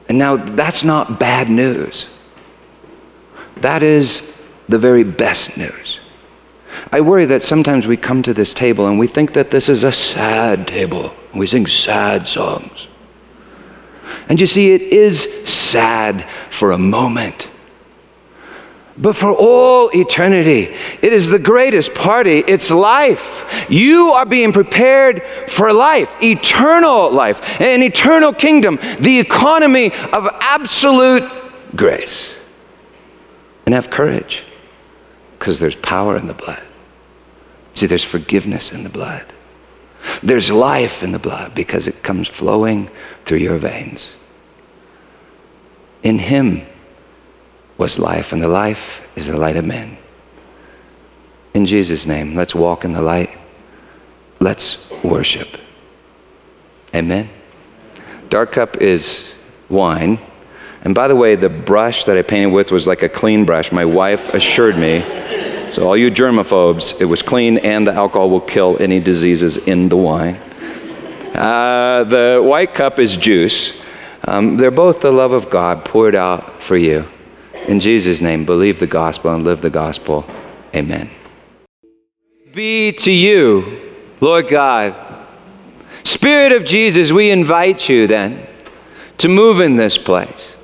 And 0.09 0.19
now, 0.19 0.37
that's 0.37 0.85
not 0.85 1.19
bad 1.19 1.51
news. 1.51 2.07
That 3.57 3.83
is 3.83 4.23
the 4.69 4.79
very 4.79 5.05
best 5.05 5.57
news. 5.57 6.01
I 6.93 7.01
worry 7.01 7.25
that 7.27 7.43
sometimes 7.43 7.87
we 7.87 7.97
come 7.97 8.23
to 8.23 8.35
this 8.35 8.55
table 8.55 8.87
and 8.87 8.99
we 8.99 9.07
think 9.07 9.33
that 9.33 9.51
this 9.51 9.69
is 9.69 9.83
a 9.83 9.93
sad 9.93 10.69
table. 10.69 11.13
We 11.35 11.47
sing 11.47 11.67
sad 11.67 12.29
songs. 12.29 12.89
And 14.29 14.41
you 14.41 14.47
see, 14.47 14.73
it 14.73 14.83
is 14.83 15.29
sad 15.49 16.27
for 16.51 16.73
a 16.73 16.79
moment. 16.79 17.49
But 18.99 19.15
for 19.15 19.31
all 19.31 19.91
eternity, 19.95 20.75
it 21.03 21.13
is 21.13 21.29
the 21.29 21.39
greatest 21.39 21.95
party. 21.95 22.39
It's 22.39 22.71
life. 22.71 23.67
You 23.69 24.13
are 24.13 24.25
being 24.25 24.53
prepared 24.53 25.23
for 25.49 25.73
life, 25.73 26.15
eternal 26.23 27.13
life, 27.13 27.61
an 27.61 27.83
eternal 27.83 28.33
kingdom, 28.33 28.79
the 28.99 29.21
economy 29.21 29.93
of 29.93 30.27
absolute 30.41 31.31
grace. 31.75 32.33
And 33.67 33.75
have 33.75 33.91
courage 33.91 34.45
because 35.39 35.59
there's 35.59 35.77
power 35.77 36.17
in 36.17 36.27
the 36.27 36.35
blood. 36.35 36.63
See, 37.75 37.87
there's 37.87 38.05
forgiveness 38.05 38.73
in 38.73 38.85
the 38.85 38.89
blood. 38.89 39.25
There's 40.23 40.51
life 40.51 41.03
in 41.03 41.13
the 41.13 41.19
blood 41.19 41.55
because 41.55 41.87
it 41.87 42.03
comes 42.03 42.29
flowing 42.29 42.89
through 43.27 43.39
your 43.39 43.59
veins. 43.59 44.13
In 46.03 46.19
Him 46.19 46.67
was 47.79 47.99
life, 47.99 48.33
and 48.33 48.41
the 48.41 48.49
life 48.49 49.07
is 49.17 49.27
the 49.27 49.37
light 49.37 49.57
of 49.57 49.65
men. 49.65 49.99
In 51.55 51.67
Jesus' 51.67 52.07
name, 52.07 52.35
let's 52.35 52.55
walk 52.55 52.85
in 52.85 52.93
the 52.93 53.03
light. 53.03 53.31
Let's 54.41 54.91
worship. 55.03 55.59
Amen. 56.95 57.29
Dark 58.29 58.53
cup 58.53 58.79
is 58.79 59.33
wine. 59.69 60.19
And 60.83 60.95
by 60.95 61.09
the 61.09 61.17
way, 61.17 61.35
the 61.35 61.49
brush 61.49 62.05
that 62.05 62.17
I 62.17 62.23
painted 62.23 62.53
with 62.53 62.71
was 62.71 62.87
like 62.87 63.03
a 63.03 63.09
clean 63.09 63.45
brush. 63.45 63.73
My 63.73 63.85
wife 63.85 64.33
assured 64.35 64.77
me. 64.77 65.01
So, 65.71 65.89
all 65.89 65.97
you 65.97 66.11
germaphobes, 66.11 67.01
it 67.01 67.07
was 67.07 67.23
clean 67.23 67.59
and 67.59 67.87
the 67.87 67.93
alcohol 67.93 68.31
will 68.31 68.41
kill 68.41 68.77
any 68.81 69.01
diseases 69.01 69.57
in 69.57 69.89
the 69.89 69.97
wine. 69.97 70.37
Uh, 71.35 72.05
the 72.05 72.41
white 72.45 72.73
cup 72.73 72.99
is 72.99 73.17
juice. 73.17 73.73
Um, 74.25 74.57
they're 74.57 74.71
both 74.71 75.01
the 75.01 75.11
love 75.11 75.33
of 75.33 75.51
God 75.51 75.85
poured 75.85 76.15
out 76.15 76.63
for 76.63 76.77
you. 76.77 77.09
In 77.69 77.81
Jesus' 77.81 78.21
name, 78.21 78.45
believe 78.45 78.81
the 78.81 78.87
gospel 78.87 79.35
and 79.35 79.45
live 79.45 79.61
the 79.61 79.71
gospel. 79.71 80.25
Amen. 80.75 81.11
Be 82.53 82.93
to 82.93 83.13
you, 83.13 83.95
Lord 84.21 84.49
God. 84.49 84.95
Spirit 86.05 86.53
of 86.53 86.65
Jesus, 86.65 87.13
we 87.13 87.31
invite 87.31 87.89
you 87.89 88.07
then 88.07 88.47
to 89.19 89.29
move 89.29 89.61
in 89.61 89.77
this 89.77 89.99
place. 89.99 90.56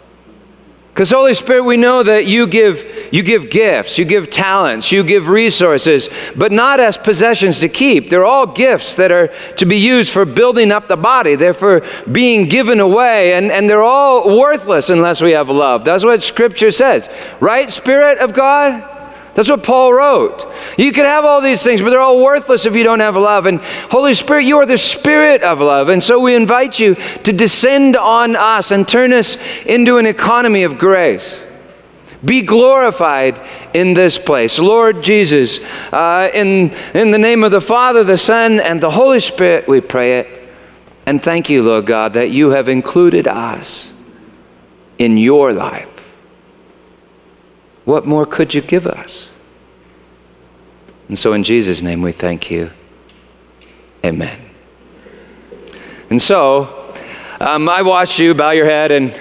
Because 0.93 1.11
Holy 1.11 1.33
Spirit, 1.33 1.65
we 1.65 1.79
know 1.79 2.03
that 2.03 2.27
you 2.27 2.47
give 2.47 2.85
you 3.13 3.23
give 3.23 3.49
gifts, 3.49 3.97
you 3.97 4.05
give 4.05 4.29
talents, 4.29 4.93
you 4.93 5.03
give 5.03 5.29
resources, 5.29 6.11
but 6.37 6.53
not 6.53 6.81
as 6.81 6.99
possessions 6.99 7.61
to 7.61 7.71
keep. 7.71 8.11
They're 8.11 8.27
all 8.27 8.47
gifts 8.47 8.97
that 8.97 9.11
are 9.11 9.29
to 9.57 9.65
be 9.65 9.79
used 9.79 10.11
for 10.11 10.27
building 10.27 10.71
up 10.71 10.89
the 10.89 10.99
body. 10.99 11.35
They're 11.35 11.55
for 11.55 11.87
being 12.11 12.47
given 12.47 12.79
away, 12.79 13.33
and, 13.33 13.51
and 13.51 13.71
they're 13.71 13.83
all 13.83 14.39
worthless 14.39 14.91
unless 14.91 15.23
we 15.23 15.31
have 15.31 15.49
love. 15.49 15.87
That's 15.87 16.05
what 16.05 16.23
Scripture 16.23 16.71
says. 16.71 17.09
Right, 17.41 17.71
Spirit 17.71 18.19
of 18.19 18.35
God? 18.35 18.92
That's 19.35 19.49
what 19.49 19.63
Paul 19.63 19.95
wrote. 19.95 20.47
You 20.77 20.93
can 20.93 21.07
have 21.07 21.25
all 21.25 21.41
these 21.41 21.63
things, 21.63 21.81
but 21.81 21.89
they're 21.89 22.01
all 22.01 22.23
worthless 22.23 22.67
if 22.67 22.77
you 22.77 22.85
don't 22.85 23.01
have 23.01 23.17
love. 23.17 23.47
And 23.47 23.61
Holy 23.91 24.13
Spirit, 24.13 24.45
you 24.45 24.59
are 24.59 24.67
the 24.67 24.77
Spirit 24.77 25.43
of 25.43 25.61
love. 25.61 25.89
And 25.89 26.03
so 26.03 26.21
we 26.21 26.35
invite 26.35 26.79
you 26.79 26.97
to 27.25 27.33
descend 27.33 27.97
on 27.97 28.37
us 28.37 28.71
and 28.73 28.87
turn 28.87 29.13
us 29.13 29.39
into 29.65 29.97
an 29.97 30.05
economy 30.05 30.65
of 30.65 30.79
grace. 30.79 31.41
Be 32.25 32.43
glorified 32.43 33.41
in 33.75 33.95
this 33.95 34.19
place. 34.19 34.59
Lord 34.59 35.03
Jesus, 35.03 35.59
uh, 35.93 36.29
in, 36.33 36.71
in 36.95 37.11
the 37.11 37.19
name 37.19 37.43
of 37.43 37.51
the 37.51 37.61
Father, 37.61 38.05
the 38.05 38.19
Son, 38.19 38.61
and 38.61 38.81
the 38.81 38.91
Holy 38.91 39.19
Spirit, 39.19 39.67
we 39.67 39.81
pray 39.81 40.21
it. 40.21 40.29
And 41.07 41.21
thank 41.21 41.49
you, 41.49 41.63
Lord 41.63 41.87
God, 41.87 42.13
that 42.13 42.31
you 42.31 42.51
have 42.51 42.69
included 42.69 43.27
us 43.27 43.91
in 44.99 45.17
your 45.17 45.53
life. 45.53 45.92
What 47.85 48.07
more 48.07 48.27
could 48.27 48.55
you 48.55 48.61
give 48.61 48.87
us? 48.87 49.29
And 51.09 51.19
so, 51.19 51.33
in 51.33 51.43
Jesus' 51.43 51.83
name, 51.83 52.01
we 52.01 52.13
thank 52.13 52.51
you. 52.51 52.71
Amen. 54.05 54.41
And 56.11 56.21
so, 56.21 56.95
um, 57.41 57.69
I 57.69 57.83
watched 57.83 58.19
you 58.19 58.35
bow 58.35 58.51
your 58.51 58.67
head 58.67 58.91
and 58.91 59.15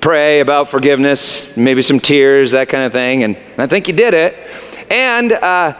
pray 0.00 0.40
about 0.40 0.68
forgiveness, 0.68 1.56
maybe 1.56 1.82
some 1.82 2.00
tears, 2.00 2.52
that 2.52 2.68
kind 2.68 2.84
of 2.84 2.92
thing, 2.92 3.24
and 3.24 3.36
I 3.58 3.66
think 3.66 3.88
you 3.88 3.94
did 3.94 4.14
it. 4.14 4.36
And 4.90 5.32
uh, 5.32 5.76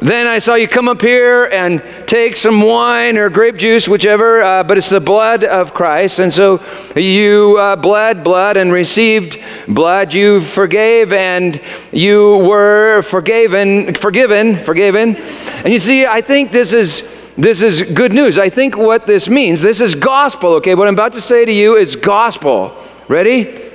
then 0.00 0.26
I 0.26 0.38
saw 0.38 0.54
you 0.54 0.66
come 0.66 0.88
up 0.88 1.02
here 1.02 1.44
and 1.44 1.84
take 2.06 2.34
some 2.36 2.62
wine 2.62 3.18
or 3.18 3.28
grape 3.28 3.56
juice, 3.56 3.86
whichever, 3.86 4.42
uh, 4.42 4.64
but 4.64 4.78
it's 4.78 4.88
the 4.88 4.98
blood 4.98 5.44
of 5.44 5.74
Christ. 5.74 6.20
And 6.20 6.32
so 6.32 6.64
you 6.96 7.58
uh, 7.58 7.76
bled 7.76 8.24
blood 8.24 8.56
and 8.56 8.72
received 8.72 9.38
blood. 9.68 10.14
You 10.14 10.40
forgave 10.40 11.12
and 11.12 11.60
you 11.92 12.38
were 12.38 13.02
forgiven, 13.02 13.92
forgiven, 13.92 14.56
forgiven. 14.56 15.16
And 15.16 15.70
you 15.70 15.78
see, 15.78 16.06
I 16.06 16.22
think 16.22 16.50
this 16.50 16.72
is. 16.72 17.16
This 17.36 17.62
is 17.62 17.80
good 17.80 18.12
news. 18.12 18.36
I 18.36 18.50
think 18.50 18.76
what 18.76 19.06
this 19.06 19.26
means, 19.26 19.62
this 19.62 19.80
is 19.80 19.94
gospel, 19.94 20.54
okay? 20.54 20.74
What 20.74 20.88
I'm 20.88 20.94
about 20.94 21.14
to 21.14 21.22
say 21.22 21.46
to 21.46 21.52
you 21.52 21.76
is 21.76 21.96
gospel. 21.96 22.76
Ready? 23.08 23.70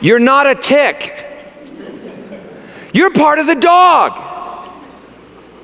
You're 0.00 0.20
not 0.20 0.46
a 0.46 0.54
tick. 0.54 1.26
You're 2.94 3.10
part 3.10 3.38
of 3.38 3.46
the 3.46 3.56
dog. 3.56 4.29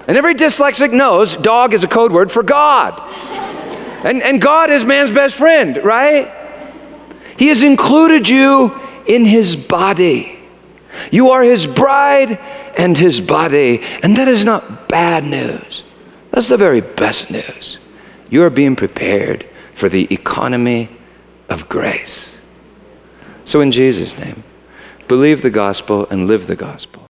And 0.06 0.16
every 0.16 0.34
dyslexic 0.34 0.92
knows 0.92 1.36
dog 1.36 1.74
is 1.74 1.84
a 1.84 1.88
code 1.88 2.12
word 2.12 2.30
for 2.30 2.42
God. 2.42 3.00
And, 4.04 4.22
and 4.22 4.40
God 4.40 4.70
is 4.70 4.84
man's 4.84 5.10
best 5.10 5.34
friend, 5.34 5.78
right? 5.82 6.32
He 7.38 7.48
has 7.48 7.62
included 7.62 8.28
you 8.28 8.78
in 9.06 9.24
his 9.24 9.56
body. 9.56 10.38
You 11.10 11.30
are 11.30 11.42
his 11.42 11.66
bride 11.66 12.38
and 12.76 12.96
his 12.96 13.20
body. 13.20 13.82
And 14.02 14.16
that 14.16 14.28
is 14.28 14.44
not 14.44 14.88
bad 14.88 15.24
news. 15.24 15.84
That's 16.30 16.48
the 16.48 16.56
very 16.56 16.80
best 16.80 17.30
news. 17.30 17.78
You 18.30 18.42
are 18.42 18.50
being 18.50 18.76
prepared 18.76 19.46
for 19.74 19.88
the 19.88 20.12
economy 20.12 20.88
of 21.48 21.68
grace. 21.68 22.30
So, 23.44 23.60
in 23.60 23.72
Jesus' 23.72 24.18
name, 24.18 24.42
believe 25.08 25.42
the 25.42 25.50
gospel 25.50 26.06
and 26.10 26.26
live 26.26 26.46
the 26.46 26.56
gospel. 26.56 27.02